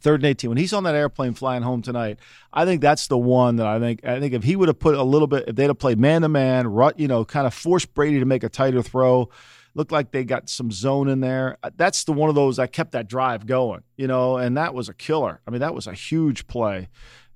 Third 0.00 0.20
and 0.20 0.26
18 0.26 0.50
when 0.50 0.58
he's 0.58 0.72
on 0.72 0.84
that 0.84 0.94
airplane 0.94 1.34
flying 1.34 1.62
home 1.62 1.82
tonight 1.82 2.18
i 2.52 2.64
think 2.64 2.80
that's 2.80 3.06
the 3.06 3.18
one 3.18 3.56
that 3.56 3.66
i 3.66 3.78
think 3.78 4.04
i 4.04 4.20
think 4.20 4.34
if 4.34 4.44
he 4.44 4.56
would 4.56 4.68
have 4.68 4.78
put 4.78 4.94
a 4.94 5.02
little 5.02 5.28
bit 5.28 5.44
if 5.48 5.56
they'd 5.56 5.68
have 5.68 5.78
played 5.78 5.98
man 5.98 6.22
to 6.22 6.28
man 6.28 6.66
you 6.96 7.08
know 7.08 7.24
kind 7.24 7.46
of 7.46 7.54
forced 7.54 7.92
brady 7.94 8.18
to 8.18 8.26
make 8.26 8.44
a 8.44 8.48
tighter 8.48 8.82
throw 8.82 9.28
looked 9.74 9.92
like 9.92 10.10
they 10.10 10.24
got 10.24 10.48
some 10.48 10.72
zone 10.72 11.08
in 11.08 11.20
there 11.20 11.58
Uh, 11.62 11.70
that's 11.76 12.04
the 12.04 12.12
one 12.12 12.28
of 12.28 12.34
those 12.34 12.56
that 12.56 12.72
kept 12.72 12.92
that 12.92 13.08
drive 13.08 13.46
going 13.46 13.82
you 13.96 14.06
know 14.06 14.36
and 14.36 14.56
that 14.56 14.74
was 14.74 14.88
a 14.88 14.94
killer. 14.94 15.40
I 15.46 15.50
mean 15.50 15.60
that 15.60 15.74
was 15.74 15.86
a 15.86 15.92
huge 15.92 16.46
play 16.46 16.88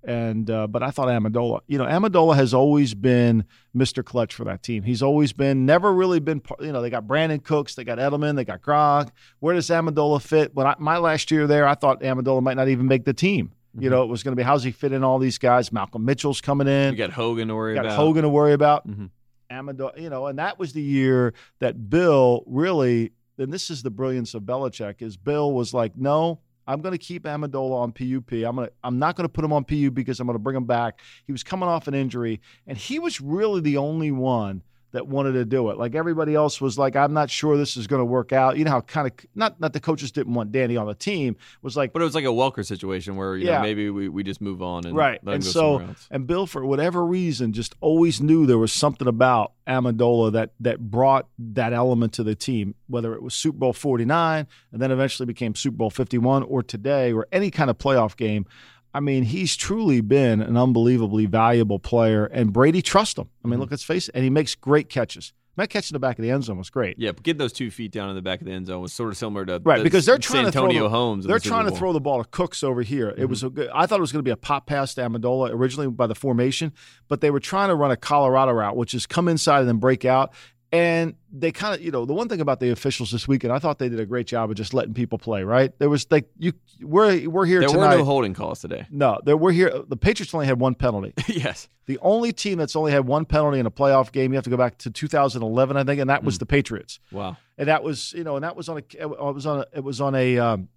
and 0.04 0.50
uh, 0.50 0.66
but 0.66 0.82
I 0.82 0.90
thought 0.90 1.08
Amendola, 1.08 1.60
you 1.66 1.78
know, 1.78 1.84
Amendola 1.84 2.34
has 2.36 2.54
always 2.54 2.94
been 2.94 3.44
Mr. 3.76 4.04
Clutch 4.04 4.34
for 4.34 4.44
that 4.44 4.62
team. 4.62 4.82
He's 4.82 5.02
always 5.02 5.32
been, 5.32 5.66
never 5.66 5.92
really 5.92 6.20
been, 6.20 6.40
you 6.60 6.72
know, 6.72 6.80
they 6.82 6.90
got 6.90 7.06
Brandin 7.06 7.42
Cooks, 7.42 7.74
they 7.74 7.84
got 7.84 7.98
Edelman, 7.98 8.36
they 8.36 8.44
got 8.44 8.62
Gronk. 8.62 9.10
Where 9.40 9.54
does 9.54 9.68
Amendola 9.68 10.22
fit? 10.22 10.54
When 10.54 10.66
I, 10.66 10.74
my 10.78 10.96
last 10.98 11.30
year 11.30 11.46
there, 11.46 11.66
I 11.66 11.74
thought 11.74 12.00
Amendola 12.00 12.42
might 12.42 12.56
not 12.56 12.68
even 12.68 12.86
make 12.86 13.04
the 13.04 13.12
team. 13.14 13.52
You 13.78 13.88
know, 13.88 14.02
it 14.02 14.06
was 14.08 14.24
going 14.24 14.32
to 14.32 14.36
be 14.36 14.42
how's 14.42 14.64
he 14.64 14.72
fit 14.72 14.92
in 14.92 15.04
all 15.04 15.20
these 15.20 15.38
guys? 15.38 15.70
Malcolm 15.70 16.04
Mitchell's 16.04 16.40
coming 16.40 16.66
in. 16.66 16.92
You 16.92 16.98
got 16.98 17.12
Hogan 17.12 17.46
to 17.48 17.54
worry 17.54 17.74
got 17.76 17.84
about. 17.84 17.96
Hogan 17.96 18.22
to 18.24 18.28
worry 18.28 18.52
about. 18.52 18.88
Mhm. 18.88 19.10
Amendola, 19.50 20.00
you 20.00 20.10
know, 20.10 20.26
and 20.26 20.38
that 20.38 20.58
was 20.58 20.72
the 20.72 20.82
year 20.82 21.34
that 21.60 21.88
Bill 21.90 22.42
really, 22.46 23.12
and 23.38 23.52
this 23.52 23.70
is 23.70 23.82
the 23.82 23.90
brilliance 23.90 24.34
of 24.34 24.42
Belichick, 24.42 25.02
is 25.02 25.16
Bill 25.16 25.52
was 25.52 25.72
like, 25.74 25.96
no, 25.96 26.40
I'm 26.70 26.80
going 26.80 26.92
to 26.92 26.98
keep 26.98 27.24
Amendola 27.24 27.80
on 27.80 27.90
PUP. 27.90 28.33
I'm 28.33 28.54
going 28.54 28.68
to, 28.68 28.72
I'm 28.85 28.98
not 29.00 29.16
going 29.16 29.24
to 29.24 29.33
put 29.33 29.44
him 29.44 29.52
on 29.52 29.64
PU 29.64 29.90
because 29.90 30.20
I'm 30.20 30.26
going 30.28 30.37
to 30.37 30.42
bring 30.42 30.56
him 30.56 30.66
back. 30.66 31.00
He 31.26 31.33
was 31.33 31.42
coming 31.42 31.68
off 31.68 31.88
an 31.88 31.94
injury, 31.94 32.40
and 32.66 32.78
he 32.78 33.00
was 33.00 33.20
really 33.20 33.61
the 33.61 33.76
only 33.76 34.12
one 34.12 34.62
that 34.92 35.07
wanted 35.07 35.33
to 35.33 35.44
do 35.44 35.70
it. 35.70 35.79
Like 35.79 35.94
everybody 35.94 36.35
else 36.35 36.61
was 36.61 36.79
like, 36.79 36.96
I'm 36.96 37.12
not 37.12 37.31
sure 37.31 37.57
this 37.57 37.76
is 37.76 37.87
going 37.87 38.00
to 38.00 38.05
work 38.05 38.33
out. 38.33 38.57
You 38.57 38.64
know 38.64 38.70
how 38.72 38.81
kind 38.81 39.07
of 39.07 39.12
not 39.35 39.61
not 39.61 39.72
the 39.72 39.81
coaches 39.81 40.11
didn't 40.12 40.35
want 40.35 40.53
Danny 40.53 40.76
on 40.76 40.87
the 40.87 40.94
team 40.94 41.37
was 41.62 41.76
like, 41.76 41.92
But 41.92 42.03
it 42.03 42.05
was 42.05 42.14
like 42.14 42.24
a 42.24 42.29
Welker 42.29 42.64
situation 42.66 43.16
where 43.16 43.37
you 43.37 43.46
Yeah. 43.46 43.57
know 43.59 43.62
maybe 43.62 43.90
we, 43.90 44.09
we 44.09 44.22
just 44.22 44.40
move 44.40 44.62
on 44.62 44.87
and 44.87 44.96
right. 44.96 45.20
And 45.26 45.44
so 45.44 45.83
and 46.11 46.26
Bill 46.26 46.46
for 46.46 46.64
whatever 46.64 47.05
reason 47.05 47.53
just 47.53 47.74
always 47.81 48.20
knew 48.20 48.46
there 48.46 48.59
was 48.59 48.72
something 48.72 49.07
about 49.09 49.53
Amendola 49.66 50.33
that 50.33 50.50
that 50.61 50.81
brought 50.81 51.29
that 51.38 51.72
element 51.72 52.14
to 52.14 52.24
the 52.24 52.35
team, 52.35 52.74
whether 52.88 53.14
it 53.14 53.22
was 53.22 53.35
Super 53.35 53.59
Bowl 53.59 53.72
49 53.72 54.46
and 54.72 54.83
then 54.83 54.90
eventually 54.90 55.26
became 55.26 55.55
Super 55.55 55.76
Bowl 55.76 55.90
51 55.90 56.42
or 56.42 56.62
today 56.62 57.12
or 57.12 57.26
any 57.33 57.50
kind 57.50 57.70
of 57.70 57.79
playoff 57.79 58.16
game. 58.16 58.46
I 58.92 59.00
mean, 59.00 59.22
he's 59.24 59.57
truly 59.57 60.00
been 60.00 60.40
an 60.40 60.57
unbelievably 60.57 61.26
valuable 61.26 61.79
player, 61.79 62.26
and 62.26 62.53
Brady 62.53 62.83
trusts 62.83 63.18
him. 63.18 63.29
I 63.44 63.48
mean, 63.48 63.53
Mm-hmm. 63.55 63.61
look, 63.62 63.70
let's 63.70 63.83
face 63.85 64.09
it, 64.09 64.14
and 64.14 64.24
he 64.24 64.31
makes 64.31 64.55
great 64.55 64.88
catches. 64.88 65.33
That 65.57 65.68
catch 65.68 65.90
in 65.90 65.94
the 65.94 65.98
back 65.98 66.18
of 66.18 66.22
the 66.22 66.31
end 66.31 66.44
zone 66.44 66.57
was 66.57 66.70
great. 66.70 66.98
Yeah, 66.98 67.12
but 67.12 67.22
getting 67.22 67.38
those 67.38 67.53
two 67.53 67.70
feet 67.70 67.92
down 67.92 68.09
in 68.09 68.14
the 68.14 68.22
back 68.22 68.40
of 68.40 68.46
the 68.46 68.53
end 68.53 68.66
zone 68.68 68.81
was 68.81 68.94
sort 68.94 69.11
of 69.11 69.18
similar 69.18 69.44
to 69.44 69.61
Right, 69.62 69.83
because 69.83 70.07
they're 70.07 70.16
trying 70.16 70.44
San 70.44 70.53
to 70.53 70.59
Antonio 70.59 70.79
throw 70.81 70.83
the, 70.85 70.88
Holmes. 70.88 71.26
They're 71.26 71.38
the 71.38 71.48
trying 71.48 71.66
to 71.68 71.72
throw 71.76 71.92
the 71.92 72.00
ball 72.00 72.22
to 72.22 72.29
Cooks 72.31 72.62
over 72.62 72.81
here. 72.81 73.12
It 73.16 73.26
was 73.26 73.42
a 73.42 73.50
good. 73.50 73.68
I 73.74 73.85
thought 73.85 73.98
it 73.98 74.00
was 74.00 74.11
going 74.11 74.20
to 74.20 74.29
be 74.29 74.31
a 74.31 74.37
pop 74.38 74.66
pass 74.66 74.94
to 74.94 75.03
Amendola 75.03 75.50
originally 75.50 75.88
by 75.90 76.07
the 76.07 76.14
formation, 76.14 76.72
but 77.09 77.20
they 77.20 77.31
were 77.31 77.40
trying 77.40 77.68
to 77.68 77.74
run 77.74 77.90
a 77.90 77.96
Colorado 77.96 78.53
route, 78.53 78.76
which 78.76 78.94
is 78.94 79.07
come 79.07 79.29
inside 79.29 79.61
and 79.61 79.68
then 79.68 79.76
break 79.76 80.07
out. 80.07 80.33
And 80.72 81.16
they 81.33 81.50
kind 81.50 81.74
of, 81.74 81.80
you 81.80 81.90
know, 81.90 82.04
the 82.04 82.12
one 82.12 82.28
thing 82.28 82.40
about 82.40 82.61
the 82.61 82.70
officials 82.70 83.11
this 83.11 83.26
weekend, 83.26 83.52
I 83.52 83.59
thought 83.59 83.80
they 83.80 83.88
did 83.88 83.98
a 83.98 84.06
great 84.06 84.28
job 84.28 84.50
of 84.50 84.56
just 84.56 84.72
letting 84.72 84.94
people 84.94 85.18
play. 85.18 85.42
Right? 85.42 85.76
There 85.80 85.90
was 85.90 86.06
like 86.12 86.30
you, 86.38 86.52
we're 86.80 87.28
we're 87.28 87.44
here 87.44 87.61
tonight. 87.61 87.72
There 87.72 87.80
tonight. 87.80 87.92
were 87.94 87.98
no 87.98 88.04
holding 88.04 88.35
calls 88.35 88.61
today. 88.61 88.87
no, 88.88 89.18
there 89.24 89.37
we're 89.37 89.50
here. 89.50 89.83
The 89.88 89.96
Patriots 89.96 90.33
only 90.33 90.46
had 90.46 90.61
one 90.61 90.76
penalty. 90.76 91.12
yes. 91.26 91.68
The 91.87 91.98
only 92.02 92.33
team 92.33 92.56
that's 92.59 92.76
only 92.76 92.92
had 92.92 93.04
one 93.04 93.24
penalty 93.24 93.59
in 93.59 93.66
a 93.66 93.70
playoff 93.70 94.12
game, 94.12 94.30
you 94.33 94.37
have 94.37 94.44
to 94.44 94.50
go 94.50 94.56
back 94.56 94.78
to 94.78 94.90
2011, 94.92 95.76
I 95.76 95.83
think, 95.83 96.00
and 96.00 96.09
that 96.09 96.22
was 96.22 96.38
the 96.38 96.46
Patriots 96.46 97.00
Wow. 97.11 97.37
and 97.59 97.66
that 97.66 97.83
was 97.83 98.12
you 98.12 98.22
know, 98.22 98.37
and 98.37 98.44
that 98.44 98.54
was 98.54 98.68
on 98.68 98.78
a 98.78 98.83
it 98.96 99.09
was 99.09 99.46
on 99.46 99.59
a, 99.61 99.66
it 99.74 99.83
was 99.83 100.00
on 100.00 100.14
a 100.14 100.38
um, 100.38 100.68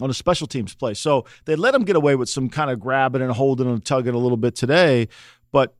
on 0.00 0.08
a 0.08 0.14
special 0.14 0.46
teams 0.46 0.74
play. 0.74 0.94
So 0.94 1.26
they 1.44 1.56
let 1.56 1.72
them 1.72 1.84
get 1.84 1.94
away 1.94 2.16
with 2.16 2.30
some 2.30 2.48
kind 2.48 2.70
of 2.70 2.80
grabbing 2.80 3.20
and 3.20 3.32
holding 3.32 3.66
and 3.68 3.84
tugging 3.84 4.14
a 4.14 4.18
little 4.18 4.38
bit 4.38 4.54
today, 4.54 5.08
but 5.52 5.74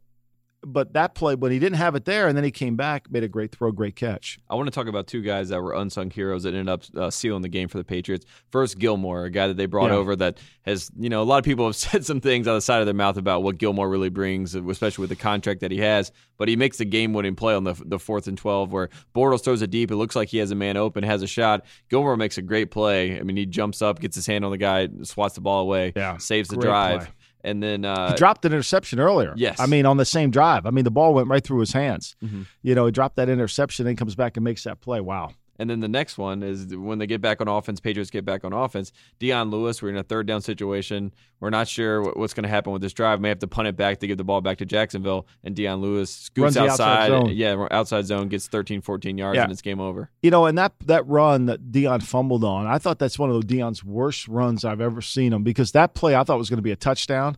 but 0.63 0.93
that 0.93 1.15
play 1.15 1.35
when 1.35 1.53
he 1.53 1.59
didn't 1.59 1.79
have 1.79 1.95
it 1.95 2.05
there, 2.05 2.29
and 2.29 2.37
then 2.37 2.45
he 2.45 2.51
came 2.51 2.77
back, 2.77 3.11
made 3.11 3.23
a 3.25 3.29
great 3.29 3.51
throw, 3.53 3.73
great 3.73 3.97
catch. 3.97 4.39
I 4.51 4.55
want 4.57 4.67
to 4.67 4.71
talk 4.71 4.89
about 4.89 5.07
two 5.07 5.23
guys 5.23 5.49
that 5.49 5.63
were 5.63 5.73
unsung 5.73 6.11
heroes 6.11 6.43
that 6.43 6.51
ended 6.55 6.69
up 6.69 6.83
uh, 6.95 7.11
sealing 7.11 7.43
the 7.43 7.49
game 7.49 7.69
for 7.69 7.79
the 7.79 7.85
Patriots. 7.85 8.27
First, 8.51 8.79
Gilmore, 8.79 9.25
a 9.25 9.31
guy 9.31 9.47
that 9.49 9.57
they 9.57 9.67
brought 9.67 9.91
Yeah. 9.91 9.97
over 9.97 10.15
that 10.17 10.39
has, 10.67 10.91
you 10.99 11.09
know, 11.09 11.23
a 11.23 11.25
lot 11.25 11.39
of 11.39 11.45
people 11.45 11.65
have 11.67 11.77
said 11.77 12.05
some 12.05 12.21
things 12.21 12.47
on 12.47 12.55
the 12.57 12.61
side 12.61 12.81
of 12.81 12.87
their 12.87 12.95
mouth 12.95 13.17
about 13.17 13.43
what 13.43 13.57
Gilmore 13.59 13.89
really 13.89 14.11
brings, 14.11 14.55
especially 14.55 15.03
with 15.03 15.11
the 15.11 15.17
contract 15.17 15.61
that 15.61 15.71
he 15.71 15.79
has. 15.79 16.13
But 16.37 16.49
he 16.49 16.57
makes 16.57 16.79
the 16.79 16.85
game-winning 16.85 17.37
play 17.37 17.55
on 17.55 17.65
the 17.65 17.75
the 17.85 17.99
fourth 17.99 18.27
and 18.27 18.37
twelve, 18.39 18.73
where 18.73 18.89
Bortles 19.15 19.43
throws 19.45 19.61
it 19.63 19.71
deep. 19.71 19.91
It 19.91 19.97
looks 19.97 20.17
like 20.17 20.29
he 20.29 20.39
has 20.39 20.51
a 20.51 20.55
man 20.55 20.77
open, 20.79 21.05
has 21.05 21.23
a 21.23 21.27
shot. 21.27 21.65
Gilmore 21.91 22.17
makes 22.17 22.39
a 22.39 22.43
great 22.43 22.71
play. 22.71 23.19
I 23.19 23.23
mean, 23.23 23.37
he 23.37 23.45
jumps 23.45 23.83
up, 23.83 24.01
gets 24.01 24.17
his 24.17 24.27
hand 24.27 24.45
on 24.47 24.51
the 24.51 24.57
guy, 24.59 24.89
swats 25.03 25.35
the 25.35 25.43
ball 25.43 25.61
away, 25.63 25.93
Yeah, 25.97 26.17
saves 26.17 26.49
the 26.49 26.57
drive, 26.57 27.01
play. 27.01 27.09
And 27.45 27.63
then 27.63 27.85
uh, 27.85 28.11
he 28.11 28.17
dropped 28.17 28.45
an 28.45 28.53
interception 28.53 29.01
earlier. 29.01 29.33
yes. 29.37 29.59
I 29.61 29.67
mean 29.67 29.87
on 29.87 29.97
the 29.97 30.05
same 30.05 30.31
drive. 30.31 30.67
I 30.67 30.71
mean 30.71 30.85
the 30.85 30.91
ball 30.91 31.15
went 31.15 31.29
right 31.29 31.43
through 31.43 31.61
his 31.61 31.73
hands. 31.73 32.17
Mhm. 32.23 32.47
You 32.63 32.75
know, 32.75 32.87
he 32.87 32.93
dropped 32.93 33.17
that 33.17 33.29
interception, 33.29 33.85
then 33.87 33.97
comes 33.97 34.15
back 34.15 34.37
and 34.37 34.45
makes 34.45 34.65
that 34.65 34.81
play. 34.81 35.01
Wow. 35.01 35.33
And 35.61 35.69
then 35.69 35.81
the 35.81 35.89
next 35.89 36.17
one 36.17 36.43
is 36.43 36.75
when 36.75 36.99
they 36.99 37.07
get 37.07 37.21
back 37.21 37.43
on 37.43 37.47
offense, 37.47 37.81
Patriots 37.81 38.11
get 38.11 38.25
back 38.25 38.45
on 38.45 38.55
offense. 38.55 38.93
Dion 39.19 39.51
Lewis, 39.51 39.83
we're 39.83 39.91
in 39.91 39.99
a 39.99 40.03
third 40.03 40.27
down 40.27 40.41
situation. 40.41 41.13
We're 41.39 41.51
not 41.51 41.69
sure 41.69 42.03
what's 42.15 42.33
going 42.33 42.45
to 42.45 42.49
happen 42.49 42.73
with 42.73 42.81
this 42.81 42.95
drive. 42.95 43.21
May 43.21 43.29
have 43.29 43.41
to 43.41 43.47
punt 43.47 43.69
it 43.69 43.77
back 43.77 43.99
to 44.01 44.07
give 44.07 44.17
the 44.17 44.25
ball 44.25 44.41
back 44.41 44.57
to 44.59 44.65
Jacksonville. 44.65 45.27
And 45.45 45.55
Dion 45.55 45.83
Lewis 45.83 46.11
scoots 46.15 46.57
outside 46.57 47.09
zone. 47.09 47.31
Yeah, 47.35 47.67
outside 47.71 48.07
zone, 48.07 48.29
gets 48.29 48.49
13, 48.49 48.81
14 48.81 49.19
yards, 49.19 49.37
Yeah. 49.37 49.43
and 49.43 49.53
it's 49.53 49.61
game 49.61 49.81
over. 49.81 50.09
You 50.23 50.31
know, 50.31 50.47
and 50.47 50.57
that 50.57 50.73
that 50.87 51.07
run 51.07 51.45
that 51.47 51.71
Dion 51.71 52.01
fumbled 52.01 52.43
on, 52.43 52.67
I 52.67 52.79
thought 52.79 52.99
that's 52.99 53.19
one 53.19 53.29
of 53.31 53.47
Dion's 53.47 53.85
worst 53.85 54.29
runs 54.29 54.65
I've 54.65 54.81
ever 54.81 55.03
seen 55.03 55.33
him 55.35 55.43
because 55.43 55.73
that 55.73 55.93
play 55.93 56.15
I 56.17 56.25
thought 56.25 56.39
was 56.39 56.49
going 56.49 56.57
to 56.59 56.63
be 56.63 56.73
a 56.73 56.77
touchdown. 56.77 57.37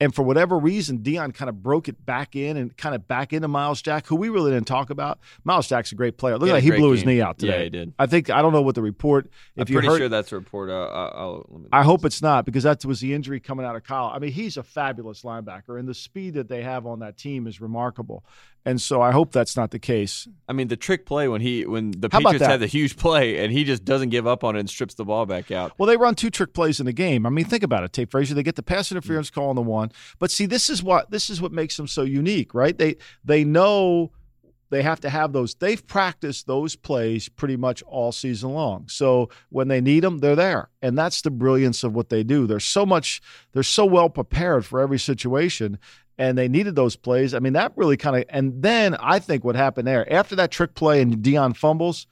And 0.00 0.14
for 0.14 0.22
whatever 0.22 0.58
reason, 0.58 1.02
Dion 1.02 1.30
kind 1.32 1.50
of 1.50 1.62
broke 1.62 1.86
it 1.86 2.06
back 2.06 2.34
in 2.34 2.56
and 2.56 2.74
kind 2.76 2.94
of 2.94 3.06
back 3.06 3.34
into 3.34 3.48
Myles 3.48 3.82
Jack, 3.82 4.06
who 4.06 4.16
we 4.16 4.30
really 4.30 4.50
didn't 4.50 4.66
talk 4.66 4.88
about. 4.88 5.18
Myles 5.44 5.68
Jack's 5.68 5.92
a 5.92 5.94
great 5.94 6.16
player. 6.16 6.38
Look 6.38 6.48
had 6.48 6.54
like 6.54 6.64
he 6.64 6.70
blew 6.70 6.92
his 6.92 7.04
knee 7.04 7.20
out 7.20 7.38
today. 7.38 7.58
Yeah, 7.58 7.64
he 7.64 7.70
did. 7.70 7.92
I 7.98 8.06
think 8.06 8.30
I 8.30 8.40
don't 8.40 8.54
know 8.54 8.62
what 8.62 8.74
the 8.74 8.82
report. 8.82 9.26
If 9.56 9.68
I'm 9.68 9.74
pretty 9.74 9.88
heard, 9.88 9.98
sure 9.98 10.08
that's 10.08 10.32
a 10.32 10.36
report. 10.36 10.70
Uh, 10.70 10.86
I'll, 10.86 11.12
I'll, 11.14 11.46
let 11.50 11.60
me 11.62 11.68
I 11.70 11.82
hope 11.82 12.06
it's 12.06 12.22
not 12.22 12.46
because 12.46 12.62
that 12.62 12.82
was 12.84 13.00
the 13.00 13.12
injury 13.12 13.40
coming 13.40 13.66
out 13.66 13.76
of 13.76 13.84
college. 13.84 14.16
I 14.16 14.18
mean, 14.20 14.32
he's 14.32 14.56
a 14.56 14.62
fabulous 14.62 15.22
linebacker, 15.22 15.78
and 15.78 15.86
the 15.86 15.94
speed 15.94 16.34
that 16.34 16.48
they 16.48 16.62
have 16.62 16.86
on 16.86 17.00
that 17.00 17.18
team 17.18 17.46
is 17.46 17.60
remarkable. 17.60 18.24
And 18.64 18.80
so 18.80 19.00
I 19.00 19.10
hope 19.10 19.32
that's 19.32 19.56
not 19.56 19.70
the 19.70 19.78
case. 19.78 20.28
I 20.48 20.52
mean, 20.52 20.68
the 20.68 20.76
trick 20.76 21.06
play 21.06 21.28
when 21.28 21.40
he 21.40 21.64
when 21.64 21.92
the 21.92 22.08
How 22.12 22.18
Patriots 22.18 22.44
had 22.44 22.60
the 22.60 22.66
huge 22.66 22.96
play 22.96 23.42
and 23.42 23.52
he 23.52 23.64
just 23.64 23.84
doesn't 23.84 24.10
give 24.10 24.26
up 24.26 24.44
on 24.44 24.56
it 24.56 24.60
and 24.60 24.68
strips 24.68 24.94
the 24.94 25.04
ball 25.04 25.24
back 25.24 25.50
out. 25.50 25.72
Well, 25.78 25.86
they 25.86 25.96
run 25.96 26.14
two 26.14 26.30
trick 26.30 26.52
plays 26.52 26.78
in 26.78 26.86
the 26.86 26.92
game. 26.92 27.24
I 27.24 27.30
mean, 27.30 27.46
think 27.46 27.62
about 27.62 27.84
it, 27.84 27.92
Tate 27.92 28.10
Frazier. 28.10 28.34
They 28.34 28.42
get 28.42 28.56
the 28.56 28.62
pass 28.62 28.90
interference 28.92 29.30
mm. 29.30 29.34
call 29.34 29.48
on 29.48 29.56
the 29.56 29.62
one, 29.62 29.92
but 30.18 30.30
see, 30.30 30.46
this 30.46 30.68
is 30.68 30.82
what 30.82 31.10
this 31.10 31.30
is 31.30 31.40
what 31.40 31.52
makes 31.52 31.76
them 31.76 31.86
so 31.86 32.02
unique, 32.02 32.52
right? 32.54 32.76
They 32.76 32.96
they 33.24 33.44
know 33.44 34.12
they 34.70 34.82
have 34.82 35.00
to 35.00 35.10
have 35.10 35.32
those. 35.32 35.54
They've 35.54 35.84
practiced 35.84 36.46
those 36.46 36.76
plays 36.76 37.28
pretty 37.28 37.56
much 37.56 37.82
all 37.82 38.12
season 38.12 38.52
long. 38.52 38.88
So 38.88 39.28
when 39.50 39.68
they 39.68 39.80
need 39.80 40.04
them, 40.04 40.18
they're 40.18 40.36
there, 40.36 40.70
and 40.80 40.96
that's 40.96 41.22
the 41.22 41.30
brilliance 41.30 41.84
of 41.84 41.94
what 41.94 42.08
they 42.08 42.22
do. 42.22 42.46
They're 42.46 42.60
so 42.60 42.86
much. 42.86 43.20
They're 43.52 43.62
so 43.62 43.84
well 43.84 44.08
prepared 44.08 44.64
for 44.64 44.80
every 44.80 44.98
situation. 44.98 45.78
And 46.20 46.36
they 46.36 46.48
needed 46.48 46.76
those 46.76 46.96
plays. 46.96 47.32
I 47.32 47.38
mean, 47.38 47.54
that 47.54 47.72
really 47.76 47.96
kind 47.96 48.14
of. 48.14 48.24
And 48.28 48.62
then 48.62 48.94
I 48.96 49.18
think 49.20 49.42
what 49.42 49.56
happened 49.56 49.88
there 49.88 50.10
after 50.12 50.36
that 50.36 50.50
trick 50.50 50.74
play 50.74 51.00
and 51.00 51.22
Dion 51.22 51.54
fumbles, 51.54 52.06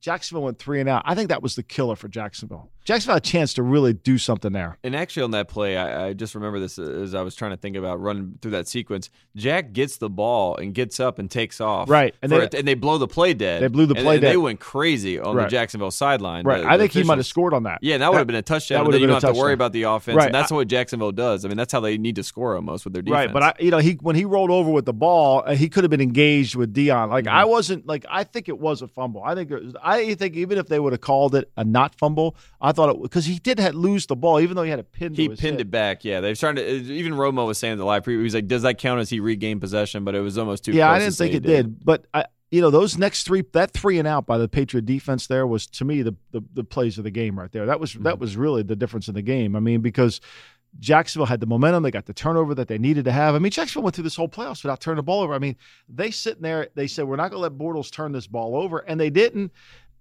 Jacksonville 0.00 0.42
went 0.44 0.58
three 0.58 0.78
and 0.80 0.88
out. 0.88 1.02
I 1.04 1.14
think 1.14 1.30
that 1.30 1.42
was 1.42 1.56
the 1.56 1.62
killer 1.62 1.96
for 1.96 2.06
Jacksonville. 2.08 2.70
Jacksonville 2.84 3.16
had 3.16 3.24
a 3.24 3.26
chance 3.28 3.54
to 3.54 3.64
really 3.64 3.92
do 3.92 4.16
something 4.16 4.52
there. 4.52 4.78
And 4.84 4.94
actually, 4.94 5.24
on 5.24 5.32
that 5.32 5.48
play, 5.48 5.76
I, 5.76 6.06
I 6.08 6.12
just 6.12 6.36
remember 6.36 6.60
this 6.60 6.78
as 6.78 7.16
I 7.16 7.22
was 7.22 7.34
trying 7.34 7.50
to 7.50 7.56
think 7.56 7.74
about 7.74 8.00
running 8.00 8.38
through 8.40 8.52
that 8.52 8.68
sequence. 8.68 9.10
Jack 9.34 9.72
gets 9.72 9.96
the 9.96 10.08
ball 10.08 10.54
and 10.56 10.72
gets 10.72 11.00
up 11.00 11.18
and 11.18 11.28
takes 11.28 11.60
off. 11.60 11.90
Right. 11.90 12.14
And 12.22 12.30
they- 12.30 12.48
and 12.56 12.68
they 12.68 12.74
blow 12.74 12.98
the 12.98 13.08
play 13.08 13.34
dead. 13.34 13.60
They 13.60 13.66
blew 13.66 13.86
the 13.86 13.96
And- 13.96 14.04
play 14.04 14.14
and 14.16 14.24
They 14.24 14.36
went 14.36 14.60
crazy 14.60 15.18
on 15.18 15.34
Right. 15.34 15.44
the 15.44 15.48
Jacksonville 15.50 15.90
sideline. 15.90 16.44
Right. 16.44 16.62
The- 16.62 16.68
I 16.70 16.76
the 16.76 16.84
think 16.84 16.92
he 16.92 17.02
might 17.02 17.18
have 17.18 17.26
scored 17.26 17.52
on 17.54 17.64
that. 17.64 17.80
Yeah, 17.82 17.98
that 17.98 18.12
would 18.12 18.18
have 18.18 18.26
been 18.28 18.36
a 18.36 18.42
touchdown. 18.42 18.78
that 18.78 18.84
would 18.84 18.94
then 18.94 19.00
have 19.00 19.08
you 19.08 19.12
don't 19.14 19.22
have 19.24 19.34
to 19.34 19.40
worry 19.40 19.54
about 19.54 19.72
the 19.72 19.82
offense. 19.84 20.14
Right. 20.16 20.26
And 20.26 20.34
that's 20.34 20.52
I- 20.52 20.54
what 20.54 20.68
Jacksonville 20.68 21.10
does. 21.10 21.44
I 21.44 21.48
mean, 21.48 21.56
that's 21.56 21.72
how 21.72 21.80
they 21.80 21.98
need 21.98 22.14
to 22.16 22.22
score 22.22 22.54
almost 22.54 22.84
with 22.84 22.92
their 22.92 23.02
defense. 23.02 23.26
Right, 23.26 23.32
but 23.32 23.42
I, 23.42 23.54
you 23.58 23.72
know, 23.72 23.78
he 23.78 23.94
when 24.00 24.14
he 24.14 24.24
rolled 24.24 24.50
over 24.52 24.70
with 24.70 24.84
the 24.84 24.92
ball, 24.92 25.42
uh, 25.44 25.56
he 25.56 25.68
could 25.68 25.82
have 25.82 25.90
been 25.90 26.00
engaged 26.00 26.54
with 26.54 26.72
Dion. 26.72 27.10
Like 27.10 27.24
Mm-hmm. 27.24 27.34
I 27.34 27.44
wasn't 27.46 27.84
like 27.88 28.06
I 28.08 28.22
think 28.22 28.48
it 28.48 28.60
was 28.60 28.80
a 28.82 28.86
fumble. 28.86 29.22
I 29.24 29.34
think 29.34 29.50
it 29.50 29.60
was, 29.64 29.74
I 29.86 30.14
think 30.14 30.34
even 30.36 30.58
if 30.58 30.66
they 30.66 30.80
would 30.80 30.92
have 30.92 31.00
called 31.00 31.34
it 31.34 31.50
a 31.56 31.64
not 31.64 31.94
fumble, 31.94 32.36
I 32.60 32.72
thought 32.72 32.94
it 32.94 33.00
because 33.02 33.24
he 33.24 33.38
did 33.38 33.58
lose 33.74 34.06
the 34.06 34.16
ball, 34.16 34.40
even 34.40 34.56
though 34.56 34.64
he 34.64 34.70
had 34.70 34.80
a 34.80 34.84
pin. 34.84 35.14
to 35.14 35.22
he 35.22 35.28
pinned 35.28 35.58
hip. 35.58 35.68
it 35.68 35.70
back. 35.70 36.04
Yeah, 36.04 36.20
they're 36.20 36.34
trying 36.34 36.56
to. 36.56 36.66
Even 36.66 37.12
Romo 37.12 37.46
was 37.46 37.58
saying 37.58 37.72
in 37.74 37.78
the 37.78 37.84
live 37.84 38.02
preview, 38.02 38.22
he's 38.22 38.34
like, 38.34 38.48
"Does 38.48 38.62
that 38.62 38.78
count 38.78 39.00
as 39.00 39.08
he 39.10 39.20
regained 39.20 39.60
possession?" 39.60 40.04
But 40.04 40.14
it 40.14 40.20
was 40.20 40.36
almost 40.36 40.64
too. 40.64 40.72
Yeah, 40.72 40.90
I 40.90 40.98
didn't 40.98 41.14
think 41.14 41.30
he 41.30 41.36
it 41.36 41.42
did, 41.44 41.84
but 41.84 42.06
I, 42.12 42.24
you 42.50 42.60
know, 42.60 42.70
those 42.70 42.96
next 42.98 43.24
three, 43.24 43.42
that 43.52 43.72
three 43.72 43.98
and 43.98 44.06
out 44.06 44.26
by 44.26 44.38
the 44.38 44.48
Patriot 44.48 44.86
defense 44.86 45.26
there 45.26 45.46
was 45.46 45.66
to 45.68 45.84
me 45.84 46.02
the 46.02 46.14
the, 46.32 46.42
the 46.54 46.64
plays 46.64 46.98
of 46.98 47.04
the 47.04 47.10
game 47.10 47.38
right 47.38 47.50
there. 47.52 47.66
That 47.66 47.80
was 47.80 47.92
Mm-hmm. 47.92 48.02
that 48.04 48.18
was 48.18 48.36
really 48.36 48.62
the 48.62 48.76
difference 48.76 49.08
in 49.08 49.14
the 49.14 49.22
game. 49.22 49.54
I 49.56 49.60
mean, 49.60 49.80
because 49.80 50.20
Jacksonville 50.78 51.26
had 51.26 51.40
the 51.40 51.46
momentum, 51.46 51.82
they 51.82 51.90
got 51.90 52.06
the 52.06 52.12
turnover 52.14 52.54
that 52.54 52.68
they 52.68 52.78
needed 52.78 53.04
to 53.06 53.12
have. 53.12 53.34
I 53.34 53.38
mean, 53.38 53.50
Jacksonville 53.50 53.84
went 53.84 53.94
through 53.94 54.04
this 54.04 54.16
whole 54.16 54.28
playoffs 54.28 54.62
without 54.62 54.80
turning 54.80 54.96
the 54.96 55.02
ball 55.02 55.22
over. 55.22 55.34
I 55.34 55.38
mean, 55.38 55.56
they 55.88 56.10
sitting 56.10 56.42
there, 56.42 56.68
they 56.74 56.86
said 56.86 57.06
we're 57.06 57.16
not 57.16 57.30
going 57.30 57.42
to 57.42 57.48
let 57.48 57.52
Bortles 57.52 57.90
turn 57.90 58.12
this 58.12 58.26
ball 58.26 58.56
over, 58.56 58.78
and 58.78 59.00
they 59.00 59.10
didn't. 59.10 59.52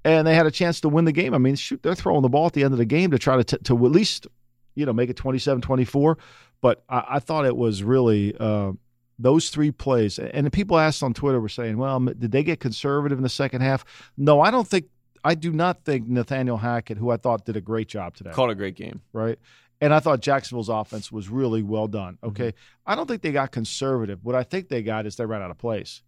And 0.04 0.28
they 0.28 0.36
had 0.36 0.46
a 0.46 0.52
chance 0.52 0.82
to 0.82 0.90
win 0.90 1.06
the 1.06 1.12
game. 1.12 1.34
I 1.34 1.40
mean, 1.40 1.56
shoot, 1.56 1.82
they're 1.82 1.96
throwing 1.96 2.22
the 2.22 2.30
ball 2.30 2.46
at 2.46 2.54
the 2.54 2.64
end 2.64 2.74
of 2.74 2.78
the 2.78 2.86
game 2.86 3.10
to 3.12 3.18
try 3.18 3.38
to 3.38 3.44
t- 3.44 3.58
to 3.64 3.86
at 3.86 3.92
least, 3.92 4.28
you 4.76 4.86
know, 4.86 4.94
make 4.94 5.10
it 5.10 5.18
27-24. 5.18 6.18
But 6.62 6.84
I, 6.88 7.04
I 7.10 7.20
thought 7.20 7.46
it 7.46 7.56
was 7.58 7.84
really. 7.84 8.36
Uh, 8.40 8.74
those 9.18 9.50
three 9.50 9.72
plays, 9.72 10.20
and 10.20 10.46
the 10.46 10.52
people 10.52 10.78
asked 10.78 11.02
on 11.02 11.14
Twitter 11.14 11.40
were 11.40 11.50
saying, 11.50 11.78
"Well, 11.78 12.00
did 12.02 12.32
they 12.32 12.44
get 12.44 12.60
conservative 12.60 13.18
in 13.18 13.24
the 13.24 13.30
second 13.30 13.62
half?" 13.62 13.86
No, 14.18 14.42
I 14.42 14.52
don't 14.52 14.68
think. 14.68 14.88
I 15.24 15.34
do 15.36 15.52
not 15.52 15.84
think 15.86 16.08
Nathaniel 16.08 16.58
Hackett, 16.58 16.98
who 16.98 17.10
I 17.10 17.18
thought 17.18 17.46
did 17.46 17.56
a 17.56 17.62
great 17.62 17.88
job 17.88 18.16
today, 18.16 18.32
called 18.32 18.52
a 18.52 18.56
great 18.56 18.76
game. 18.76 19.02
right? 19.14 19.40
And 19.82 19.94
I 19.94 20.00
thought 20.00 20.22
Jacksonville's 20.22 20.70
offense 20.70 21.12
was 21.12 21.30
really 21.30 21.62
well 21.62 21.88
done. 21.88 22.16
Mm-hmm. 22.16 22.28
Okay, 22.28 22.54
I 22.86 22.96
don't 22.96 23.08
think 23.08 23.22
they 23.22 23.32
got 23.32 23.52
conservative. 23.52 24.20
What 24.24 24.36
I 24.36 24.44
think 24.44 24.70
they 24.70 24.84
got 24.84 25.06
is 25.06 25.16
they 25.16 25.26
ran 25.26 25.42
out 25.42 25.52
of 25.52 25.58
place. 25.58 26.02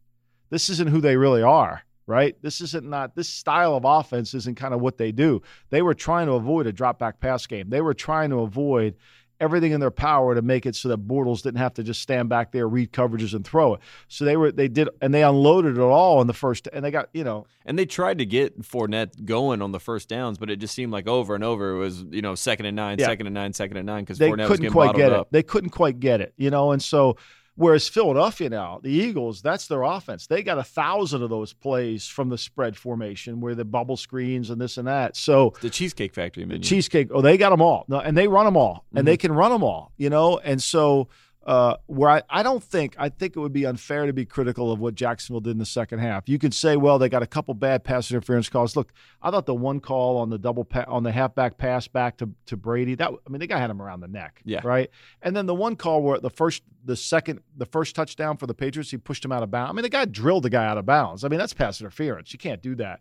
This 0.49 0.69
isn't 0.69 0.89
who 0.89 1.01
they 1.01 1.17
really 1.17 1.43
are, 1.43 1.84
right? 2.06 2.36
This 2.41 2.62
isn't 2.62 2.88
not 2.88 3.15
this 3.15 3.27
style 3.27 3.75
of 3.75 3.84
offense 3.86 4.34
isn't 4.34 4.56
kind 4.56 4.73
of 4.73 4.80
what 4.80 4.97
they 4.97 5.12
do. 5.12 5.41
They 5.69 5.82
were 5.82 5.93
trying 5.93 6.27
to 6.27 6.34
avoid 6.34 6.67
a 6.67 6.71
drop 6.71 6.99
back 6.99 7.19
pass 7.19 7.45
game. 7.45 7.69
They 7.69 7.82
were 7.82 7.93
trying 7.93 8.30
to 8.30 8.39
avoid 8.39 8.95
everything 9.39 9.71
in 9.71 9.80
their 9.80 9.91
power 9.91 10.36
to 10.36 10.41
make 10.41 10.65
it 10.65 10.76
so 10.76 10.89
that 10.89 11.08
Bortles 11.08 11.41
didn't 11.43 11.60
have 11.60 11.73
to 11.76 11.84
just 11.84 12.02
stand 12.02 12.30
back 12.30 12.52
there, 12.52 12.67
read 12.67 12.91
coverages, 12.91 13.34
and 13.34 13.45
throw 13.45 13.76
it. 13.76 13.82
So 14.08 14.26
they 14.26 14.38
were 14.38 14.52
they 14.52 14.67
did 14.67 14.89
and 15.02 15.13
they 15.13 15.23
unloaded 15.23 15.78
it 15.78 15.82
all 15.82 16.21
in 16.21 16.28
the 16.28 16.34
first 16.34 16.67
and 16.73 16.84
they 16.84 16.91
got 16.91 17.10
you 17.13 17.23
know 17.23 17.45
And 17.65 17.78
they 17.78 17.86
tried 17.86 18.17
to 18.19 18.26
get 18.26 18.62
Fournette 18.62 19.26
going 19.26 19.62
on 19.62 19.71
the 19.71 19.80
first 19.80 20.10
downs, 20.10 20.38
but 20.38 20.50
it 20.50 20.58
just 20.58 20.73
seemed 20.73 20.91
like 20.91 21.08
over 21.08 21.36
and 21.36 21.43
over 21.43 21.71
it 21.76 21.78
was 21.78 22.04
you 22.12 22.21
know 22.21 22.36
second 22.36 22.65
and 22.65 22.76
nine, 22.76 22.97
Yeah. 23.00 23.06
second 23.08 23.28
and 23.28 23.34
nine, 23.34 23.54
second 23.54 23.78
and 23.78 23.86
nine 23.86 24.04
because 24.04 24.19
Fournette 24.19 24.38
was 24.38 24.47
couldn't 24.47 24.62
getting 24.63 24.71
quite 24.71 24.95
get 24.95 25.13
up. 25.13 25.28
They 25.32 25.43
couldn't 25.43 25.69
quite 25.71 26.00
get 26.00 26.21
it, 26.21 26.34
you 26.38 26.50
know. 26.50 26.71
And 26.71 26.82
so 26.82 27.17
Whereas 27.58 27.89
Philadelphia 27.89 28.50
now, 28.50 28.80
the 28.82 28.91
Eagles, 28.91 29.41
that's 29.41 29.67
their 29.67 29.82
offense. 29.82 30.28
They 30.28 30.43
got 30.43 30.58
a 30.60 30.63
thousand 30.63 31.24
of 31.24 31.30
those 31.30 31.54
plays 31.54 32.08
from 32.08 32.30
the 32.30 32.38
spread 32.38 32.78
formation 32.78 33.41
where 33.41 33.56
the 33.56 33.65
bubble 33.65 33.98
screens 33.98 34.50
and 34.52 34.62
this 34.62 34.78
and 34.78 34.88
that. 34.88 35.17
So 35.17 35.54
The 35.62 35.70
Cheesecake 35.72 36.13
Factory 36.13 36.46
menu. 36.46 36.62
cheesecake, 36.63 37.10
oh, 37.12 37.22
they 37.22 37.36
got 37.36 37.50
them 37.50 37.62
all. 37.62 37.84
No, 37.88 38.00
and 38.00 38.15
they 38.15 38.28
run 38.28 38.46
them 38.46 38.56
all, 38.56 38.86
and 38.91 39.00
Mm-hmm. 39.00 39.06
they 39.08 39.17
can 39.17 39.32
run 39.32 39.52
them 39.52 39.63
all, 39.63 39.91
you 39.98 40.10
know. 40.10 40.38
And 40.38 40.62
so, 40.62 41.08
uh, 41.47 41.77
where 41.86 42.10
I, 42.10 42.21
I 42.29 42.43
don't 42.43 42.62
think 42.62 42.95
I 42.99 43.07
think 43.07 43.38
it 43.38 43.39
would 43.39 43.53
be 43.53 43.65
unfair 43.65 44.05
to 44.05 44.12
be 44.12 44.25
critical 44.25 44.69
of 44.69 44.79
what 44.79 44.95
Jacksonville 44.95 45.39
did 45.39 45.51
in 45.51 45.57
the 45.60 45.65
second 45.65 45.99
half. 45.99 46.27
You 46.27 46.38
could 46.38 46.53
say, 46.53 46.75
well, 46.75 46.99
they 46.99 47.07
got 47.07 47.23
a 47.23 47.27
couple 47.27 47.53
bad 47.53 47.86
pass 47.86 48.12
interference 48.12 48.49
calls. 48.49 48.75
Look, 48.75 48.91
I 49.21 49.31
thought 49.31 49.45
the 49.45 49.55
one 49.55 49.79
call 49.79 50.17
on 50.17 50.29
the 50.29 50.38
double 50.38 50.65
pa- 50.65 50.83
on 50.89 51.03
the 51.03 51.12
halfback 51.13 51.57
pass 51.57 51.88
back 51.88 52.17
to, 52.17 52.29
to 52.47 52.57
Brady 52.57 52.95
that 52.95 53.12
I 53.25 53.29
mean, 53.29 53.39
the 53.39 53.47
guy 53.47 53.60
had 53.60 53.69
him 53.69 53.81
around 53.81 54.01
the 54.01 54.10
neck, 54.10 54.41
Yeah. 54.43 54.60
right. 54.65 54.89
And 55.21 55.36
then 55.36 55.45
the 55.45 55.55
one 55.55 55.77
call 55.77 56.01
where 56.03 56.19
the 56.19 56.29
first, 56.29 56.63
the 56.83 56.97
second, 56.97 57.39
the 57.55 57.65
first 57.65 57.95
touchdown 57.95 58.36
for 58.36 58.45
the 58.45 58.53
Patriots, 58.53 58.91
he 58.91 58.97
pushed 58.97 59.23
him 59.23 59.31
out 59.31 59.41
of 59.41 59.49
bounds. 59.49 59.69
I 59.69 59.73
mean, 59.73 59.83
the 59.83 59.89
guy 59.89 60.03
drilled 60.03 60.43
the 60.43 60.49
guy 60.49 60.65
out 60.65 60.77
of 60.77 60.86
bounds. 60.86 61.23
I 61.23 61.29
mean, 61.29 61.39
that's 61.39 61.53
pass 61.53 61.79
interference. 61.79 62.33
You 62.33 62.39
can't 62.39 62.62
do 62.62 62.75
that. 62.75 62.99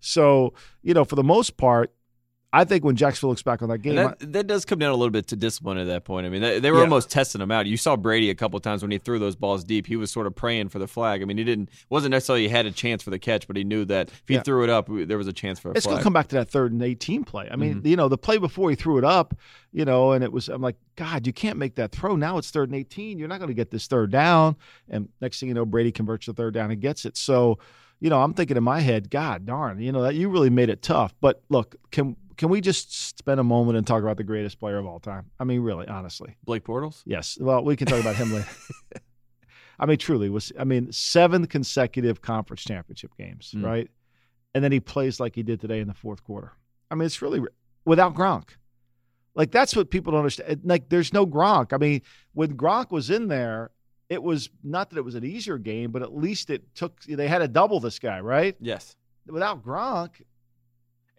So, 0.00 0.54
you 0.82 0.94
know, 0.94 1.04
for 1.04 1.16
the 1.16 1.22
most 1.22 1.56
part, 1.58 1.92
I 2.54 2.64
think 2.64 2.84
when 2.84 2.96
Jacksonville 2.96 3.30
looks 3.30 3.42
back 3.42 3.62
on 3.62 3.70
that 3.70 3.78
game, 3.78 3.96
And 3.96 4.00
I- 4.00 4.14
that, 4.20 4.32
that 4.34 4.46
does 4.46 4.66
come 4.66 4.78
down 4.78 4.90
a 4.90 4.94
little 4.96 5.10
bit 5.10 5.26
to 5.28 5.36
discipline 5.36 5.78
at 5.78 5.86
that 5.86 6.04
point. 6.04 6.26
I 6.26 6.28
mean, 6.28 6.42
they, 6.42 6.60
they 6.60 6.70
were 6.70 6.78
Yeah. 6.78 6.84
almost 6.84 7.10
testing 7.10 7.40
him 7.40 7.50
out. 7.50 7.64
You 7.64 7.78
saw 7.78 7.96
Brady 7.96 8.28
a 8.28 8.34
couple 8.34 8.60
times 8.60 8.82
when 8.82 8.90
he 8.90 8.98
threw 8.98 9.18
those 9.18 9.36
balls 9.36 9.64
deep. 9.64 9.86
He 9.86 9.96
was 9.96 10.10
sort 10.10 10.26
of 10.26 10.34
praying 10.34 10.68
for 10.68 10.78
the 10.78 10.86
flag. 10.86 11.22
I 11.22 11.24
mean, 11.24 11.38
he 11.38 11.44
didn't 11.44 11.70
wasn't 11.88 12.10
necessarily 12.10 12.42
he 12.42 12.48
had 12.50 12.66
a 12.66 12.70
chance 12.70 13.02
for 13.02 13.08
the 13.08 13.18
catch, 13.18 13.46
but 13.46 13.56
he 13.56 13.64
knew 13.64 13.86
that 13.86 14.08
if 14.10 14.22
he 14.26 14.34
Yeah. 14.34 14.42
threw 14.42 14.64
it 14.64 14.68
up, 14.70 14.88
there 14.90 15.16
was 15.16 15.28
a 15.28 15.32
chance 15.32 15.58
for 15.60 15.70
a 15.70 15.74
it's 15.76 15.86
gonna 15.86 16.02
come 16.02 16.12
back 16.12 16.28
to 16.28 16.36
that 16.36 16.50
third 16.50 16.72
and 16.72 16.82
18 16.82 17.24
play. 17.24 17.48
I 17.50 17.56
mean, 17.56 17.80
Mhm. 17.80 17.86
you 17.86 17.96
know, 17.96 18.08
the 18.08 18.18
play 18.18 18.36
before 18.36 18.68
he 18.68 18.76
threw 18.76 18.98
it 18.98 19.04
up, 19.04 19.34
you 19.72 19.86
know, 19.86 20.12
and 20.12 20.22
it 20.22 20.30
was, 20.30 20.50
I'm 20.50 20.60
like, 20.60 20.76
God, 20.96 21.26
you 21.26 21.32
can't 21.32 21.56
make 21.58 21.76
that 21.76 21.90
throw. 21.92 22.16
Now 22.16 22.36
it's 22.36 22.50
third 22.50 22.68
and 22.68 22.76
18. 22.78 23.18
You're 23.18 23.28
not 23.28 23.38
going 23.38 23.48
to 23.48 23.54
get 23.54 23.70
this 23.70 23.86
third 23.86 24.10
down. 24.10 24.56
And 24.90 25.08
next 25.22 25.40
thing 25.40 25.48
you 25.48 25.54
know, 25.54 25.64
Brady 25.64 25.90
converts 25.90 26.26
the 26.26 26.34
third 26.34 26.52
down 26.52 26.70
and 26.70 26.78
gets 26.82 27.06
it. 27.06 27.16
So, 27.16 27.58
you 27.98 28.10
know, 28.10 28.20
I'm 28.20 28.34
thinking 28.34 28.58
in 28.58 28.62
my 28.64 28.80
head, 28.80 29.08
God 29.08 29.46
darn, 29.46 29.80
you 29.80 29.90
know, 29.90 30.02
that 30.02 30.14
you 30.16 30.28
really 30.28 30.50
made 30.50 30.68
it 30.68 30.82
tough. 30.82 31.14
But 31.22 31.42
look, 31.48 31.76
can 31.90 32.16
can 32.42 32.48
we 32.50 32.60
just 32.60 33.16
spend 33.16 33.38
a 33.38 33.44
moment 33.44 33.78
and 33.78 33.86
talk 33.86 34.02
about 34.02 34.16
the 34.16 34.24
greatest 34.24 34.58
player 34.58 34.76
of 34.76 34.84
all 34.84 34.98
time? 34.98 35.30
I 35.38 35.44
mean, 35.44 35.60
really, 35.60 35.86
honestly. 35.86 36.34
Blake 36.42 36.64
Bortles. 36.64 37.00
Yes. 37.06 37.38
Well, 37.40 37.62
we 37.62 37.76
can 37.76 37.86
talk 37.86 38.00
about 38.00 38.16
him 38.16 38.32
later. 38.32 38.48
I 39.78 39.86
mean, 39.86 39.96
truly 39.96 40.28
was. 40.28 40.50
I 40.58 40.64
mean, 40.64 40.90
seven 40.90 41.46
consecutive 41.46 42.20
conference 42.20 42.62
championship 42.64 43.12
games, 43.16 43.54
Mm. 43.56 43.64
right? 43.64 43.88
And 44.56 44.64
then 44.64 44.72
he 44.72 44.80
plays 44.80 45.20
like 45.20 45.36
he 45.36 45.44
did 45.44 45.60
today 45.60 45.78
in 45.78 45.86
the 45.86 45.94
fourth 45.94 46.24
quarter. 46.24 46.50
I 46.90 46.96
mean, 46.96 47.06
it's 47.06 47.22
really 47.22 47.42
without 47.84 48.12
Gronk. 48.12 48.48
Like 49.36 49.52
that's 49.52 49.76
what 49.76 49.88
people 49.92 50.10
don't 50.10 50.18
understand. 50.22 50.62
Like, 50.64 50.88
there's 50.88 51.12
no 51.12 51.24
Gronk. 51.24 51.72
I 51.72 51.76
mean, 51.76 52.02
when 52.34 52.56
Gronk 52.56 52.90
was 52.90 53.08
in 53.08 53.28
there, 53.28 53.70
it 54.08 54.20
was 54.20 54.50
not 54.64 54.90
that 54.90 54.98
it 54.98 55.04
was 55.04 55.14
an 55.14 55.24
easier 55.24 55.58
game, 55.58 55.92
but 55.92 56.02
at 56.02 56.12
least 56.12 56.50
it 56.50 56.74
took. 56.74 57.00
They 57.04 57.28
had 57.28 57.38
to 57.38 57.46
double 57.46 57.78
this 57.78 58.00
guy, 58.00 58.18
right? 58.18 58.56
Yes. 58.60 58.96
Without 59.28 59.64
Gronk, 59.64 60.22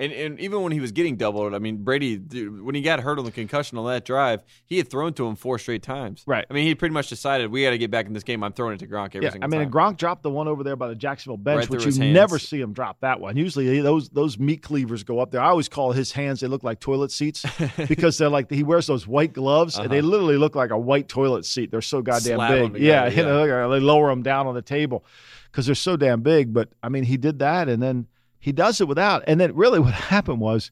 And 0.04 0.12
and 0.14 0.40
even 0.40 0.62
when 0.62 0.72
he 0.72 0.80
was 0.80 0.92
getting 0.92 1.16
doubled, 1.16 1.54
I 1.54 1.60
mean 1.60 1.78
Brady 1.84 2.18
dude, 2.18 2.62
when 2.62 2.76
he 2.76 2.82
got 2.82 3.00
hurt 3.00 3.20
on 3.20 3.26
the 3.26 3.32
concussion 3.32 3.78
on 3.78 3.86
that 3.88 4.04
drive, 4.06 4.44
he 4.66 4.78
had 4.78 4.90
thrown 4.90 5.14
to 5.14 5.26
him 5.28 5.36
four 5.36 5.58
straight 5.58 5.82
times. 5.84 6.24
Right. 6.28 6.46
I 6.50 6.54
mean, 6.54 6.66
he 6.68 6.76
pretty 6.76 6.94
much 6.94 7.08
decided 7.10 7.52
we 7.52 7.64
got 7.64 7.70
to 7.72 7.78
get 7.78 7.90
back 7.92 8.06
in 8.08 8.14
this 8.14 8.24
game. 8.24 8.44
I'm 8.44 8.54
throwing 8.54 8.74
it 8.76 8.80
to 8.80 8.88
Gronk 8.88 9.16
every 9.16 9.24
yeah. 9.26 9.32
single 9.32 9.46
I 9.46 9.48
mean, 9.48 9.60
time. 9.60 9.68
and 9.68 9.72
Gronk 9.74 9.98
dropped 9.98 10.24
the 10.24 10.30
one 10.30 10.48
over 10.48 10.64
there 10.64 10.76
by 10.76 10.88
the 10.88 10.96
Jacksonville 10.96 11.38
bench, 11.38 11.62
Right 11.62 11.70
which 11.70 11.86
you 11.86 11.92
hands. 11.92 12.14
never 12.14 12.38
see 12.40 12.60
him 12.60 12.74
drop 12.74 13.00
that 13.02 13.20
one. 13.20 13.38
Usually, 13.38 13.80
those 13.82 14.10
those 14.10 14.38
meat 14.38 14.62
cleavers 14.62 15.04
go 15.04 15.20
up 15.20 15.32
there. 15.32 15.42
I 15.42 15.48
always 15.50 15.70
call 15.70 15.92
his 15.94 16.12
hands; 16.12 16.40
they 16.42 16.48
look 16.48 16.64
like 16.64 16.80
toilet 16.80 17.12
seats 17.12 17.46
because 17.88 18.18
they're 18.18 18.30
like 18.30 18.50
he 18.52 18.64
wears 18.64 18.88
those 18.88 19.08
white 19.08 19.32
gloves, 19.34 19.78
and 19.78 19.90
they 19.90 20.00
Uh-huh. 20.00 20.08
literally 20.08 20.38
look 20.38 20.56
like 20.56 20.72
a 20.72 20.78
white 20.78 21.08
toilet 21.08 21.46
seat. 21.46 21.72
They're 21.72 21.82
so 21.82 22.02
goddamn 22.02 22.38
Slap 22.38 22.52
big. 22.52 22.74
together, 22.74 22.84
yeah, 22.86 23.04
yeah. 23.08 23.10
you 23.22 23.24
know, 23.24 23.70
they 23.70 23.80
lower 23.80 24.10
them 24.10 24.24
down 24.24 24.48
on 24.48 24.54
the 24.56 24.62
table 24.62 25.06
because 25.52 25.66
they're 25.66 25.76
so 25.76 25.96
damn 25.96 26.22
big. 26.22 26.54
But 26.54 26.70
I 26.82 26.90
mean, 26.90 27.04
he 27.04 27.16
did 27.18 27.40
that, 27.40 27.70
and 27.70 27.82
then 27.82 28.08
he 28.44 28.52
does 28.52 28.82
it 28.82 28.90
without. 28.90 29.24
And 29.26 29.40
then 29.40 29.56
really, 29.56 29.80
what 29.80 29.94
happened 30.14 30.42
was 30.42 30.70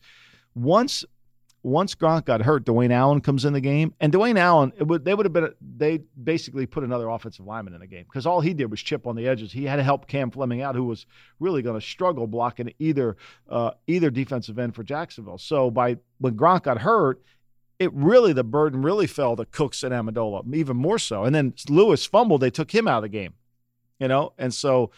once 0.56 1.06
once 1.64 1.96
Gronk 1.96 2.26
got 2.26 2.42
hurt, 2.42 2.66
Dwayne 2.66 2.92
Allen 2.92 3.22
comes 3.22 3.46
in 3.46 3.54
the 3.54 3.62
game, 3.62 3.94
and 4.02 4.12
Dwayne 4.12 4.38
Allen, 4.38 4.74
would, 4.80 5.06
they 5.06 5.14
would 5.14 5.26
have 5.26 5.32
been 5.32 5.54
they 5.78 6.00
basically 6.22 6.66
put 6.66 6.84
another 6.84 7.08
offensive 7.08 7.46
lineman 7.46 7.74
in 7.74 7.80
the 7.80 7.88
game 7.88 8.04
because 8.04 8.26
all 8.26 8.42
he 8.42 8.54
did 8.54 8.70
was 8.70 8.82
chip 8.82 9.08
on 9.08 9.16
the 9.16 9.26
edges. 9.26 9.54
He 9.54 9.64
had 9.64 9.78
to 9.78 9.84
help 9.84 10.08
Cam 10.08 10.32
Fleming 10.32 10.62
out, 10.62 10.76
who 10.76 10.84
was 10.84 11.06
really 11.40 11.62
going 11.62 11.80
to 11.80 11.86
struggle 11.86 12.28
blocking 12.28 12.74
either 12.78 13.16
uh, 13.48 13.72
either 13.88 14.10
defensive 14.10 14.60
end 14.60 14.76
for 14.76 14.84
Jacksonville. 14.84 15.38
So 15.38 15.72
by 15.72 15.98
when 16.20 16.36
Gronk 16.36 16.64
got 16.64 16.80
hurt. 16.80 17.22
It 17.80 17.92
really 17.94 18.32
the 18.32 18.44
burden 18.44 18.84
really 18.84 19.08
fell 19.08 19.36
to 19.36 19.44
Cooks 19.44 19.82
and 19.82 19.92
Amendola, 19.92 20.54
even 20.54 20.78
more 20.78 21.00
so. 21.00 21.24
And 21.24 21.34
then 21.34 21.56
Lewis 21.68 22.06
fumbled; 22.06 22.42
they 22.42 22.52
took 22.52 22.70
him 22.70 22.88
out 22.88 22.98
of 22.98 23.02
the 23.02 23.10
game, 23.10 23.34
you 24.00 24.08
know. 24.08 24.34
And 24.38 24.54
so, 24.54 24.92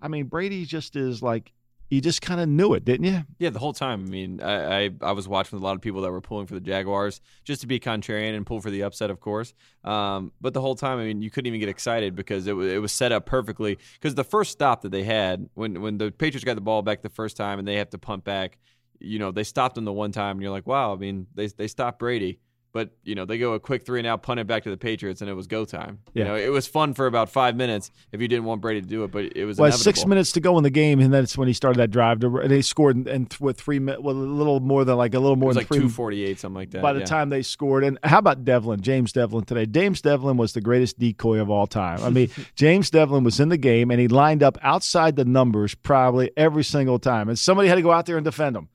I 0.00 0.08
mean, 0.08 0.24
Brady 0.26 0.64
just 0.64 0.96
is 0.96 1.22
like 1.22 1.52
you 1.90 2.00
just 2.00 2.20
kind 2.20 2.40
of 2.40 2.48
knew 2.48 2.74
it, 2.74 2.84
didn't 2.84 3.06
you? 3.06 3.24
Yeah, 3.38 3.50
the 3.50 3.58
whole 3.58 3.72
time. 3.72 4.04
I 4.06 4.08
mean, 4.08 4.40
I, 4.40 4.84
I 4.84 4.90
I 5.00 5.12
was 5.12 5.26
watching 5.26 5.58
a 5.58 5.62
lot 5.62 5.74
of 5.74 5.80
people 5.80 6.02
that 6.02 6.10
were 6.10 6.20
pulling 6.20 6.46
for 6.46 6.54
the 6.54 6.60
Jaguars 6.60 7.20
just 7.44 7.62
to 7.62 7.66
be 7.66 7.80
contrarian 7.80 8.36
and 8.36 8.44
pull 8.44 8.60
for 8.60 8.70
the 8.70 8.82
upset, 8.82 9.10
of 9.10 9.20
course. 9.20 9.54
Um, 9.84 10.32
but 10.40 10.52
the 10.52 10.60
whole 10.60 10.74
time, 10.74 10.98
I 10.98 11.04
mean, 11.04 11.22
you 11.22 11.30
couldn't 11.30 11.46
even 11.46 11.60
get 11.60 11.68
excited 11.68 12.14
because 12.14 12.46
it 12.46 12.52
was 12.52 12.72
it 12.72 12.80
was 12.82 12.92
set 12.92 13.12
up 13.12 13.26
perfectly. 13.26 13.78
Because 13.94 14.14
the 14.14 14.24
first 14.24 14.52
stop 14.52 14.82
that 14.82 14.90
they 14.90 15.04
had 15.04 15.48
when 15.54 15.80
when 15.80 15.98
the 15.98 16.10
Patriots 16.10 16.44
got 16.44 16.54
the 16.54 16.60
ball 16.60 16.82
back 16.82 17.02
the 17.02 17.08
first 17.08 17.36
time 17.36 17.58
and 17.58 17.66
they 17.66 17.76
have 17.76 17.90
to 17.90 17.98
punt 17.98 18.24
back, 18.24 18.58
you 18.98 19.18
know, 19.18 19.30
they 19.30 19.44
stopped 19.44 19.74
them 19.74 19.84
the 19.84 19.92
one 19.92 20.12
time 20.12 20.36
and 20.36 20.42
you're 20.42 20.52
like, 20.52 20.66
wow. 20.66 20.92
I 20.92 20.96
mean, 20.96 21.26
they 21.34 21.46
they 21.46 21.68
stopped 21.68 21.98
Brady. 21.98 22.40
But 22.70 22.90
you 23.02 23.14
know 23.14 23.24
they 23.24 23.38
go 23.38 23.54
a 23.54 23.60
quick 23.60 23.86
three 23.86 23.98
and 23.98 24.06
out, 24.06 24.22
punt 24.22 24.40
it 24.40 24.46
back 24.46 24.64
to 24.64 24.70
the 24.70 24.76
Patriots, 24.76 25.22
and 25.22 25.30
it 25.30 25.32
was 25.34 25.46
go 25.46 25.64
time. 25.64 26.00
Yeah. 26.12 26.24
You 26.24 26.28
know 26.28 26.36
it 26.36 26.50
was 26.52 26.66
fun 26.66 26.92
for 26.92 27.06
about 27.06 27.30
five 27.30 27.56
minutes 27.56 27.90
if 28.12 28.20
you 28.20 28.28
didn't 28.28 28.44
want 28.44 28.60
Brady 28.60 28.82
to 28.82 28.86
do 28.86 29.04
it, 29.04 29.10
but 29.10 29.24
it 29.36 29.46
was 29.46 29.56
Well, 29.58 29.66
inevitable. 29.68 29.82
six 29.84 30.06
minutes 30.06 30.32
to 30.32 30.40
go 30.40 30.58
in 30.58 30.64
the 30.64 30.70
game, 30.70 31.00
and 31.00 31.12
that's 31.12 31.36
when 31.38 31.48
he 31.48 31.54
started 31.54 31.78
that 31.80 31.90
drive. 31.90 32.20
To, 32.20 32.42
they 32.46 32.60
scored, 32.60 32.96
and, 32.96 33.08
and 33.08 33.30
th- 33.30 33.40
with 33.40 33.58
three 33.58 33.78
minutes, 33.78 34.02
well, 34.02 34.14
a 34.14 34.18
little 34.18 34.60
more 34.60 34.84
than 34.84 34.96
like 34.98 35.14
a 35.14 35.18
little 35.18 35.32
It 35.32 35.38
more 35.40 35.54
than 35.54 35.62
like 35.62 35.70
two 35.70 35.88
forty 35.88 36.24
eight, 36.24 36.38
something 36.40 36.56
like 36.56 36.70
that. 36.72 36.82
by 36.82 36.92
the 36.92 37.00
yeah. 37.00 37.06
time 37.06 37.30
they 37.30 37.42
scored, 37.42 37.84
and 37.84 37.98
how 38.04 38.18
about 38.18 38.44
Develin, 38.44 38.82
James 38.82 39.12
Develin 39.12 39.44
today? 39.46 39.64
James 39.64 40.02
Develin 40.02 40.36
was 40.36 40.52
the 40.52 40.60
greatest 40.60 40.98
decoy 40.98 41.40
of 41.40 41.48
all 41.48 41.66
time. 41.66 42.02
I 42.02 42.10
mean, 42.10 42.30
James 42.54 42.90
Develin 42.90 43.24
was 43.24 43.40
in 43.40 43.48
the 43.48 43.56
game, 43.56 43.90
and 43.90 43.98
he 43.98 44.08
lined 44.08 44.42
up 44.42 44.58
outside 44.62 45.16
the 45.16 45.24
numbers 45.24 45.74
probably 45.74 46.30
every 46.36 46.64
single 46.64 46.98
time, 46.98 47.30
and 47.30 47.38
somebody 47.38 47.68
had 47.68 47.76
to 47.76 47.82
go 47.82 47.92
out 47.92 48.04
there 48.04 48.16
and 48.18 48.24
defend 48.26 48.56
him. 48.56 48.68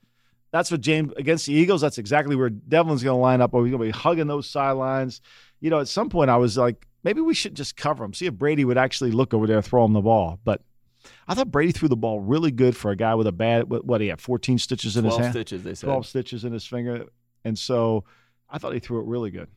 That's 0.53 0.71
what 0.71 0.79
James 0.79 1.11
against 1.17 1.47
the 1.47 1.53
Eagles. 1.53 1.81
That's 1.81 1.97
exactly 1.97 2.37
where 2.37 2.49
Develin's 2.49 3.03
going 3.03 3.17
to 3.17 3.21
line 3.21 3.41
up. 3.41 3.53
Or 3.53 3.65
he's 3.65 3.71
going 3.71 3.81
to 3.81 3.91
be 3.91 3.99
hugging 3.99 4.27
those 4.27 4.49
sidelines. 4.49 5.19
You 5.59 5.69
know, 5.71 5.79
at 5.79 5.89
some 5.89 6.09
point, 6.09 6.29
I 6.29 6.37
was 6.37 6.57
like, 6.57 6.87
maybe 7.03 7.19
we 7.19 7.33
should 7.33 7.55
just 7.55 7.75
cover 7.75 8.05
him. 8.05 8.13
See 8.13 8.27
if 8.27 8.35
Brady 8.35 8.63
would 8.63 8.77
actually 8.77 9.11
look 9.11 9.33
over 9.33 9.47
there, 9.47 9.61
throw 9.61 9.83
him 9.83 9.93
the 9.93 10.01
ball. 10.01 10.39
But 10.45 10.61
I 11.27 11.33
thought 11.33 11.51
Brady 11.51 11.71
threw 11.71 11.89
the 11.89 11.97
ball 11.97 12.19
really 12.19 12.51
good 12.51 12.77
for 12.77 12.91
a 12.91 12.95
guy 12.95 13.15
with 13.15 13.27
a 13.27 13.31
bad. 13.31 13.69
What, 13.69 13.83
what 13.83 13.99
he 13.99 14.07
had, 14.07 14.21
fourteen 14.21 14.59
stitches 14.59 14.95
in 14.95 15.05
his 15.05 15.15
hand. 15.15 15.33
twelve 15.33 15.33
stitches. 15.33 15.63
They 15.63 15.73
said. 15.73 15.87
twelve 15.87 16.05
stitches 16.05 16.45
in 16.45 16.53
his 16.53 16.65
finger, 16.65 17.07
and 17.43 17.57
so 17.57 18.05
I 18.49 18.59
thought 18.59 18.73
he 18.73 18.79
threw 18.79 18.99
it 18.99 19.07
really 19.07 19.31
good. 19.31 19.49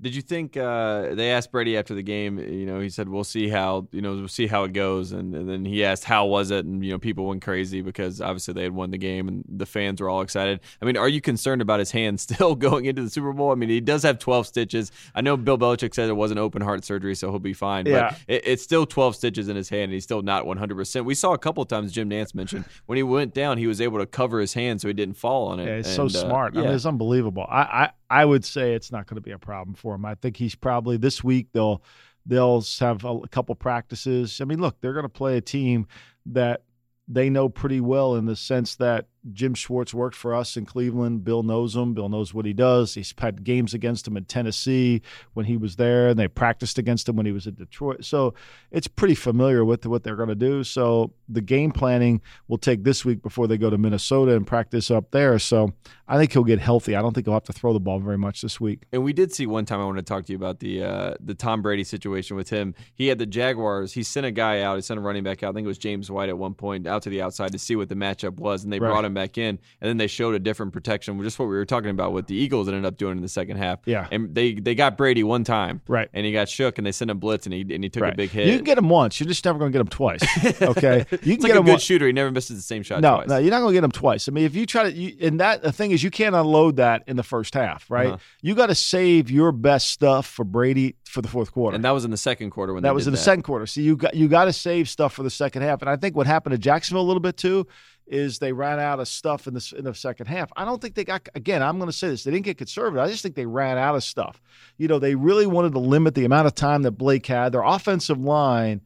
Did 0.00 0.14
you 0.14 0.22
think 0.22 0.56
uh, 0.56 1.14
they 1.14 1.30
asked 1.30 1.52
Brady 1.52 1.76
after 1.76 1.94
the 1.94 2.02
game? 2.02 2.38
You 2.38 2.66
know, 2.66 2.80
he 2.80 2.90
said, 2.90 3.08
"We'll 3.08 3.24
see 3.24 3.48
how 3.48 3.86
you 3.92 4.02
know 4.02 4.14
we'll 4.14 4.28
see 4.28 4.46
how 4.46 4.64
it 4.64 4.72
goes," 4.72 5.12
and, 5.12 5.34
and 5.34 5.48
then 5.48 5.64
he 5.64 5.84
asked, 5.84 6.04
"How 6.04 6.26
was 6.26 6.50
it?" 6.50 6.64
And 6.64 6.84
you 6.84 6.90
know, 6.90 6.98
people 6.98 7.26
went 7.26 7.42
crazy 7.42 7.80
because 7.80 8.20
obviously 8.20 8.54
they 8.54 8.64
had 8.64 8.74
won 8.74 8.90
the 8.90 8.98
game 8.98 9.28
and 9.28 9.44
the 9.48 9.66
fans 9.66 10.00
were 10.00 10.08
all 10.08 10.20
excited. 10.20 10.60
I 10.82 10.84
mean, 10.84 10.96
are 10.96 11.08
you 11.08 11.20
concerned 11.20 11.62
about 11.62 11.78
his 11.78 11.92
hand 11.92 12.20
still 12.28 12.54
going 12.54 12.86
into 12.86 13.02
the 13.02 13.10
Super 13.10 13.32
Bowl? 13.32 13.52
I 13.52 13.54
mean, 13.54 13.68
he 13.68 13.80
does 13.80 14.02
have 14.02 14.18
twelve 14.18 14.46
stitches. 14.46 14.90
I 15.14 15.20
know 15.20 15.36
Bill 15.36 15.58
Belichick 15.58 15.94
said 15.94 16.08
it 16.08 16.14
wasn't 16.14 16.40
open 16.40 16.60
heart 16.60 16.84
surgery, 16.84 17.14
so 17.14 17.30
he'll 17.30 17.38
be 17.38 17.54
fine. 17.54 17.86
Yeah. 17.86 18.10
But 18.10 18.18
it, 18.26 18.42
it's 18.46 18.62
still 18.62 18.86
twelve 18.86 19.14
stitches 19.14 19.48
in 19.48 19.56
his 19.56 19.68
hand, 19.68 19.84
and 19.84 19.92
he's 19.92 20.04
still 20.04 20.22
not 20.22 20.44
one 20.44 20.56
hundred 20.56 20.74
percent. 20.74 21.06
We 21.06 21.14
saw 21.14 21.32
a 21.34 21.38
couple 21.38 21.62
of 21.62 21.68
times 21.68 21.92
Jim 21.92 22.10
Nantz 22.10 22.34
mentioned 22.34 22.64
when 22.86 22.96
he 22.96 23.04
went 23.04 23.32
down, 23.32 23.58
he 23.58 23.68
was 23.68 23.80
able 23.80 24.00
to 24.00 24.06
cover 24.06 24.40
his 24.40 24.54
hand 24.54 24.80
so 24.80 24.88
he 24.88 24.94
didn't 24.94 25.16
fall 25.16 25.48
on 25.48 25.60
it. 25.60 25.66
Yeah, 25.66 25.82
so 25.82 26.02
And, 26.02 26.16
uh, 26.16 26.20
smart. 26.20 26.56
I 26.56 26.60
yeah. 26.60 26.66
mean, 26.66 26.74
it's 26.74 26.86
unbelievable. 26.86 27.46
I, 27.48 27.62
I 27.62 27.90
I 28.14 28.24
would 28.24 28.44
say 28.44 28.74
it's 28.74 28.92
not 28.92 29.08
going 29.08 29.16
to 29.16 29.20
be 29.20 29.32
a 29.32 29.38
problem 29.38 29.74
for 29.74 29.96
him. 29.96 30.04
I 30.04 30.14
think 30.14 30.36
he's 30.36 30.54
probably 30.54 30.96
this 30.96 31.24
week 31.24 31.48
they'll 31.52 31.82
they'll 32.24 32.64
have 32.78 33.04
a, 33.04 33.26
couple 33.28 33.56
practices. 33.56 34.40
I 34.40 34.44
mean, 34.44 34.60
look, 34.60 34.80
they're 34.80 34.92
going 34.92 35.02
to 35.02 35.08
play 35.08 35.36
a 35.36 35.40
team 35.40 35.88
that 36.26 36.62
they 37.08 37.28
know 37.28 37.48
pretty 37.48 37.80
well 37.80 38.14
in 38.14 38.24
the 38.24 38.36
sense 38.36 38.76
that 38.76 39.08
Jim 39.32 39.54
Schwartz 39.54 39.94
worked 39.94 40.16
for 40.16 40.34
us 40.34 40.56
in 40.56 40.66
Cleveland. 40.66 41.24
Bill 41.24 41.42
knows 41.42 41.74
him. 41.74 41.94
Bill 41.94 42.08
knows 42.08 42.34
what 42.34 42.44
he 42.44 42.52
does. 42.52 42.94
He's 42.94 43.14
had 43.16 43.42
games 43.44 43.72
against 43.72 44.06
him 44.06 44.16
in 44.16 44.24
Tennessee 44.26 45.00
when 45.32 45.46
he 45.46 45.56
was 45.56 45.76
there, 45.76 46.08
and 46.08 46.18
they 46.18 46.28
practiced 46.28 46.78
against 46.78 47.08
him 47.08 47.16
when 47.16 47.24
he 47.26 47.32
was 47.32 47.46
in 47.46 47.54
Detroit. 47.54 48.04
So 48.04 48.34
it's 48.70 48.86
pretty 48.86 49.14
familiar 49.14 49.64
with 49.64 49.86
what 49.86 50.02
they're 50.04 50.16
going 50.16 50.28
to 50.28 50.34
do. 50.34 50.62
So 50.64 51.12
the 51.28 51.40
game 51.40 51.70
planning 51.72 52.20
will 52.48 52.58
take 52.58 52.84
this 52.84 53.04
week 53.04 53.22
before 53.22 53.46
they 53.46 53.56
go 53.56 53.70
to 53.70 53.78
Minnesota 53.78 54.36
and 54.36 54.46
practice 54.46 54.90
up 54.90 55.10
there. 55.10 55.38
So 55.38 55.72
I 56.06 56.18
think 56.18 56.32
he'll 56.32 56.44
get 56.44 56.58
healthy. 56.58 56.94
I 56.94 57.00
don't 57.00 57.14
think 57.14 57.26
he'll 57.26 57.34
have 57.34 57.44
to 57.44 57.52
throw 57.52 57.72
the 57.72 57.80
ball 57.80 58.00
very 58.00 58.18
much 58.18 58.42
this 58.42 58.60
week. 58.60 58.82
And 58.92 59.02
we 59.02 59.12
did 59.14 59.32
see 59.32 59.46
one 59.46 59.64
time. 59.64 59.80
I 59.80 59.84
want 59.86 59.96
to 59.96 60.02
talk 60.02 60.26
to 60.26 60.32
you 60.32 60.36
about 60.36 60.60
the 60.60 60.82
uh, 60.84 61.14
the 61.20 61.34
Tom 61.34 61.62
Brady 61.62 61.84
situation 61.84 62.36
with 62.36 62.50
him. 62.50 62.74
He 62.94 63.06
had 63.06 63.18
the 63.18 63.26
Jaguars. 63.26 63.92
He 63.94 64.02
sent 64.02 64.26
a 64.26 64.30
guy 64.30 64.60
out. 64.60 64.76
He 64.76 64.82
sent 64.82 64.98
a 64.98 65.02
running 65.02 65.22
back 65.24 65.42
out. 65.42 65.50
I 65.50 65.52
think 65.54 65.64
it 65.64 65.68
was 65.68 65.78
James 65.78 66.10
White 66.10 66.28
at 66.28 66.36
one 66.36 66.52
point 66.54 66.86
out 66.86 67.02
to 67.04 67.10
the 67.10 67.22
outside 67.22 67.52
to 67.52 67.58
see 67.58 67.74
what 67.76 67.88
the 67.88 67.94
matchup 67.94 68.34
was, 68.36 68.64
and 68.64 68.72
they 68.72 68.78
Right. 68.78 68.90
brought 68.90 69.04
him 69.04 69.13
back 69.14 69.38
in, 69.38 69.58
and 69.80 69.88
then 69.88 69.96
they 69.96 70.06
showed 70.06 70.34
a 70.34 70.38
different 70.38 70.72
protection, 70.72 71.20
just 71.22 71.38
what 71.38 71.46
we 71.46 71.54
were 71.54 71.64
talking 71.64 71.90
about 71.90 72.12
what 72.12 72.26
the 72.26 72.34
Eagles 72.34 72.68
ended 72.68 72.84
up 72.84 72.96
doing 72.98 73.16
in 73.16 73.22
the 73.22 73.28
second 73.28 73.56
half. 73.56 73.78
Yeah. 73.86 74.06
and 74.10 74.34
they 74.34 74.54
they 74.54 74.74
got 74.74 74.96
Brady 74.96 75.22
one 75.24 75.44
time, 75.44 75.80
Right. 75.88 76.08
and 76.12 76.26
he 76.26 76.32
got 76.32 76.48
shook, 76.48 76.78
and 76.78 76.86
they 76.86 76.92
sent 76.92 77.10
him 77.10 77.18
blitz, 77.18 77.46
and 77.46 77.54
he 77.54 77.60
and 77.74 77.82
he 77.84 77.88
took 77.90 78.02
a 78.02 78.12
big 78.14 78.30
hit. 78.30 78.48
You 78.48 78.56
can 78.56 78.64
get 78.64 78.78
him 78.78 78.88
once. 78.88 79.18
You're 79.20 79.28
just 79.28 79.44
never 79.44 79.58
going 79.58 79.72
to 79.72 79.76
get 79.78 79.80
him 79.80 79.88
twice. 79.88 80.22
Okay. 80.62 81.04
You 81.22 81.36
can 81.36 81.42
like 81.42 81.42
get 81.42 81.50
a 81.50 81.58
him 81.58 81.64
good 81.64 81.70
once. 81.72 81.82
shooter. 81.82 82.06
He 82.06 82.12
never 82.12 82.30
misses 82.30 82.56
the 82.56 82.62
same 82.62 82.82
shot 82.82 83.00
No, 83.00 83.16
twice. 83.16 83.28
no, 83.28 83.38
you're 83.38 83.50
not 83.50 83.60
going 83.60 83.70
to 83.72 83.76
get 83.76 83.84
him 83.84 83.90
twice. 83.92 84.28
I 84.28 84.32
mean, 84.32 84.44
if 84.44 84.54
you 84.54 84.66
try 84.66 84.84
to, 84.90 84.92
you, 84.92 85.16
and 85.20 85.40
that 85.40 85.62
the 85.62 85.72
thing 85.72 85.90
is, 85.92 86.02
you 86.02 86.10
can't 86.10 86.34
unload 86.34 86.76
that 86.76 87.02
in 87.06 87.16
the 87.16 87.22
first 87.22 87.54
half, 87.54 87.90
right? 87.90 88.08
Uh-huh. 88.08 88.16
You 88.42 88.54
got 88.54 88.66
to 88.66 88.74
save 88.74 89.30
your 89.30 89.52
best 89.52 89.90
stuff 89.90 90.26
for 90.26 90.44
Brady 90.44 90.96
for 91.04 91.22
the 91.22 91.28
fourth 91.28 91.52
quarter. 91.52 91.74
and 91.76 91.84
that 91.84 91.92
was 91.92 92.04
in 92.04 92.10
the 92.10 92.16
second 92.16 92.50
quarter 92.50 92.74
when 92.74 92.82
that 92.82 92.94
was 92.94 93.06
in 93.06 93.12
the 93.12 93.16
second 93.18 93.42
quarter. 93.44 93.66
So 93.66 93.80
you 93.80 93.96
got 93.96 94.14
you 94.14 94.26
got 94.26 94.46
to 94.46 94.52
save 94.52 94.88
stuff 94.88 95.12
for 95.14 95.22
the 95.22 95.30
second 95.30 95.62
half. 95.62 95.80
And 95.80 95.88
I 95.88 95.96
think 95.96 96.16
what 96.16 96.26
happened 96.26 96.52
to 96.52 96.58
Jacksonville 96.58 97.02
a 97.02 97.06
little 97.06 97.20
bit 97.20 97.36
too 97.36 97.66
is 98.06 98.38
they 98.38 98.52
ran 98.52 98.78
out 98.80 99.00
of 99.00 99.08
stuff 99.08 99.46
in 99.46 99.54
the 99.54 99.74
in 99.78 99.84
the 99.84 99.94
second 99.94 100.26
half. 100.26 100.50
I 100.56 100.64
don't 100.64 100.80
think 100.80 100.94
they 100.94 101.04
got 101.04 101.26
again. 101.34 101.62
I'm 101.62 101.78
going 101.78 101.90
to 101.90 101.96
say 101.96 102.08
this: 102.08 102.24
they 102.24 102.30
didn't 102.30 102.44
get 102.44 102.58
conservative. 102.58 102.98
I 103.02 103.08
just 103.08 103.22
think 103.22 103.34
they 103.34 103.46
ran 103.46 103.78
out 103.78 103.94
of 103.94 104.04
stuff. 104.04 104.40
You 104.76 104.88
know, 104.88 104.98
they 104.98 105.14
really 105.14 105.46
wanted 105.46 105.72
to 105.72 105.78
limit 105.78 106.14
the 106.14 106.24
amount 106.24 106.46
of 106.46 106.54
time 106.54 106.82
that 106.82 106.92
Blake 106.92 107.26
had. 107.26 107.52
Their 107.52 107.62
offensive 107.62 108.18
line. 108.18 108.82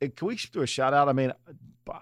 Can 0.00 0.28
we 0.28 0.36
do 0.52 0.62
a 0.62 0.66
shout 0.66 0.94
out? 0.94 1.08
I 1.08 1.12
mean, 1.12 1.32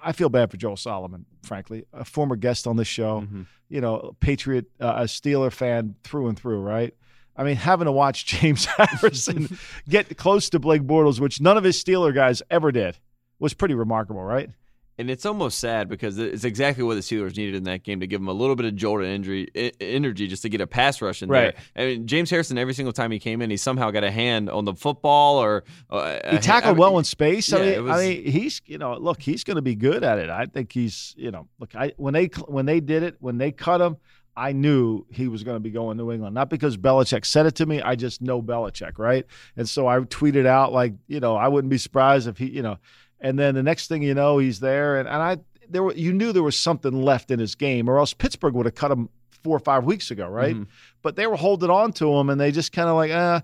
I 0.03 0.13
feel 0.13 0.29
bad 0.29 0.51
for 0.51 0.57
Joel 0.57 0.77
Solomon, 0.77 1.25
frankly, 1.43 1.85
a 1.93 2.05
former 2.05 2.37
guest 2.37 2.67
on 2.67 2.77
this 2.77 2.89
show. 2.89 3.23
Mhm. 3.23 3.47
You 3.69 3.81
know, 3.81 4.15
Patriot, 4.21 4.67
uh, 4.81 4.95
a 4.99 5.03
Steeler 5.05 5.51
fan 5.53 5.95
through 6.05 6.29
and 6.29 6.39
through, 6.39 6.61
right? 6.61 6.95
I 7.37 7.43
mean, 7.45 7.57
having 7.57 7.87
to 7.87 7.93
watch 7.93 8.25
James 8.41 8.67
Harrison 8.67 9.59
get 9.89 10.17
close 10.17 10.51
to 10.51 10.59
Blake 10.59 10.83
Bortles, 10.83 11.19
which 11.21 11.41
none 11.41 11.57
of 11.57 11.65
his 11.65 11.83
Steeler 11.83 12.15
guys 12.15 12.43
ever 12.51 12.71
did, 12.71 12.99
was 13.39 13.55
pretty 13.55 13.75
remarkable, 13.75 14.23
right? 14.23 14.51
And 14.99 15.11
it's 15.11 15.27
almost 15.27 15.59
sad 15.59 15.89
because 15.91 16.17
it's 16.19 16.45
exactly 16.45 16.83
what 16.83 16.95
the 16.95 17.01
Steelers 17.01 17.37
needed 17.37 17.55
in 17.55 17.65
that 17.65 17.83
game 17.83 18.01
to 18.01 18.07
give 18.07 18.19
them 18.21 18.29
a 18.29 18.33
little 18.33 18.57
bit 18.57 18.65
of 18.65 18.75
jolt 18.77 19.03
and 19.03 19.11
injury, 19.11 19.47
energy 19.79 20.27
just 20.27 20.41
to 20.43 20.49
get 20.49 20.63
a 20.63 20.67
pass 20.67 21.03
rush 21.03 21.23
in 21.23 21.29
Right. 21.29 21.55
there. 21.75 21.85
I 21.85 21.89
mean, 21.91 22.07
James 22.07 22.31
Harrison, 22.31 22.57
every 22.57 22.73
single 22.73 22.95
time 22.95 23.11
he 23.11 23.19
came 23.19 23.43
in, 23.43 23.51
he 23.51 23.59
somehow 23.59 23.91
got 23.91 24.05
a 24.05 24.11
hand 24.11 24.49
on 24.49 24.65
the 24.65 24.73
football 24.75 25.37
or 25.37 25.65
uh, 25.91 26.19
He 26.31 26.39
tackled 26.39 26.71
I 26.71 26.73
mean, 26.73 26.79
well 26.81 26.99
in 26.99 27.05
space. 27.05 27.53
I 27.53 27.59
mean, 27.61 27.85
was- 27.85 27.93
I 27.93 28.09
mean, 28.09 28.25
he's 28.25 28.63
you 28.65 28.79
know, 28.79 28.97
look, 28.97 29.21
he's 29.21 29.45
going 29.45 29.57
to 29.57 29.63
be 29.63 29.75
good 29.75 30.03
at 30.03 30.19
it. 30.19 30.31
I 30.31 30.47
think 30.47 30.73
he's 30.73 31.15
you 31.19 31.31
know, 31.31 31.47
look, 31.59 31.77
I 31.77 31.93
when 31.99 32.15
they 32.15 32.27
when 32.49 32.65
they 32.65 32.81
did 32.81 33.03
it 33.03 33.17
when 33.21 33.37
they 33.37 33.53
cut 33.53 33.83
him, 33.83 33.99
I 34.35 34.53
knew 34.53 35.05
he 35.11 35.29
was 35.29 35.45
going 35.45 35.57
to 35.57 35.61
be 35.61 35.71
going 35.71 35.97
New 35.99 36.13
England. 36.13 36.35
Not 36.35 36.51
because 36.51 36.77
Belichick 36.77 37.25
said 37.25 37.47
it 37.47 37.55
to 37.57 37.67
me. 37.67 37.81
I 37.83 37.97
just 37.97 38.21
know 38.23 38.43
Belichick, 38.43 38.99
right? 38.99 39.25
And 39.57 39.67
so 39.69 39.87
I 39.89 39.99
tweeted 40.01 40.47
out 40.47 40.73
like, 40.73 40.95
you 41.07 41.21
know, 41.21 41.37
I 41.37 41.49
wouldn't 41.49 41.71
be 41.71 41.79
surprised 41.79 42.29
if 42.29 42.37
he, 42.37 42.47
you 42.51 42.61
know, 42.63 42.77
and 43.21 43.39
then 43.39 43.55
the 43.55 43.63
next 43.63 43.89
thing 43.89 44.03
you 44.03 44.15
know, 44.15 44.39
he's 44.39 44.61
there, 44.61 44.99
and 44.99 45.09
and 45.09 45.23
I 45.23 45.39
there 45.69 45.83
were 45.83 45.95
you 45.95 46.13
knew 46.13 46.33
there 46.33 46.43
was 46.43 46.59
something 46.59 46.93
left 47.03 47.31
in 47.31 47.39
his 47.39 47.55
game, 47.55 47.89
or 47.89 47.99
else 47.99 48.15
Pittsburgh 48.15 48.55
would 48.55 48.67
have 48.67 48.75
cut 48.75 48.91
him 48.91 49.09
four 49.43 49.57
or 49.57 49.61
five 49.61 49.85
weeks 49.85 50.11
ago, 50.11 50.29
right? 50.29 50.57
Mhm. 50.57 50.67
But 51.03 51.17
they 51.17 51.27
were 51.27 51.37
holding 51.37 51.71
on 51.71 51.93
to 51.95 52.13
him, 52.15 52.31
and 52.31 52.41
they 52.41 52.51
just 52.53 52.73
kind 52.73 52.89
of 52.89 52.97
like, 52.97 53.11
uh, 53.11 53.41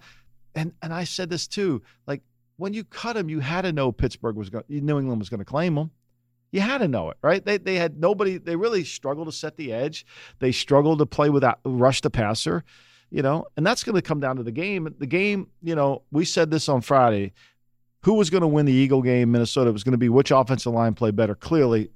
and 0.54 0.72
and 0.82 0.92
I 0.92 1.04
said 1.04 1.30
this 1.30 1.46
too, 1.46 1.82
like 2.06 2.22
when 2.56 2.74
you 2.74 2.84
cut 2.84 3.16
him, 3.16 3.28
you 3.28 3.40
had 3.40 3.62
to 3.62 3.72
know 3.72 3.92
Pittsburgh 3.92 4.36
was 4.36 4.50
going, 4.50 4.64
New 4.68 4.98
England 4.98 5.20
was 5.20 5.28
going 5.28 5.40
to 5.40 5.44
claim 5.44 5.76
him. 5.76 5.90
You 6.50 6.60
had 6.60 6.78
to 6.78 6.88
know 6.88 7.08
it, 7.10 7.16
right? 7.22 7.44
They 7.44 7.56
they 7.56 7.76
had 7.76 7.98
nobody. 7.98 8.36
They 8.38 8.56
really 8.56 8.84
struggled 8.84 9.26
to 9.28 9.32
set 9.32 9.56
the 9.56 9.72
edge. 9.72 10.04
They 10.38 10.52
struggled 10.52 10.98
to 10.98 11.06
play 11.06 11.30
without 11.30 11.60
rush 11.64 12.02
the 12.02 12.10
passer, 12.10 12.62
you 13.10 13.22
know, 13.22 13.46
and 13.56 13.66
that's 13.66 13.82
going 13.82 13.96
to 13.96 14.02
come 14.02 14.20
down 14.20 14.36
to 14.36 14.42
the 14.42 14.52
game. 14.52 14.94
The 14.98 15.06
game, 15.06 15.48
you 15.62 15.74
know, 15.74 16.02
we 16.10 16.26
said 16.26 16.50
this 16.50 16.68
on 16.68 16.82
Friday. 16.82 17.32
Who 18.04 18.14
was 18.14 18.30
going 18.30 18.40
to 18.40 18.48
win 18.48 18.66
the 18.66 18.72
Eagle 18.72 19.02
game? 19.02 19.30
Minnesota 19.30 19.72
was 19.72 19.84
going 19.84 19.92
to 19.92 19.98
be 19.98 20.08
which 20.08 20.30
offensive 20.30 20.72
line 20.72 20.94
played 20.94 21.14
better. 21.14 21.34
Clearly, 21.34 21.90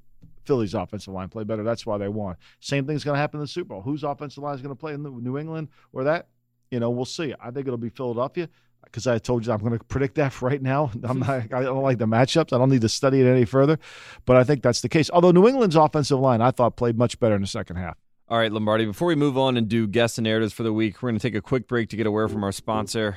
Philly's 0.45 0.75
offensive 0.75 1.13
line 1.13 1.29
played 1.29 1.49
better. 1.49 1.65
That's 1.65 1.85
why 1.85 1.99
they 1.99 2.09
won. 2.09 2.37
Same 2.61 2.87
thing's 2.87 3.05
going 3.05 3.17
to 3.17 3.21
happen 3.21 3.39
in 3.39 3.43
the 3.43 3.49
Super 3.49 3.71
Bowl. 3.71 3.83
Whose 3.83 4.05
offensive 4.05 4.43
line 4.43 4.55
is 4.55 4.63
going 4.63 4.75
to 4.75 4.79
play 4.79 4.95
in 4.95 5.03
the, 5.03 5.11
New 5.11 5.37
England 5.37 5.69
or 5.93 6.05
that? 6.05 6.29
You 6.71 6.81
know, 6.81 6.91
we'll 6.91 7.05
see. 7.05 7.35
I 7.41 7.51
think 7.51 7.67
it'll 7.67 7.77
be 7.77 7.89
Philadelphia 7.89 8.49
because 8.85 9.07
I 9.07 9.19
told 9.19 9.47
you 9.47 9.53
I'm 9.53 9.59
going 9.59 9.77
to 9.77 9.85
predict 9.85 10.15
that 10.15 10.41
right 10.43 10.63
now. 10.63 10.93
I'm 11.03 11.19
not. 11.19 11.53
I 11.53 11.63
don't 11.63 11.83
like 11.83 11.99
the 11.99 12.07
matchups. 12.07 12.53
I 12.53 12.59
don't 12.59 12.71
need 12.71 12.83
to 12.83 12.89
study 12.89 13.21
it 13.21 13.27
any 13.27 13.45
further, 13.45 13.79
but 14.25 14.37
I 14.37 14.45
think 14.45 14.63
that's 14.63 14.81
the 14.81 14.89
case. 14.89 15.11
Although 15.11 15.33
New 15.33 15.49
England's 15.49 15.77
offensive 15.77 16.21
line, 16.21 16.41
I 16.41 16.53
thought 16.53 16.77
played 16.77 16.97
much 16.97 17.19
better 17.19 17.35
in 17.35 17.41
the 17.41 17.49
second 17.49 17.77
half. 17.77 17.97
All 18.29 18.39
right, 18.39 18.51
Lombardi, 18.51 18.87
before 18.87 19.07
we 19.07 19.15
move 19.15 19.39
on 19.39 19.57
and 19.57 19.69
do 19.69 19.87
guest 19.87 20.19
and 20.19 20.25
narratives 20.25 20.53
for 20.53 20.65
the 20.65 20.73
week, 20.73 21.01
we're 21.01 21.11
going 21.11 21.19
to 21.21 21.23
take 21.23 21.37
a 21.37 21.41
quick 21.41 21.69
break 21.69 21.91
to 21.91 21.97
get 21.97 22.09
away 22.09 22.27
from 22.27 22.43
our 22.43 22.51
sponsor, 22.51 23.13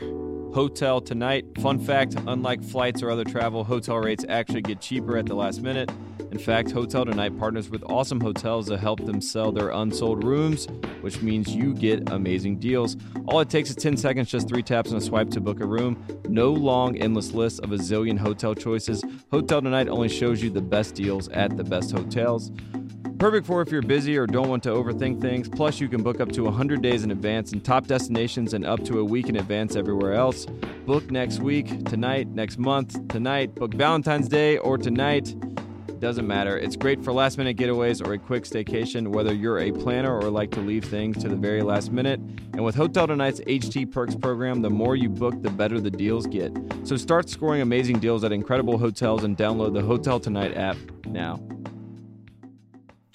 Hotel 0.53 1.01
Tonight. 1.01 1.45
Fun 1.60 1.80
fact 1.80 2.16
unlike 2.28 2.64
flights 2.64 3.01
or 3.01 3.10
other 3.10 3.24
travel, 3.24 3.64
hotel 3.64 3.97
rates 3.97 4.24
actually 4.30 4.62
get 4.62 4.82
cheaper 4.82 5.18
at 5.18 5.26
the 5.26 5.34
last 5.34 5.64
minute. 5.64 5.91
In 6.32 6.38
fact, 6.38 6.70
Hotel 6.70 7.05
Tonight 7.05 7.39
partners 7.39 7.72
with 7.72 7.84
awesome 7.86 8.22
hotels 8.22 8.68
to 8.68 8.78
help 8.78 9.03
them 9.03 9.20
sell 9.20 9.51
their 9.51 9.70
unsold 9.70 10.24
rooms, 10.24 10.68
which 11.01 11.24
means 11.24 11.55
you 11.55 11.74
get 11.74 12.07
amazing 12.12 12.60
deals. 12.60 12.95
All 13.26 13.39
it 13.39 13.49
takes 13.49 13.72
is 13.72 13.78
10 13.78 13.97
seconds, 13.97 14.30
just 14.30 14.47
three 14.47 14.62
taps 14.62 14.91
and 14.91 15.01
a 15.01 15.03
swipe 15.03 15.32
to 15.32 15.41
book 15.41 15.60
a 15.60 15.66
room. 15.66 16.05
No 16.28 16.51
long, 16.51 16.95
endless 16.97 17.32
list 17.32 17.62
of 17.62 17.72
a 17.72 17.78
zillion 17.78 18.20
hotel 18.20 18.53
choices. 18.53 19.03
Hotel 19.32 19.60
Tonight 19.60 19.88
only 19.88 20.07
shows 20.07 20.43
you 20.43 20.51
the 20.51 20.62
best 20.62 20.93
deals 20.93 21.30
at 21.30 21.57
the 21.57 21.64
best 21.64 21.89
hotels. 21.89 22.51
Perfect 23.20 23.45
for 23.45 23.62
if 23.62 23.70
you're 23.70 23.82
busy 23.82 24.18
or 24.18 24.26
don't 24.26 24.47
want 24.47 24.64
to 24.64 24.70
overthink 24.70 24.98
things. 24.99 25.47
Plus, 25.47 25.79
you 25.79 25.87
can 25.87 26.03
book 26.03 26.19
up 26.19 26.31
to 26.33 26.43
100 26.43 26.81
days 26.81 27.03
in 27.03 27.11
advance 27.11 27.53
in 27.53 27.61
top 27.61 27.87
destinations 27.87 28.53
and 28.53 28.65
up 28.65 28.83
to 28.83 28.99
a 28.99 29.03
week 29.03 29.29
in 29.29 29.37
advance 29.37 29.75
everywhere 29.75 30.13
else. 30.13 30.45
Book 30.85 31.09
next 31.09 31.39
week, 31.39 31.85
tonight, 31.85 32.27
next 32.27 32.57
month, 32.57 33.07
tonight. 33.07 33.55
Book 33.55 33.73
Valentine's 33.73 34.27
Day 34.27 34.57
or 34.57 34.77
tonight. 34.77 35.33
Doesn't 35.99 36.27
matter. 36.27 36.57
It's 36.57 36.75
great 36.75 37.03
for 37.03 37.11
last 37.11 37.37
minute 37.37 37.57
getaways 37.57 38.05
or 38.05 38.13
a 38.13 38.17
quick 38.17 38.43
staycation, 38.43 39.07
whether 39.09 39.33
you're 39.33 39.59
a 39.59 39.71
planner 39.71 40.17
or 40.17 40.29
like 40.29 40.51
to 40.51 40.59
leave 40.59 40.85
things 40.85 41.17
to 41.23 41.29
the 41.29 41.35
very 41.35 41.61
last 41.61 41.91
minute. 41.91 42.19
And 42.53 42.63
with 42.63 42.75
Hotel 42.75 43.07
Tonight's 43.07 43.39
HT 43.41 43.91
Perks 43.91 44.15
program, 44.15 44.61
the 44.61 44.69
more 44.69 44.95
you 44.95 45.09
book, 45.09 45.41
the 45.41 45.49
better 45.49 45.79
the 45.79 45.91
deals 45.91 46.27
get. 46.27 46.51
So 46.83 46.95
start 46.95 47.29
scoring 47.29 47.61
amazing 47.61 47.99
deals 47.99 48.23
at 48.23 48.31
incredible 48.31 48.77
hotels 48.77 49.23
and 49.23 49.37
download 49.37 49.73
the 49.73 49.81
Hotel 49.81 50.19
Tonight 50.19 50.55
app 50.55 50.77
now. 51.05 51.39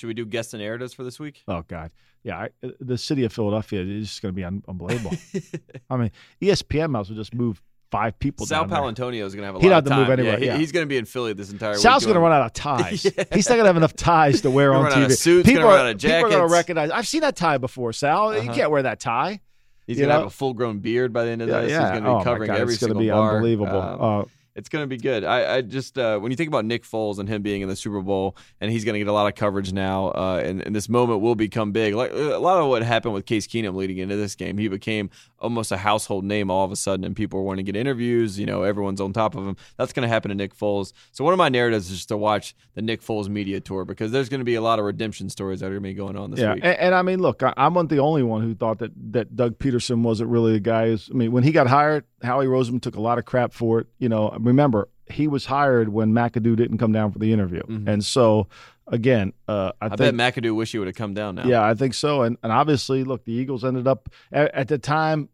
Should 0.04 0.08
we 0.08 0.14
do 0.14 0.26
guest 0.26 0.52
and 0.52 0.62
narratives 0.62 0.92
for 0.92 1.02
this 1.02 1.18
week? 1.18 1.42
Oh 1.48 1.62
God, 1.66 1.90
yeah. 2.24 2.36
I, 2.36 2.48
the 2.78 2.98
city 2.98 3.24
of 3.24 3.32
Philadelphia 3.32 3.80
is 3.80 4.08
just 4.08 4.20
going 4.20 4.34
to 4.34 4.36
be 4.36 4.44
un- 4.44 4.62
unbelievable. 4.68 5.16
I 5.90 5.96
mean, 5.96 6.10
ESPN 6.42 7.00
as 7.00 7.08
well 7.08 7.16
just 7.16 7.32
move 7.32 7.62
five 7.90 8.18
people. 8.18 8.44
Sal. 8.44 8.66
Paolantonio 8.66 9.24
is 9.24 9.34
going 9.34 9.44
to 9.44 9.46
have 9.46 9.54
a 9.56 9.60
He'd 9.60 9.68
lot 9.70 9.76
have 9.76 9.86
of 9.86 9.90
to 9.92 9.96
move 9.96 10.06
time. 10.08 10.18
anywhere, 10.18 10.36
he- 10.38 10.44
yeah. 10.44 10.58
He's 10.58 10.72
going 10.72 10.84
to 10.84 10.88
be 10.88 10.98
in 10.98 11.06
Philly 11.06 11.32
this 11.32 11.50
entire 11.50 11.70
week. 11.70 11.78
Sal's 11.80 12.04
going 12.04 12.16
to 12.16 12.20
run 12.20 12.32
out 12.32 12.44
of 12.44 12.52
ties. 12.52 13.02
Yeah. 13.06 13.24
He's 13.32 13.48
not 13.48 13.54
going 13.54 13.64
to 13.64 13.68
have 13.68 13.78
enough 13.78 13.96
ties 13.96 14.42
to 14.42 14.50
wear 14.50 14.74
on 14.74 14.90
TV. 14.92 15.10
suits, 15.16 15.48
people 15.48 15.62
are, 15.62 15.68
run 15.68 15.86
out 15.86 15.94
of 15.94 15.98
people 16.02 16.16
are 16.16 16.28
going 16.28 16.46
to 16.46 16.52
recognize. 16.52 16.90
I've 16.90 17.08
seen 17.08 17.22
that 17.22 17.34
tie 17.34 17.56
before, 17.56 17.94
Sal. 17.94 18.34
You 18.34 18.40
Uh-huh. 18.40 18.52
can't 18.54 18.70
wear 18.70 18.82
that 18.82 19.00
tie. 19.00 19.40
He's 19.86 19.96
you 19.96 20.02
going 20.02 20.08
to 20.10 20.14
know? 20.16 20.18
have 20.24 20.26
a 20.26 20.30
full 20.36 20.52
grown 20.52 20.80
beard 20.80 21.14
by 21.14 21.24
the 21.24 21.30
end 21.30 21.40
of 21.40 21.48
Yeah, 21.48 21.62
this. 21.62 21.70
yeah. 21.70 21.80
He's 21.80 21.90
going 21.92 22.04
to 22.04 22.10
oh 22.10 22.18
be 22.18 22.24
covering 22.24 22.48
God, 22.48 22.60
every 22.60 22.74
it's 22.74 22.82
gonna 22.82 22.90
single 22.90 23.00
be 23.04 23.08
bar. 23.10 23.36
unbelievable. 23.36 23.80
Um, 23.80 24.00
Uh, 24.20 24.24
It's 24.56 24.68
going 24.68 24.82
to 24.82 24.86
be 24.86 24.96
good. 24.96 25.24
I, 25.24 25.56
I 25.56 25.60
just 25.62 25.98
uh, 25.98 26.18
when 26.18 26.30
you 26.30 26.36
think 26.36 26.48
about 26.48 26.64
Nick 26.64 26.84
Foles 26.84 27.18
and 27.18 27.28
him 27.28 27.42
being 27.42 27.62
in 27.62 27.68
the 27.68 27.76
Super 27.76 28.00
Bowl, 28.00 28.36
and 28.60 28.70
he's 28.70 28.84
going 28.84 28.94
to 28.94 28.98
get 28.98 29.08
a 29.08 29.12
lot 29.12 29.26
of 29.26 29.34
coverage 29.34 29.72
now, 29.72 30.08
uh, 30.08 30.42
and, 30.44 30.62
and 30.62 30.74
this 30.74 30.88
moment 30.88 31.20
will 31.20 31.34
become 31.34 31.72
big. 31.72 31.94
Like 31.94 32.12
a 32.12 32.38
lot 32.38 32.60
of 32.60 32.68
what 32.68 32.82
happened 32.82 33.14
with 33.14 33.26
Case 33.26 33.46
Keenum 33.46 33.74
leading 33.74 33.98
into 33.98 34.16
this 34.16 34.34
game, 34.34 34.58
he 34.58 34.68
became 34.68 35.10
almost 35.38 35.72
a 35.72 35.76
household 35.76 36.24
name 36.24 36.50
all 36.50 36.64
of 36.64 36.72
a 36.72 36.76
sudden, 36.76 37.04
and 37.04 37.16
people 37.16 37.40
are 37.40 37.42
wanting 37.42 37.64
to 37.66 37.72
get 37.72 37.78
interviews. 37.78 38.38
You 38.38 38.46
know, 38.46 38.62
everyone's 38.62 39.00
on 39.00 39.12
top 39.12 39.34
of 39.34 39.46
him. 39.46 39.56
That's 39.76 39.92
going 39.92 40.02
to 40.02 40.08
happen 40.08 40.28
to 40.28 40.34
Nick 40.34 40.56
Foles. 40.56 40.92
So 41.12 41.24
one 41.24 41.32
of 41.32 41.38
my 41.38 41.48
narratives 41.48 41.90
is 41.90 41.96
just 41.96 42.08
to 42.08 42.16
watch 42.16 42.54
the 42.74 42.82
Nick 42.82 43.02
Foles 43.02 43.28
media 43.28 43.60
tour 43.60 43.84
because 43.84 44.12
there's 44.12 44.28
going 44.28 44.40
to 44.40 44.44
be 44.44 44.54
a 44.54 44.62
lot 44.62 44.78
of 44.78 44.84
redemption 44.84 45.28
stories 45.30 45.60
that 45.60 45.66
are 45.66 45.70
going 45.70 45.82
to 45.82 45.88
be 45.88 45.94
going 45.94 46.16
on 46.16 46.30
this 46.30 46.40
yeah, 46.40 46.54
week. 46.54 46.64
and, 46.64 46.78
and 46.78 46.94
I 46.94 47.02
mean, 47.02 47.20
look, 47.20 47.42
I, 47.42 47.52
I 47.56 47.68
wasn't 47.68 47.90
the 47.90 47.98
only 47.98 48.22
one 48.22 48.42
who 48.42 48.54
thought 48.54 48.78
that 48.78 48.92
that 49.12 49.34
Doug 49.34 49.58
Pederson 49.58 50.02
wasn't 50.02 50.30
really 50.30 50.52
the 50.52 50.60
guy. 50.60 50.88
Who's, 50.88 51.10
I 51.12 51.14
mean, 51.14 51.32
when 51.32 51.42
he 51.42 51.52
got 51.52 51.66
hired, 51.66 52.04
Howie 52.22 52.46
Roseman 52.46 52.80
took 52.80 52.96
a 52.96 53.00
lot 53.00 53.18
of 53.18 53.24
crap 53.24 53.52
for 53.52 53.80
it. 53.80 53.86
You 53.98 54.08
know, 54.08 54.30
remember 54.44 54.88
he 55.10 55.28
was 55.28 55.46
hired 55.46 55.90
when 55.90 56.12
McAdoo 56.12 56.56
didn't 56.56 56.78
come 56.78 56.92
down 56.92 57.12
for 57.12 57.18
the 57.18 57.32
interview, 57.32 57.62
Mhm. 57.62 57.88
and 57.88 58.04
so 58.04 58.46
again, 58.86 59.32
uh, 59.48 59.72
I, 59.80 59.86
I, 59.86 59.88
think 59.96 60.16
bet 60.16 60.34
McAdoo 60.34 60.54
wish 60.54 60.72
he 60.72 60.78
would 60.78 60.88
have 60.88 60.96
come 60.96 61.14
down 61.14 61.36
now. 61.36 61.46
Yeah, 61.46 61.62
I 61.62 61.74
think 61.74 61.94
so. 61.94 62.22
And 62.22 62.36
and 62.42 62.52
obviously, 62.52 63.04
look, 63.04 63.24
the 63.24 63.32
Eagles 63.32 63.64
ended 63.64 63.86
up 63.86 64.08
at, 64.32 64.54
at 64.54 64.68
the 64.68 64.78
time. 64.78 65.28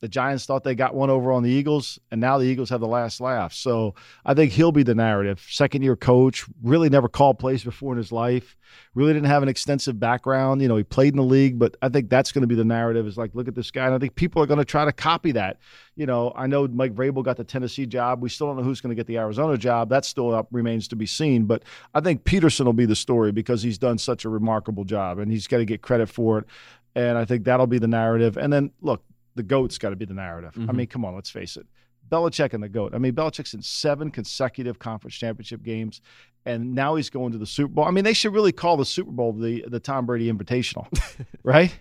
The 0.00 0.08
Giants 0.08 0.46
thought 0.46 0.62
they 0.62 0.76
got 0.76 0.94
one 0.94 1.10
over 1.10 1.32
on 1.32 1.42
the 1.42 1.50
Eagles, 1.50 1.98
and 2.12 2.20
now 2.20 2.38
the 2.38 2.44
Eagles 2.44 2.70
have 2.70 2.80
the 2.80 2.86
last 2.86 3.20
laugh. 3.20 3.52
So 3.52 3.96
I 4.24 4.32
think 4.32 4.52
he'll 4.52 4.70
be 4.70 4.84
the 4.84 4.94
narrative. 4.94 5.44
Second 5.50 5.82
year 5.82 5.96
coach, 5.96 6.44
really 6.62 6.88
never 6.88 7.08
called 7.08 7.40
plays 7.40 7.64
before 7.64 7.94
in 7.94 7.98
his 7.98 8.12
life, 8.12 8.56
really 8.94 9.12
didn't 9.12 9.26
have 9.26 9.42
an 9.42 9.48
extensive 9.48 9.98
background. 9.98 10.62
You 10.62 10.68
know, 10.68 10.76
he 10.76 10.84
played 10.84 11.14
in 11.14 11.16
the 11.16 11.24
league, 11.24 11.58
but 11.58 11.76
I 11.82 11.88
think 11.88 12.10
that's 12.10 12.30
going 12.30 12.42
to 12.42 12.46
be 12.46 12.54
the 12.54 12.64
narrative 12.64 13.08
is 13.08 13.18
like, 13.18 13.34
look 13.34 13.48
at 13.48 13.56
this 13.56 13.72
guy. 13.72 13.86
And 13.86 13.94
I 13.94 13.98
think 13.98 14.14
people 14.14 14.40
are 14.40 14.46
going 14.46 14.58
to 14.58 14.64
try 14.64 14.84
to 14.84 14.92
copy 14.92 15.32
that. 15.32 15.58
You 15.96 16.06
know, 16.06 16.32
I 16.36 16.46
know 16.46 16.68
Mike 16.68 16.94
Vrabel 16.94 17.24
got 17.24 17.36
the 17.36 17.42
Tennessee 17.42 17.86
job. 17.86 18.22
We 18.22 18.28
still 18.28 18.46
don't 18.46 18.58
know 18.58 18.62
who's 18.62 18.80
going 18.80 18.90
to 18.90 18.96
get 18.96 19.08
the 19.08 19.18
Arizona 19.18 19.58
job. 19.58 19.88
That 19.88 20.04
still 20.04 20.46
remains 20.52 20.86
to 20.88 20.96
be 20.96 21.06
seen. 21.06 21.46
But 21.46 21.64
I 21.92 22.00
think 22.00 22.22
Pederson 22.22 22.66
will 22.66 22.72
be 22.72 22.86
the 22.86 22.94
story 22.94 23.32
because 23.32 23.64
he's 23.64 23.78
done 23.78 23.98
such 23.98 24.24
a 24.24 24.28
remarkable 24.28 24.84
job 24.84 25.18
and 25.18 25.32
he's 25.32 25.48
got 25.48 25.58
to 25.58 25.64
get 25.64 25.82
credit 25.82 26.08
for 26.08 26.38
it. 26.38 26.44
And 26.94 27.18
I 27.18 27.24
think 27.24 27.44
that'll 27.44 27.66
be 27.66 27.78
the 27.78 27.88
narrative. 27.88 28.36
And 28.36 28.52
then 28.52 28.70
look, 28.80 29.02
the 29.38 29.42
GOAT's 29.42 29.78
got 29.78 29.90
to 29.90 29.96
be 29.96 30.04
the 30.04 30.12
narrative. 30.14 30.52
I 30.56 30.60
Mhm. 30.60 30.74
mean, 30.76 30.86
come 30.88 31.04
on, 31.06 31.14
let's 31.14 31.30
face 31.30 31.56
it. 31.56 31.66
Belichick 32.10 32.52
and 32.54 32.62
the 32.62 32.68
GOAT. 32.68 32.94
I 32.94 32.98
mean, 32.98 33.14
Belichick's 33.14 33.54
in 33.54 33.62
seven 33.62 34.10
consecutive 34.10 34.78
conference 34.78 35.14
championship 35.14 35.62
games, 35.62 36.00
and 36.46 36.74
now 36.74 36.94
he's 36.96 37.10
going 37.10 37.32
to 37.32 37.38
the 37.38 37.46
Super 37.46 37.72
Bowl. 37.74 37.84
I 37.84 37.90
mean, 37.90 38.04
they 38.04 38.12
should 38.14 38.32
really 38.34 38.52
call 38.52 38.76
the 38.76 38.84
Super 38.84 39.10
Bowl 39.10 39.32
the 39.32 39.64
the 39.68 39.80
Tom 39.80 40.06
Brady 40.06 40.30
Invitational, 40.32 40.86
right? 41.42 41.78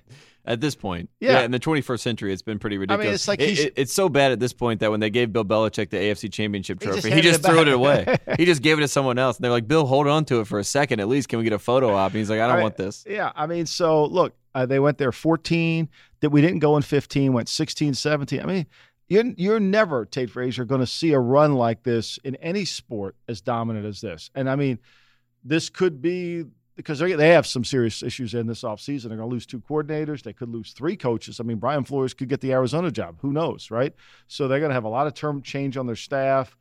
At 0.47 0.61
this 0.61 0.75
point, 0.75 1.09
Yeah. 1.19 1.41
in 1.41 1.51
the 1.51 1.59
21st 1.59 1.99
century, 2.01 2.31
it's 2.31 2.41
been 2.41 2.57
pretty 2.57 2.77
ridiculous. 2.77 3.03
I 3.05 3.07
mean, 3.07 3.13
it's 3.13 3.27
like 3.27 3.41
It- 3.41 3.59
it- 3.59 3.73
it's 3.75 3.93
so 3.93 4.07
bad 4.07 4.31
at 4.31 4.39
this 4.39 4.53
point 4.53 4.79
that 4.79 4.89
when 4.89 5.01
they 5.01 5.09
gave 5.09 5.33
Bill 5.33 5.43
Belichick 5.43 5.89
the 5.89 5.97
AFC 5.97 6.29
Championship 6.29 6.81
He 6.81 6.87
just 6.87 7.01
trophy, 7.01 7.15
he 7.15 7.21
just 7.21 7.41
it 7.41 7.45
threw 7.47 7.61
it 7.61 7.67
away. 7.67 8.17
he 8.39 8.45
just 8.45 8.61
gave 8.61 8.77
it 8.77 8.81
to 8.81 8.87
someone 8.87 9.17
else, 9.19 9.35
and 9.37 9.43
they're 9.43 9.51
like, 9.51 9.67
"Bill, 9.67 9.85
hold 9.85 10.07
on 10.07 10.23
to 10.25 10.39
it 10.39 10.47
for 10.47 10.57
a 10.57 10.63
second, 10.63 11.01
at 11.01 11.07
least. 11.09 11.27
Can 11.29 11.37
we 11.39 11.43
get 11.43 11.53
a 11.53 11.59
photo 11.59 11.93
op?" 11.93 12.11
And 12.11 12.19
he's 12.19 12.29
like, 12.29 12.39
"I 12.39 12.47
don't 12.47 12.59
I- 12.59 12.63
want 12.63 12.77
this." 12.77 13.03
Yeah, 13.09 13.31
I 13.35 13.45
mean, 13.45 13.65
so 13.65 14.05
look, 14.05 14.35
uh, 14.55 14.65
they 14.65 14.79
went 14.79 14.97
there 14.97 15.11
14. 15.11 15.89
That 16.21 16.29
we 16.31 16.41
didn't 16.41 16.59
go 16.59 16.75
in 16.77 16.81
15. 16.81 17.33
Went 17.33 17.49
16, 17.49 17.93
17. 17.93 18.39
I 18.41 18.45
mean, 18.45 18.65
you're 19.09 19.25
you're 19.35 19.59
never 19.59 20.05
Tate 20.05 20.29
Frazier 20.31 20.65
going 20.65 20.81
to 20.81 20.87
see 20.87 21.11
a 21.11 21.19
run 21.19 21.53
like 21.55 21.83
this 21.83 22.17
in 22.23 22.35
any 22.37 22.65
sport 22.65 23.15
as 23.27 23.41
dominant 23.41 23.85
as 23.85 24.01
this. 24.01 24.29
And 24.33 24.49
I 24.49 24.55
mean, 24.55 24.79
this 25.43 25.69
could 25.69 26.01
be 26.01 26.45
because 26.77 26.99
they 26.99 27.11
they 27.13 27.29
have 27.29 27.45
some 27.45 27.65
serious 27.65 28.01
issues 28.03 28.33
in 28.33 28.47
this 28.47 28.61
offseason. 28.61 29.09
They're 29.09 29.17
going 29.17 29.29
to 29.29 29.33
lose 29.33 29.45
two 29.45 29.59
coordinators. 29.59 30.21
They 30.21 30.31
could 30.31 30.49
lose 30.49 30.71
three 30.71 30.95
coaches. 30.95 31.39
I 31.41 31.43
mean, 31.43 31.57
Brian 31.57 31.83
Flores 31.83 32.13
could 32.13 32.29
get 32.29 32.39
the 32.39 32.53
Arizona 32.53 32.91
job. 32.91 33.17
Who 33.21 33.33
knows, 33.33 33.69
right? 33.71 33.93
So 34.27 34.47
they're 34.47 34.59
going 34.59 34.69
to 34.69 34.75
have 34.75 34.85
a 34.85 34.89
lot 34.89 35.07
of 35.07 35.13
term 35.15 35.41
change 35.41 35.75
on 35.75 35.87
their 35.87 35.95
staff. 35.97 36.55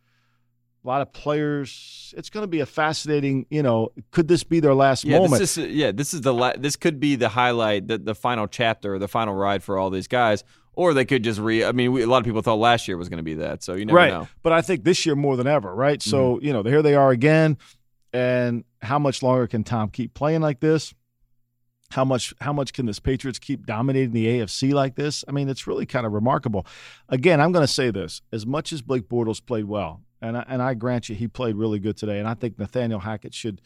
A 0.85 0.89
lot 0.89 1.03
of 1.03 1.13
players. 1.13 2.15
It's 2.17 2.31
going 2.31 2.45
to 2.45 2.49
be 2.49 2.61
a 2.61 2.67
fascinating, 2.67 3.47
you 3.51 3.63
know, 3.63 3.91
could 4.13 4.29
this 4.29 4.45
be 4.45 4.61
their 4.61 4.75
last 4.75 5.05
Yeah, 5.05 5.19
moment? 5.19 5.41
this 5.41 5.59
is 5.59 5.69
yeah, 5.69 5.93
this 5.93 6.15
is 6.15 6.23
the 6.23 6.33
la- 6.33 6.57
this 6.57 6.77
could 6.77 6.99
be 6.99 7.17
the 7.17 7.29
highlight, 7.29 7.89
the, 7.89 7.99
the 7.99 8.15
final 8.15 8.47
chapter, 8.47 8.99
the 8.99 9.09
final 9.09 9.35
ride 9.35 9.63
for 9.63 9.79
all 9.79 9.91
these 9.91 10.09
guys, 10.09 10.45
or 10.73 10.95
they 10.95 11.05
could 11.05 11.25
just 11.25 11.41
re. 11.41 11.65
I 11.65 11.73
mean, 11.73 11.93
we, 11.93 12.03
a 12.03 12.07
lot 12.07 12.19
of 12.19 12.25
people 12.25 12.41
thought 12.41 12.55
last 12.61 12.87
year 12.87 12.97
was 12.97 13.09
going 13.09 13.19
to 13.19 13.25
be 13.25 13.35
that, 13.35 13.65
so 13.65 13.75
you 13.75 13.85
never 13.85 13.97
right. 13.97 14.13
know. 14.13 14.29
But 14.43 14.53
I 14.53 14.63
think 14.63 14.85
this 14.85 15.05
year 15.05 15.17
more 15.17 15.37
than 15.37 15.49
ever, 15.49 15.75
right? 15.75 16.01
So, 16.01 16.37
mm-hmm. 16.37 16.47
you 16.47 16.53
know, 16.53 16.63
here 16.63 16.83
they 16.83 16.95
are 16.95 17.11
again. 17.11 17.59
And 18.13 18.65
how 18.83 18.99
much 18.99 19.23
longer 19.23 19.47
can 19.47 19.65
Tom 19.65 19.91
keep 19.91 20.15
playing 20.15 20.41
like 20.41 20.61
this? 20.61 20.95
How 21.91 22.05
much 22.05 22.35
how 22.41 22.53
much 22.53 22.73
can 22.73 22.87
this 22.87 22.99
Patriots 22.99 23.39
keep 23.39 23.67
dominating 23.67 24.13
the 24.13 24.27
AFC 24.27 24.73
like 24.73 24.97
this? 24.97 25.25
I 25.29 25.33
mean, 25.33 25.49
it's 25.49 25.67
really 25.67 25.87
kind 25.87 26.05
of 26.05 26.13
remarkable. 26.13 26.67
Again, 27.09 27.41
I'm 27.41 27.53
going 27.53 27.67
to 27.67 27.73
say 27.73 27.91
this. 27.91 28.23
As 28.33 28.45
much 28.45 28.73
as 28.73 28.83
Blake 28.83 29.09
Bortles 29.09 29.45
played 29.45 29.67
well, 29.67 30.03
and 30.21 30.37
I, 30.37 30.45
and 30.49 30.63
I 30.63 30.75
grant 30.75 31.09
you 31.09 31.15
he 31.15 31.29
played 31.29 31.55
really 31.55 31.79
good 31.79 31.97
today, 31.97 32.19
and 32.19 32.27
I 32.27 32.35
think 32.35 32.59
Nathaniel 32.59 33.01
Hackett 33.01 33.35
should 33.35 33.61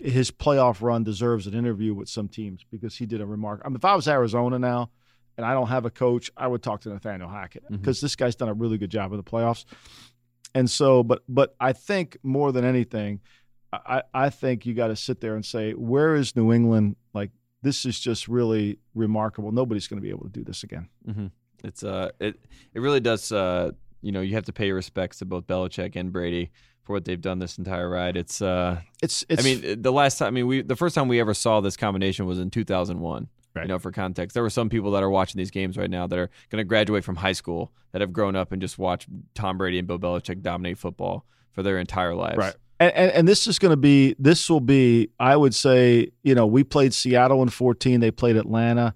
his 0.00 0.30
playoff 0.30 0.82
run 0.82 1.04
deserves 1.04 1.46
an 1.46 1.54
interview 1.54 1.94
with 1.94 2.08
some 2.08 2.28
teams 2.28 2.64
because 2.70 2.96
he 2.96 3.06
did 3.06 3.20
a 3.20 3.26
remark. 3.26 3.62
I 3.64 3.68
mean, 3.68 3.76
if 3.76 3.84
I 3.84 3.94
was 3.94 4.06
Arizona 4.08 4.58
now 4.58 4.90
and 5.36 5.46
I 5.46 5.54
don't 5.54 5.68
have 5.68 5.84
a 5.84 5.90
coach, 5.90 6.30
I 6.36 6.46
would 6.46 6.62
talk 6.62 6.82
to 6.82 6.90
Nathaniel 6.90 7.28
Hackett 7.28 7.64
mm-hmm. 7.64 7.76
because 7.76 8.00
this 8.00 8.16
guy's 8.16 8.36
done 8.36 8.48
a 8.48 8.54
really 8.54 8.78
good 8.78 8.90
job 8.90 9.12
in 9.12 9.16
the 9.16 9.24
playoffs. 9.24 9.64
And 10.54 10.70
so, 10.70 11.02
but 11.02 11.22
but 11.28 11.54
I 11.60 11.72
think 11.72 12.18
more 12.22 12.52
than 12.52 12.64
anything, 12.64 13.20
I 13.72 14.02
I 14.14 14.30
think 14.30 14.66
you 14.66 14.74
got 14.74 14.88
to 14.88 14.96
sit 14.96 15.20
there 15.20 15.34
and 15.34 15.44
say, 15.44 15.72
where 15.72 16.14
is 16.14 16.36
New 16.36 16.52
England? 16.52 16.96
Like 17.14 17.30
this 17.62 17.84
is 17.84 17.98
just 17.98 18.28
really 18.28 18.78
remarkable. 18.94 19.52
Nobody's 19.52 19.88
going 19.88 19.98
to 19.98 20.02
be 20.02 20.10
able 20.10 20.24
to 20.24 20.30
do 20.30 20.44
this 20.44 20.62
again. 20.62 20.88
hmm 21.04 21.26
It's 21.64 21.82
uh, 21.82 22.10
it 22.20 22.38
it 22.74 22.80
really 22.80 23.00
does. 23.00 23.32
Uh, 23.32 23.72
you 24.02 24.12
know, 24.12 24.20
you 24.20 24.34
have 24.34 24.44
to 24.44 24.52
pay 24.52 24.70
respects 24.70 25.18
to 25.18 25.24
both 25.24 25.46
Belichick 25.46 25.96
and 25.96 26.12
Brady 26.12 26.52
for 26.84 26.92
what 26.92 27.04
they've 27.04 27.20
done 27.20 27.40
this 27.40 27.58
entire 27.58 27.90
ride. 27.90 28.16
It's 28.16 28.40
uh, 28.40 28.80
It's 29.02 29.24
it's. 29.28 29.42
I 29.42 29.44
mean, 29.44 29.82
the 29.82 29.92
last 29.92 30.18
time, 30.18 30.28
I 30.28 30.30
mean, 30.30 30.46
we 30.46 30.62
the 30.62 30.76
first 30.76 30.94
time 30.94 31.08
we 31.08 31.18
ever 31.18 31.34
saw 31.34 31.60
this 31.60 31.76
combination 31.76 32.26
was 32.26 32.38
in 32.38 32.50
2001. 32.50 33.28
Right. 33.54 33.62
You 33.62 33.68
know, 33.68 33.78
for 33.78 33.90
context, 33.90 34.34
there 34.34 34.42
were 34.42 34.50
some 34.50 34.68
people 34.68 34.90
that 34.92 35.02
are 35.02 35.08
watching 35.08 35.38
these 35.38 35.50
games 35.50 35.78
right 35.78 35.90
now 35.90 36.06
that 36.06 36.18
are 36.18 36.30
going 36.50 36.60
to 36.60 36.64
graduate 36.64 37.04
from 37.04 37.16
high 37.16 37.32
school 37.32 37.72
that 37.92 38.02
have 38.02 38.12
grown 38.12 38.36
up 38.36 38.52
and 38.52 38.60
just 38.60 38.78
watched 38.78 39.08
Tom 39.34 39.56
Brady 39.56 39.78
and 39.78 39.88
Bill 39.88 39.98
Belichick 39.98 40.42
dominate 40.42 40.76
football 40.76 41.24
for 41.52 41.62
their 41.62 41.78
entire 41.78 42.14
lives. 42.14 42.36
Right. 42.36 42.54
And, 42.78 42.92
and, 42.92 43.10
and 43.12 43.28
this 43.28 43.46
is 43.46 43.58
going 43.58 43.70
to 43.70 43.76
be, 43.76 44.14
this 44.18 44.50
will 44.50 44.60
be, 44.60 45.10
I 45.18 45.36
would 45.36 45.54
say, 45.54 46.10
you 46.22 46.34
know, 46.34 46.46
we 46.46 46.62
played 46.64 46.92
Seattle 46.92 47.42
in 47.42 47.48
14, 47.48 48.00
they 48.00 48.10
played 48.10 48.36
Atlanta. 48.36 48.94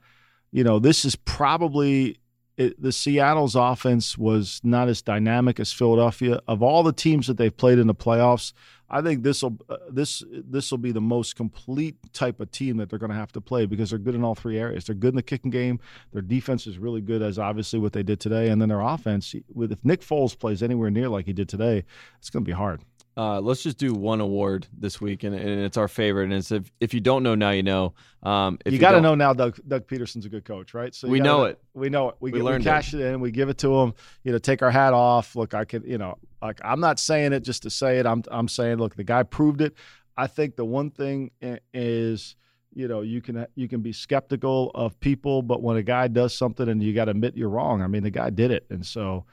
You 0.52 0.64
know, 0.64 0.78
this 0.78 1.04
is 1.04 1.16
probably, 1.16 2.18
it, 2.56 2.80
the 2.80 2.92
Seattle's 2.92 3.54
offense 3.54 4.18
was 4.18 4.60
not 4.62 4.88
as 4.88 5.00
dynamic 5.00 5.58
as 5.58 5.72
Philadelphia. 5.72 6.40
Of 6.46 6.62
all 6.62 6.82
the 6.82 6.92
teams 6.92 7.26
that 7.28 7.38
they've 7.38 7.56
played 7.56 7.78
in 7.78 7.86
the 7.86 7.94
playoffs, 7.94 8.52
I 8.92 9.02
think 9.02 9.22
this 9.22 9.42
will 9.42 9.56
uh, 9.68 9.76
this 9.88 10.24
this 10.28 10.70
will 10.70 10.78
be 10.78 10.90
the 10.90 11.00
most 11.00 11.36
complete 11.36 11.96
type 12.12 12.40
of 12.40 12.50
team 12.50 12.76
that 12.78 12.90
they're 12.90 12.98
going 12.98 13.12
to 13.12 13.16
have 13.16 13.30
to 13.32 13.40
play 13.40 13.64
because 13.64 13.90
they're 13.90 14.00
good 14.00 14.16
in 14.16 14.24
all 14.24 14.34
three 14.34 14.58
areas. 14.58 14.84
They're 14.84 14.96
good 14.96 15.10
in 15.10 15.16
the 15.16 15.22
kicking 15.22 15.52
game. 15.52 15.78
Their 16.12 16.22
defense 16.22 16.66
is 16.66 16.76
really 16.76 17.00
good, 17.00 17.22
as 17.22 17.38
obviously 17.38 17.78
what 17.78 17.92
they 17.92 18.02
did 18.02 18.18
today, 18.18 18.48
and 18.48 18.60
then 18.60 18.68
their 18.68 18.80
offense. 18.80 19.32
With 19.54 19.70
if 19.70 19.84
Nick 19.84 20.00
Foles 20.00 20.36
plays 20.36 20.60
anywhere 20.60 20.90
near 20.90 21.08
like 21.08 21.26
he 21.26 21.32
did 21.32 21.48
today, 21.48 21.84
it's 22.18 22.30
going 22.30 22.44
to 22.44 22.48
be 22.48 22.52
hard. 22.52 22.82
Uh, 23.16 23.40
let's 23.40 23.62
just 23.62 23.76
do 23.76 23.92
one 23.92 24.20
award 24.20 24.66
this 24.72 25.00
week, 25.00 25.24
and, 25.24 25.34
and 25.34 25.60
it's 25.60 25.76
our 25.76 25.88
favorite. 25.88 26.24
And 26.24 26.32
it's 26.34 26.52
if, 26.52 26.70
if 26.80 26.94
you 26.94 27.00
don't 27.00 27.22
know 27.22 27.34
now, 27.34 27.50
you 27.50 27.62
know. 27.62 27.92
Um, 28.22 28.58
if 28.64 28.72
you 28.72 28.78
got 28.78 28.92
to 28.92 29.00
know 29.00 29.14
now, 29.14 29.32
Doug. 29.32 29.58
Doug 29.66 29.86
Pederson's 29.86 30.26
a 30.26 30.28
good 30.28 30.44
coach, 30.44 30.74
right? 30.74 30.94
So 30.94 31.06
you 31.06 31.12
We 31.12 31.18
gotta 31.18 31.28
know 31.28 31.44
it. 31.44 31.60
We 31.74 31.90
know 31.90 32.08
it. 32.10 32.16
We, 32.20 32.30
We 32.30 32.40
get- 32.40 32.58
we 32.58 32.62
cash 32.62 32.94
it. 32.94 33.00
in. 33.00 33.20
We 33.20 33.30
give 33.30 33.48
it 33.48 33.58
to 33.58 33.74
him. 33.80 33.94
You 34.24 34.32
know, 34.32 34.38
take 34.38 34.62
our 34.62 34.70
hat 34.70 34.94
off. 34.94 35.34
Look, 35.36 35.54
I 35.54 35.64
could. 35.64 35.84
You 35.84 35.98
know, 35.98 36.18
like 36.40 36.60
I'm 36.64 36.80
not 36.80 36.98
saying 37.00 37.32
it 37.32 37.40
just 37.40 37.64
to 37.64 37.70
say 37.70 37.98
it. 37.98 38.06
I'm 38.06 38.22
I'm 38.30 38.48
saying, 38.48 38.78
look, 38.78 38.94
the 38.94 39.04
guy 39.04 39.22
proved 39.24 39.60
it. 39.60 39.74
I 40.16 40.26
think 40.26 40.56
the 40.56 40.64
one 40.64 40.90
thing 40.90 41.30
is, 41.74 42.36
you 42.74 42.88
know, 42.88 43.00
you 43.00 43.20
can 43.20 43.46
you 43.54 43.68
can 43.68 43.80
be 43.80 43.92
skeptical 43.92 44.70
of 44.74 44.98
people, 45.00 45.42
but 45.42 45.62
when 45.62 45.76
a 45.76 45.82
guy 45.82 46.08
does 46.08 46.32
something 46.36 46.68
and 46.68 46.82
you 46.82 46.94
got 46.94 47.06
to 47.06 47.10
admit 47.12 47.36
you're 47.36 47.48
wrong. 47.48 47.82
I 47.82 47.86
mean, 47.86 48.02
the 48.02 48.10
guy 48.10 48.30
did 48.30 48.50
it, 48.50 48.66
and 48.70 48.84
so, 48.86 49.24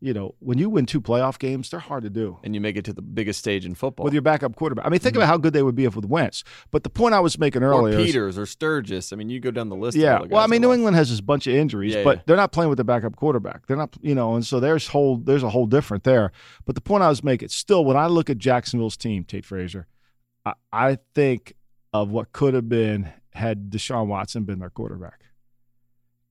you 0.00 0.12
know, 0.12 0.34
when 0.40 0.58
you 0.58 0.68
win 0.68 0.84
two 0.84 1.00
playoff 1.00 1.38
games, 1.38 1.70
they're 1.70 1.80
hard 1.80 2.02
to 2.04 2.10
do 2.10 2.38
and 2.44 2.54
you 2.54 2.60
make 2.60 2.76
it 2.76 2.84
to 2.84 2.92
the 2.92 3.00
biggest 3.00 3.38
stage 3.38 3.64
in 3.64 3.74
football. 3.74 4.04
with 4.04 4.12
your 4.12 4.20
backup 4.22 4.54
quarterback. 4.54 4.84
I 4.86 4.90
mean, 4.90 5.00
think 5.00 5.16
about 5.16 5.26
how 5.28 5.38
good 5.38 5.52
they 5.54 5.62
would 5.62 5.74
be 5.74 5.84
if 5.86 5.96
with 5.96 6.04
Wentz. 6.04 6.44
But 6.70 6.82
the 6.84 6.90
point 6.90 7.14
I 7.14 7.20
was 7.20 7.38
making 7.38 7.62
Mm-hmm. 7.62 7.72
or 7.72 7.78
earlier, 7.80 7.98
is- 7.98 8.06
Peters 8.06 8.36
or 8.38 8.44
Sturgis. 8.46 9.12
I 9.12 9.16
mean, 9.16 9.30
you 9.30 9.40
go 9.40 9.50
down 9.50 9.68
the 9.70 9.76
list. 9.76 9.96
yeah. 9.96 10.18
the 10.18 10.28
Well, 10.28 10.42
I 10.44 10.46
mean, 10.46 10.60
New. 10.60 10.72
England 10.72 10.96
has 10.96 11.08
this 11.10 11.20
bunch 11.22 11.46
of 11.46 11.54
injuries, 11.54 11.94
Yeah, 11.94 12.04
but 12.04 12.18
yeah. 12.18 12.22
they're 12.26 12.36
not 12.36 12.52
playing 12.52 12.68
with 12.68 12.76
the 12.78 12.84
backup 12.84 13.16
quarterback. 13.16 13.66
They're 13.66 13.76
not, 13.76 13.96
you 14.02 14.14
know, 14.14 14.34
and 14.34 14.44
so 14.44 14.60
there's 14.60 14.88
whole 14.88 15.16
there's 15.16 15.42
a 15.42 15.48
whole 15.50 15.66
different 15.66 16.04
there. 16.04 16.30
But 16.66 16.74
the 16.74 16.80
point 16.82 17.02
I 17.02 17.08
was 17.08 17.24
making, 17.24 17.48
still, 17.48 17.84
when 17.84 17.96
I 17.96 18.06
look 18.06 18.28
at 18.28 18.36
Jacksonville's 18.38 18.96
team, 18.98 19.24
Tate 19.24 19.44
Frazier, 19.46 19.86
I, 20.44 20.52
I 20.72 20.98
think 21.14 21.54
of 21.94 22.10
what 22.10 22.32
could 22.32 22.52
have 22.52 22.68
been 22.68 23.10
had 23.32 23.70
Deshaun 23.70 24.06
Watson 24.08 24.44
been 24.44 24.58
their 24.58 24.70
quarterback. 24.70 25.22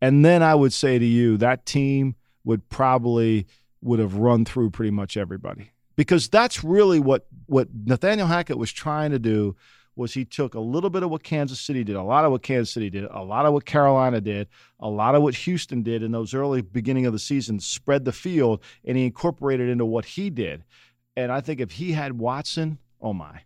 And 0.02 0.24
then 0.24 0.44
I 0.44 0.54
would 0.56 0.74
say 0.74 1.00
to 1.00 1.06
you, 1.06 1.38
that 1.38 1.66
team 1.66 2.16
would 2.46 2.70
probably 2.70 3.46
would 3.82 4.00
have 4.00 4.16
run 4.16 4.46
through 4.46 4.70
pretty 4.70 4.92
much 4.92 5.18
everybody 5.18 5.72
because 5.96 6.30
that's 6.30 6.64
really 6.64 7.00
what 7.00 7.28
what 7.48 7.68
Nathaniel 7.86 8.28
Hackett 8.28 8.58
was 8.58 8.72
trying 8.72 9.12
to 9.12 9.20
do 9.20 9.56
was 9.96 10.14
he 10.14 10.26
took 10.26 10.56
a 10.56 10.60
little 10.60 10.90
bit 10.90 11.04
of 11.04 11.10
what 11.10 11.24
Kansas 11.24 11.60
City 11.60 11.84
did, 11.84 11.96
a 11.96 12.04
lot 12.04 12.26
of 12.26 12.32
what 12.32 12.42
Kansas 12.42 12.74
City 12.74 12.90
did, 12.90 13.06
a 13.06 13.24
lot 13.24 13.46
of 13.46 13.54
what 13.54 13.66
Carolina 13.66 14.20
did, 14.20 14.48
a 14.80 14.90
lot 14.90 15.16
of 15.16 15.24
what 15.24 15.34
Houston 15.36 15.84
did 15.84 16.04
in 16.04 16.12
those 16.12 16.34
early 16.34 16.62
beginning 16.62 17.06
of 17.06 17.14
the 17.14 17.20
season, 17.20 17.60
spread 17.60 18.04
the 18.04 18.12
field, 18.12 18.62
and 18.84 18.98
he 18.98 19.06
incorporated 19.06 19.70
into 19.70 19.86
what 19.86 20.04
he 20.04 20.30
did. 20.30 20.64
And 21.16 21.32
I 21.32 21.40
think 21.40 21.62
if 21.62 21.72
he 21.72 21.94
had 21.94 22.20
Watson, 22.20 22.78
oh 23.02 23.14
my, 23.14 23.42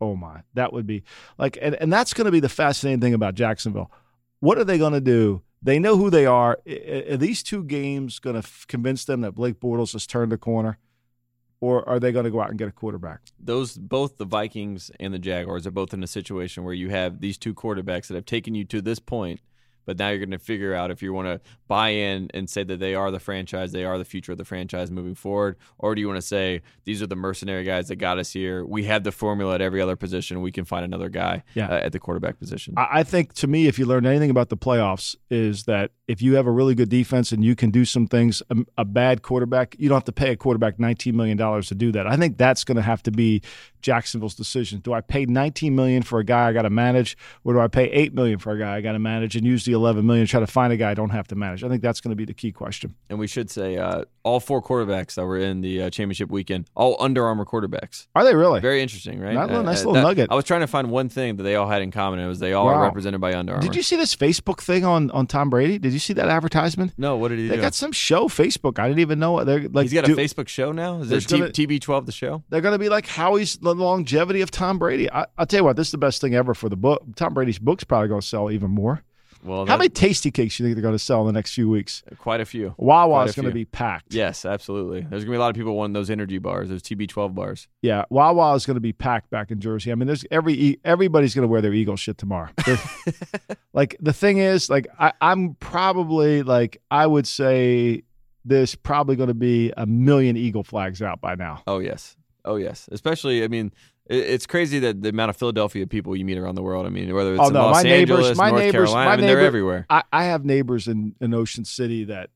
oh 0.00 0.16
my, 0.16 0.42
that 0.54 0.72
would 0.72 0.86
be 0.86 1.04
like, 1.36 1.58
and, 1.60 1.74
and 1.74 1.92
that's 1.92 2.14
going 2.14 2.24
to 2.26 2.32
be 2.32 2.40
the 2.40 2.48
fascinating 2.48 3.00
thing 3.00 3.14
about 3.14 3.34
Jacksonville. 3.34 3.90
What 4.40 4.58
are 4.58 4.64
they 4.64 4.78
going 4.78 4.94
to 4.94 5.02
do? 5.02 5.42
They 5.64 5.78
know 5.78 5.96
who 5.96 6.10
they 6.10 6.26
are. 6.26 6.58
Are 6.66 7.16
these 7.16 7.42
two 7.42 7.64
games 7.64 8.18
going 8.18 8.40
to 8.40 8.46
convince 8.68 9.06
them 9.06 9.22
that 9.22 9.32
Blake 9.32 9.58
Bortles 9.60 9.94
has 9.94 10.06
turned 10.06 10.30
the 10.30 10.38
corner? 10.38 10.78
Or 11.60 11.88
are 11.88 11.98
they 11.98 12.12
going 12.12 12.26
to 12.26 12.30
go 12.30 12.42
out 12.42 12.50
and 12.50 12.58
get 12.58 12.68
a 12.68 12.72
quarterback? 12.72 13.20
those 13.40 13.78
both 13.78 14.18
the 14.18 14.26
Vikings 14.26 14.90
and 15.00 15.14
the 15.14 15.18
Jaguars 15.18 15.66
are 15.66 15.70
both 15.70 15.94
in 15.94 16.02
a 16.02 16.06
situation 16.06 16.62
where 16.64 16.74
you 16.74 16.90
have 16.90 17.20
these 17.20 17.38
two 17.38 17.54
quarterbacks 17.54 18.08
that 18.08 18.14
have 18.14 18.26
taken 18.26 18.54
you 18.54 18.64
to 18.66 18.82
this 18.82 18.98
point, 18.98 19.40
but 19.84 19.98
now 19.98 20.08
you're 20.08 20.18
going 20.18 20.30
to 20.30 20.38
figure 20.38 20.74
out 20.74 20.90
if 20.90 21.02
you 21.02 21.12
want 21.12 21.26
to 21.28 21.40
buy 21.68 21.90
in 21.90 22.28
and 22.34 22.48
say 22.48 22.62
that 22.64 22.78
they 22.78 22.94
are 22.94 23.10
the 23.10 23.18
franchise, 23.20 23.72
they 23.72 23.84
are 23.84 23.98
the 23.98 24.04
future 24.04 24.32
of 24.32 24.38
the 24.38 24.44
franchise 24.44 24.90
moving 24.90 25.14
forward, 25.14 25.56
or 25.78 25.94
do 25.94 26.00
you 26.00 26.06
want 26.08 26.18
to 26.18 26.26
say 26.26 26.60
these 26.84 27.02
are 27.02 27.06
the 27.06 27.16
mercenary 27.16 27.64
guys 27.64 27.88
that 27.88 27.96
got 27.96 28.18
us 28.18 28.32
here? 28.32 28.64
We 28.64 28.84
have 28.84 29.04
the 29.04 29.12
formula 29.12 29.54
at 29.56 29.60
every 29.60 29.80
other 29.80 29.96
position. 29.96 30.40
We 30.42 30.52
can 30.52 30.64
find 30.64 30.84
another 30.84 31.08
guy 31.08 31.42
Yeah. 31.54 31.66
uh, 31.68 31.74
at 31.86 31.92
the 31.92 31.98
quarterback 31.98 32.38
position. 32.38 32.74
I 32.76 33.02
think 33.02 33.32
to 33.34 33.46
me, 33.46 33.66
if 33.66 33.78
you 33.78 33.86
learn 33.86 34.06
anything 34.06 34.30
about 34.30 34.48
the 34.50 34.56
playoffs, 34.56 35.16
is 35.30 35.64
that 35.64 35.90
if 36.06 36.20
you 36.20 36.34
have 36.34 36.46
a 36.46 36.50
really 36.50 36.74
good 36.74 36.90
defense 36.90 37.32
and 37.32 37.42
you 37.44 37.56
can 37.56 37.70
do 37.70 37.84
some 37.84 38.06
things, 38.06 38.42
a, 38.50 38.56
a 38.78 38.84
bad 38.84 39.22
quarterback, 39.22 39.74
you 39.78 39.88
don't 39.88 39.96
have 39.96 40.04
to 40.04 40.12
pay 40.12 40.30
a 40.32 40.36
quarterback 40.36 40.78
nineteen 40.78 41.16
million 41.16 41.36
dollars 41.38 41.68
to 41.68 41.74
do 41.74 41.90
that. 41.92 42.06
I 42.06 42.16
think 42.16 42.36
that's 42.36 42.62
going 42.64 42.76
to 42.76 42.82
have 42.82 43.02
to 43.04 43.10
be 43.10 43.40
Jacksonville's 43.80 44.34
decision. 44.34 44.80
Do 44.80 44.92
I 44.94 45.00
pay 45.02 45.26
19 45.26 45.74
million 45.76 46.02
for 46.02 46.18
a 46.18 46.24
guy 46.24 46.48
I 46.48 46.52
got 46.52 46.62
to 46.62 46.70
manage, 46.70 47.16
or 47.44 47.52
do 47.52 47.60
I 47.60 47.68
pay 47.68 47.84
8 47.90 48.14
million 48.14 48.38
for 48.38 48.52
a 48.52 48.58
guy 48.58 48.76
I 48.76 48.80
got 48.80 48.92
to 48.92 48.98
manage 48.98 49.36
and 49.36 49.46
use 49.46 49.64
the 49.66 49.73
11 49.74 50.06
million, 50.06 50.26
try 50.26 50.40
to 50.40 50.46
find 50.46 50.72
a 50.72 50.76
guy 50.76 50.90
I 50.90 50.94
don't 50.94 51.10
have 51.10 51.28
to 51.28 51.34
manage. 51.34 51.62
I 51.62 51.68
think 51.68 51.82
that's 51.82 52.00
going 52.00 52.10
to 52.10 52.16
be 52.16 52.24
the 52.24 52.32
key 52.34 52.50
question. 52.52 52.94
And 53.10 53.18
we 53.18 53.26
should 53.26 53.50
say 53.50 53.76
uh, 53.76 54.04
all 54.22 54.40
four 54.40 54.62
quarterbacks 54.62 55.14
that 55.16 55.26
were 55.26 55.36
in 55.38 55.60
the 55.60 55.82
uh, 55.82 55.90
championship 55.90 56.30
weekend, 56.30 56.70
all 56.74 56.96
Under 57.00 57.24
Armour 57.26 57.44
quarterbacks. 57.44 58.06
Are 58.14 58.24
they 58.24 58.34
really? 58.34 58.60
Very 58.60 58.80
interesting, 58.80 59.20
right? 59.20 59.34
Nice, 59.34 59.50
Uh, 59.50 59.62
nice 59.62 59.76
uh, 59.84 59.88
little 59.88 59.92
that- 59.94 60.02
nugget. 60.02 60.30
I 60.30 60.34
was 60.34 60.44
trying 60.44 60.60
to 60.62 60.66
find 60.66 60.90
one 60.90 61.08
thing 61.08 61.36
that 61.36 61.42
they 61.42 61.56
all 61.56 61.68
had 61.68 61.82
in 61.82 61.90
common. 61.90 62.18
and 62.20 62.26
It 62.26 62.28
was 62.28 62.38
they 62.38 62.52
all 62.54 62.66
Wow. 62.66 62.74
are 62.74 62.82
represented 62.84 63.20
by 63.20 63.34
Under 63.34 63.52
Armour. 63.54 63.66
Did 63.66 63.76
you 63.76 63.82
see 63.82 63.96
this 63.96 64.14
Facebook 64.16 64.60
thing 64.62 64.84
on 64.84 65.10
on 65.10 65.26
Tom 65.26 65.50
Brady? 65.50 65.78
Did 65.78 65.92
you 65.92 65.98
see 65.98 66.12
that 66.14 66.28
advertisement? 66.28 66.92
No, 66.96 67.16
what 67.16 67.28
did 67.28 67.38
he 67.40 67.48
They 67.48 67.54
do? 67.56 67.60
They 67.60 67.62
got 67.66 67.74
some 67.74 67.92
show 67.92 68.28
Facebook. 68.28 68.78
I 68.78 68.88
didn't 68.88 69.00
even 69.00 69.18
know 69.18 69.38
it. 69.40 69.44
They're 69.44 69.68
like 69.68 69.84
He's 69.84 69.92
got 69.92 70.04
do- 70.04 70.14
a 70.14 70.16
Facebook 70.16 70.48
show 70.48 70.72
now. 70.72 71.00
Is 71.00 71.08
There's 71.08 71.24
it 71.24 71.28
T- 71.28 71.38
gonna- 71.38 71.50
TB12 71.50 72.06
the 72.06 72.12
show? 72.12 72.42
They're 72.48 72.60
going 72.60 72.72
to 72.72 72.78
be 72.78 72.88
like 72.88 73.06
Howie's 73.06 73.56
the 73.58 73.74
longevity 73.74 74.40
of 74.40 74.50
Tom 74.50 74.78
Brady. 74.78 75.10
I, 75.10 75.26
I'll 75.36 75.46
tell 75.46 75.60
you 75.60 75.64
what, 75.64 75.76
this 75.76 75.88
is 75.88 75.92
the 75.92 75.98
best 75.98 76.20
thing 76.20 76.34
ever 76.34 76.54
for 76.54 76.68
the 76.68 76.76
book. 76.76 77.02
Tom 77.16 77.34
Brady's 77.34 77.58
book's 77.58 77.84
probably 77.84 78.08
going 78.08 78.20
to 78.20 78.26
sell 78.26 78.50
even 78.50 78.70
more. 78.70 79.02
Well, 79.44 79.66
How 79.66 79.76
many 79.76 79.90
Tastykakes 79.90 80.32
do 80.32 80.42
you 80.42 80.48
think 80.68 80.76
they're 80.76 80.82
going 80.82 80.94
to 80.94 80.98
sell 80.98 81.20
in 81.20 81.26
the 81.26 81.32
next 81.32 81.52
few 81.54 81.68
weeks? 81.68 82.02
Quite 82.18 82.40
a 82.40 82.46
few. 82.46 82.74
Wawa 82.78 83.24
is 83.24 83.34
going 83.34 83.46
to 83.46 83.52
be 83.54 83.66
packed. 83.66 84.14
Yes, 84.14 84.44
absolutely. 84.46 85.02
There's 85.02 85.24
gonna 85.24 85.32
be 85.32 85.36
a 85.36 85.40
lot 85.40 85.50
of 85.50 85.56
people 85.56 85.76
wanting 85.76 85.92
those 85.92 86.08
energy 86.08 86.38
bars, 86.38 86.70
those 86.70 86.82
TB12 86.82 87.34
bars. 87.34 87.68
Yeah, 87.82 88.04
Wawa 88.08 88.54
is 88.54 88.64
going 88.64 88.76
to 88.76 88.80
be 88.80 88.94
packed 88.94 89.28
back 89.30 89.50
in 89.50 89.60
Jersey. 89.60 89.92
I 89.92 89.96
mean, 89.96 90.06
there's 90.06 90.24
every 90.30 90.80
everybody's 90.84 91.34
going 91.34 91.42
to 91.42 91.48
wear 91.48 91.60
their 91.60 91.74
Eagle 91.74 91.96
shit 91.96 92.18
tomorrow. 92.18 92.48
Like 93.72 93.96
the 94.00 94.12
thing 94.12 94.38
is, 94.38 94.70
like 94.70 94.86
I, 95.00 95.12
I'm 95.20 95.54
probably 95.54 96.44
like 96.44 96.80
I 96.92 97.06
would 97.06 97.26
say 97.26 98.04
there's 98.44 98.76
probably 98.76 99.16
going 99.16 99.28
to 99.28 99.34
be 99.34 99.72
a 99.76 99.84
million 99.84 100.36
Eagle 100.36 100.62
flags 100.62 101.02
out 101.02 101.20
by 101.20 101.34
now. 101.34 101.62
Oh 101.66 101.80
yes, 101.80 102.16
oh 102.44 102.54
yes. 102.54 102.88
Especially, 102.92 103.42
I 103.42 103.48
mean, 103.48 103.72
it's 104.06 104.46
crazy 104.46 104.78
that 104.80 105.02
the 105.02 105.08
amount 105.08 105.30
of 105.30 105.36
Philadelphia 105.36 105.86
people 105.86 106.14
you 106.14 106.24
meet 106.24 106.38
around 106.38 106.54
the 106.56 106.62
world. 106.62 106.86
I 106.86 106.90
mean, 106.90 107.14
whether 107.14 107.32
it's 107.32 107.40
Oh, 107.42 107.48
in 107.48 107.52
no, 107.54 107.60
Los 107.66 107.76
my 107.76 107.82
neighbors- 107.82 108.16
Angeles, 108.16 108.38
my 108.38 108.50
North 108.50 108.60
neighbors- 108.60 108.72
Carolina, 108.72 109.08
my 109.08 109.12
I 109.12 109.16
mean, 109.16 109.26
they're 109.26 109.40
everywhere. 109.40 109.86
I, 109.88 110.02
I 110.12 110.24
have 110.24 110.44
neighbors 110.44 110.88
in, 110.88 111.14
in 111.20 111.32
Ocean 111.34 111.64
City 111.64 112.04
that, 112.04 112.30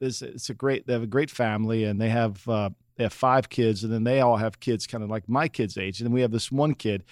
is, 0.00 0.22
it's 0.22 0.50
a 0.50 0.54
great. 0.54 0.86
They 0.86 0.92
have 0.92 1.02
a 1.02 1.06
great 1.06 1.30
family, 1.30 1.84
and 1.84 2.00
they 2.00 2.10
have 2.10 2.46
uh, 2.48 2.70
they 2.96 3.04
have 3.04 3.12
five 3.12 3.48
kids, 3.48 3.82
and 3.84 3.92
then 3.92 4.04
they 4.04 4.20
all 4.20 4.36
have 4.36 4.60
kids, 4.60 4.86
kind 4.86 5.02
of 5.02 5.10
like 5.10 5.28
my 5.28 5.48
kids' 5.48 5.76
age. 5.76 6.00
And 6.00 6.06
then 6.06 6.12
we 6.12 6.20
have 6.20 6.30
this 6.30 6.52
one 6.52 6.74
kid 6.74 7.02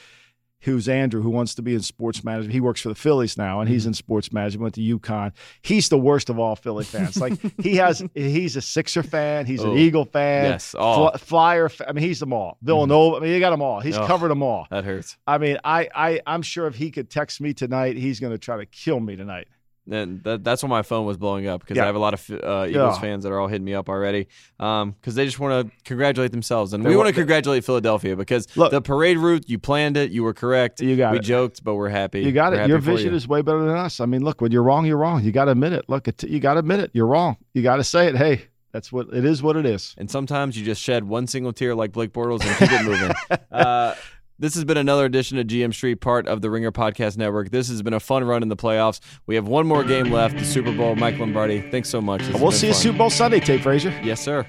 who's 0.60 0.88
Andrew, 0.88 1.22
who 1.22 1.30
wants 1.30 1.54
to 1.54 1.62
be 1.62 1.74
in 1.74 1.80
sports 1.82 2.24
management. 2.24 2.52
He 2.52 2.60
works 2.60 2.80
for 2.80 2.88
the 2.88 2.94
Phillies 2.94 3.36
now, 3.36 3.60
and 3.60 3.68
he's 3.68 3.82
Mm-hmm. 3.82 3.88
in 3.90 3.94
sports 3.94 4.32
management. 4.32 4.62
Went 4.62 4.74
to 4.76 4.80
UConn. 4.98 5.32
He's 5.62 5.88
the 5.88 5.98
worst 5.98 6.28
of 6.30 6.38
all 6.38 6.56
Philly 6.56 6.84
fans. 6.84 7.16
Like 7.20 7.34
he 7.62 7.76
has, 7.76 8.02
he's 8.14 8.56
a 8.56 8.62
Sixer 8.62 9.02
fan. 9.02 9.46
He's 9.46 9.62
Oh, 9.64 9.72
an 9.72 9.78
Eagle 9.78 10.04
fan. 10.06 10.44
yes, 10.46 10.74
all. 10.74 11.10
Fly- 11.10 11.18
Flyer. 11.18 11.68
fa- 11.68 11.88
I 11.88 11.92
mean, 11.92 12.04
he's 12.04 12.20
them 12.20 12.32
all. 12.32 12.56
Villanova. 12.62 13.16
I 13.16 13.20
mean, 13.20 13.32
you 13.32 13.40
got 13.40 13.50
them 13.50 13.62
all. 13.62 13.80
He's 13.80 13.96
Oh. 13.96 14.06
covered 14.06 14.28
them 14.28 14.42
all. 14.42 14.66
That 14.70 14.84
hurts. 14.84 15.16
I 15.26 15.38
mean, 15.38 15.58
I, 15.62 15.88
I, 15.94 16.20
I'm 16.26 16.42
sure 16.42 16.66
if 16.66 16.74
he 16.74 16.90
could 16.90 17.10
text 17.10 17.40
me 17.40 17.52
tonight, 17.54 17.96
he's 17.96 18.18
going 18.18 18.32
to 18.32 18.38
try 18.38 18.56
to 18.56 18.66
kill 18.66 18.98
me 18.98 19.14
tonight. 19.14 19.48
And 19.90 20.22
that, 20.24 20.42
that's 20.42 20.62
when 20.62 20.70
my 20.70 20.82
phone 20.82 21.06
was 21.06 21.16
blowing 21.16 21.46
up 21.46 21.60
because 21.60 21.76
Yeah. 21.76 21.84
I 21.84 21.86
have 21.86 21.94
a 21.94 21.98
lot 22.00 22.14
of 22.14 22.28
uh, 22.30 22.66
Eagles 22.68 22.96
Yeah. 22.96 23.00
fans 23.00 23.22
that 23.24 23.32
are 23.32 23.38
all 23.38 23.46
hitting 23.46 23.64
me 23.64 23.74
up 23.74 23.88
already 23.88 24.26
because 24.58 25.14
they 25.14 25.24
just 25.24 25.38
want 25.38 25.68
to 25.68 25.76
congratulate 25.84 26.32
themselves. 26.32 26.72
And 26.72 26.84
They 26.84 26.90
we 26.90 26.96
want 26.96 27.08
to 27.08 27.12
congratulate 27.14 27.64
Philadelphia 27.64 28.16
because 28.16 28.48
Look- 28.56 28.72
the 28.72 28.80
parade 28.82 29.18
route, 29.18 29.48
you 29.48 29.58
planned 29.58 29.96
it, 29.96 30.10
you 30.10 30.22
were 30.24 30.34
correct. 30.34 30.80
You 30.80 30.96
got 30.96 31.12
we 31.12 31.18
it. 31.18 31.22
joked, 31.22 31.62
but 31.62 31.74
we're 31.76 31.88
happy. 31.88 32.20
You 32.22 32.32
got 32.32 32.52
We're 32.52 32.62
it. 32.62 32.68
Your 32.68 32.78
vision 32.78 33.10
you. 33.10 33.16
is 33.16 33.28
way 33.28 33.42
better 33.42 33.60
than 33.64 33.76
us. 33.76 34.00
I 34.00 34.06
mean, 34.06 34.24
look, 34.24 34.40
when 34.40 34.50
you're 34.50 34.62
wrong, 34.64 34.86
you're 34.86 34.96
wrong. 34.96 35.22
You 35.22 35.30
got 35.32 35.44
to 35.46 35.52
admit 35.52 35.72
it. 35.72 35.84
Look, 35.88 36.08
it, 36.08 36.24
you 36.24 36.40
got 36.40 36.54
to 36.54 36.60
admit 36.60 36.80
it. 36.80 36.90
You're 36.92 37.06
wrong. 37.06 37.36
You 37.54 37.62
got 37.62 37.76
to 37.76 37.84
say 37.84 38.08
it. 38.08 38.16
Hey, 38.16 38.46
that's 38.72 38.90
what 38.92 39.06
it 39.12 39.24
is. 39.24 39.42
What 39.42 39.56
it 39.56 39.66
is. 39.66 39.94
And 39.98 40.10
sometimes 40.10 40.58
you 40.58 40.64
just 40.64 40.82
shed 40.82 41.04
one 41.04 41.26
single 41.28 41.52
tear 41.52 41.74
like 41.76 41.92
Blake 41.92 42.12
Bortles 42.12 42.44
and 42.44 42.56
keep 42.58 42.72
it 42.72 42.84
moving. 42.84 43.12
Uh, 43.52 43.94
this 44.38 44.54
has 44.54 44.64
been 44.64 44.76
another 44.76 45.04
edition 45.04 45.38
of 45.38 45.46
GM 45.46 45.72
Street, 45.72 45.96
part 46.00 46.26
of 46.26 46.40
the 46.42 46.50
Ringer 46.50 46.72
Podcast 46.72 47.16
Network. 47.16 47.50
This 47.50 47.68
has 47.68 47.82
been 47.82 47.94
a 47.94 48.00
fun 48.00 48.24
run 48.24 48.42
in 48.42 48.48
the 48.48 48.56
playoffs. 48.56 49.00
We 49.26 49.34
have 49.34 49.48
one 49.48 49.66
more 49.66 49.84
game 49.84 50.10
left, 50.10 50.38
the 50.38 50.44
Super 50.44 50.72
Bowl. 50.72 50.94
Mike 50.96 51.18
Lombardi, 51.18 51.60
thanks 51.70 51.88
so 51.88 52.00
much. 52.00 52.22
This 52.22 52.40
We'll 52.40 52.52
see 52.52 52.68
you 52.68 52.72
fun. 52.72 52.82
Super 52.82 52.98
Bowl 52.98 53.10
Sunday, 53.10 53.40
Tate 53.40 53.62
Frazier. 53.62 53.98
Yes, 54.02 54.20
sir. 54.20 54.46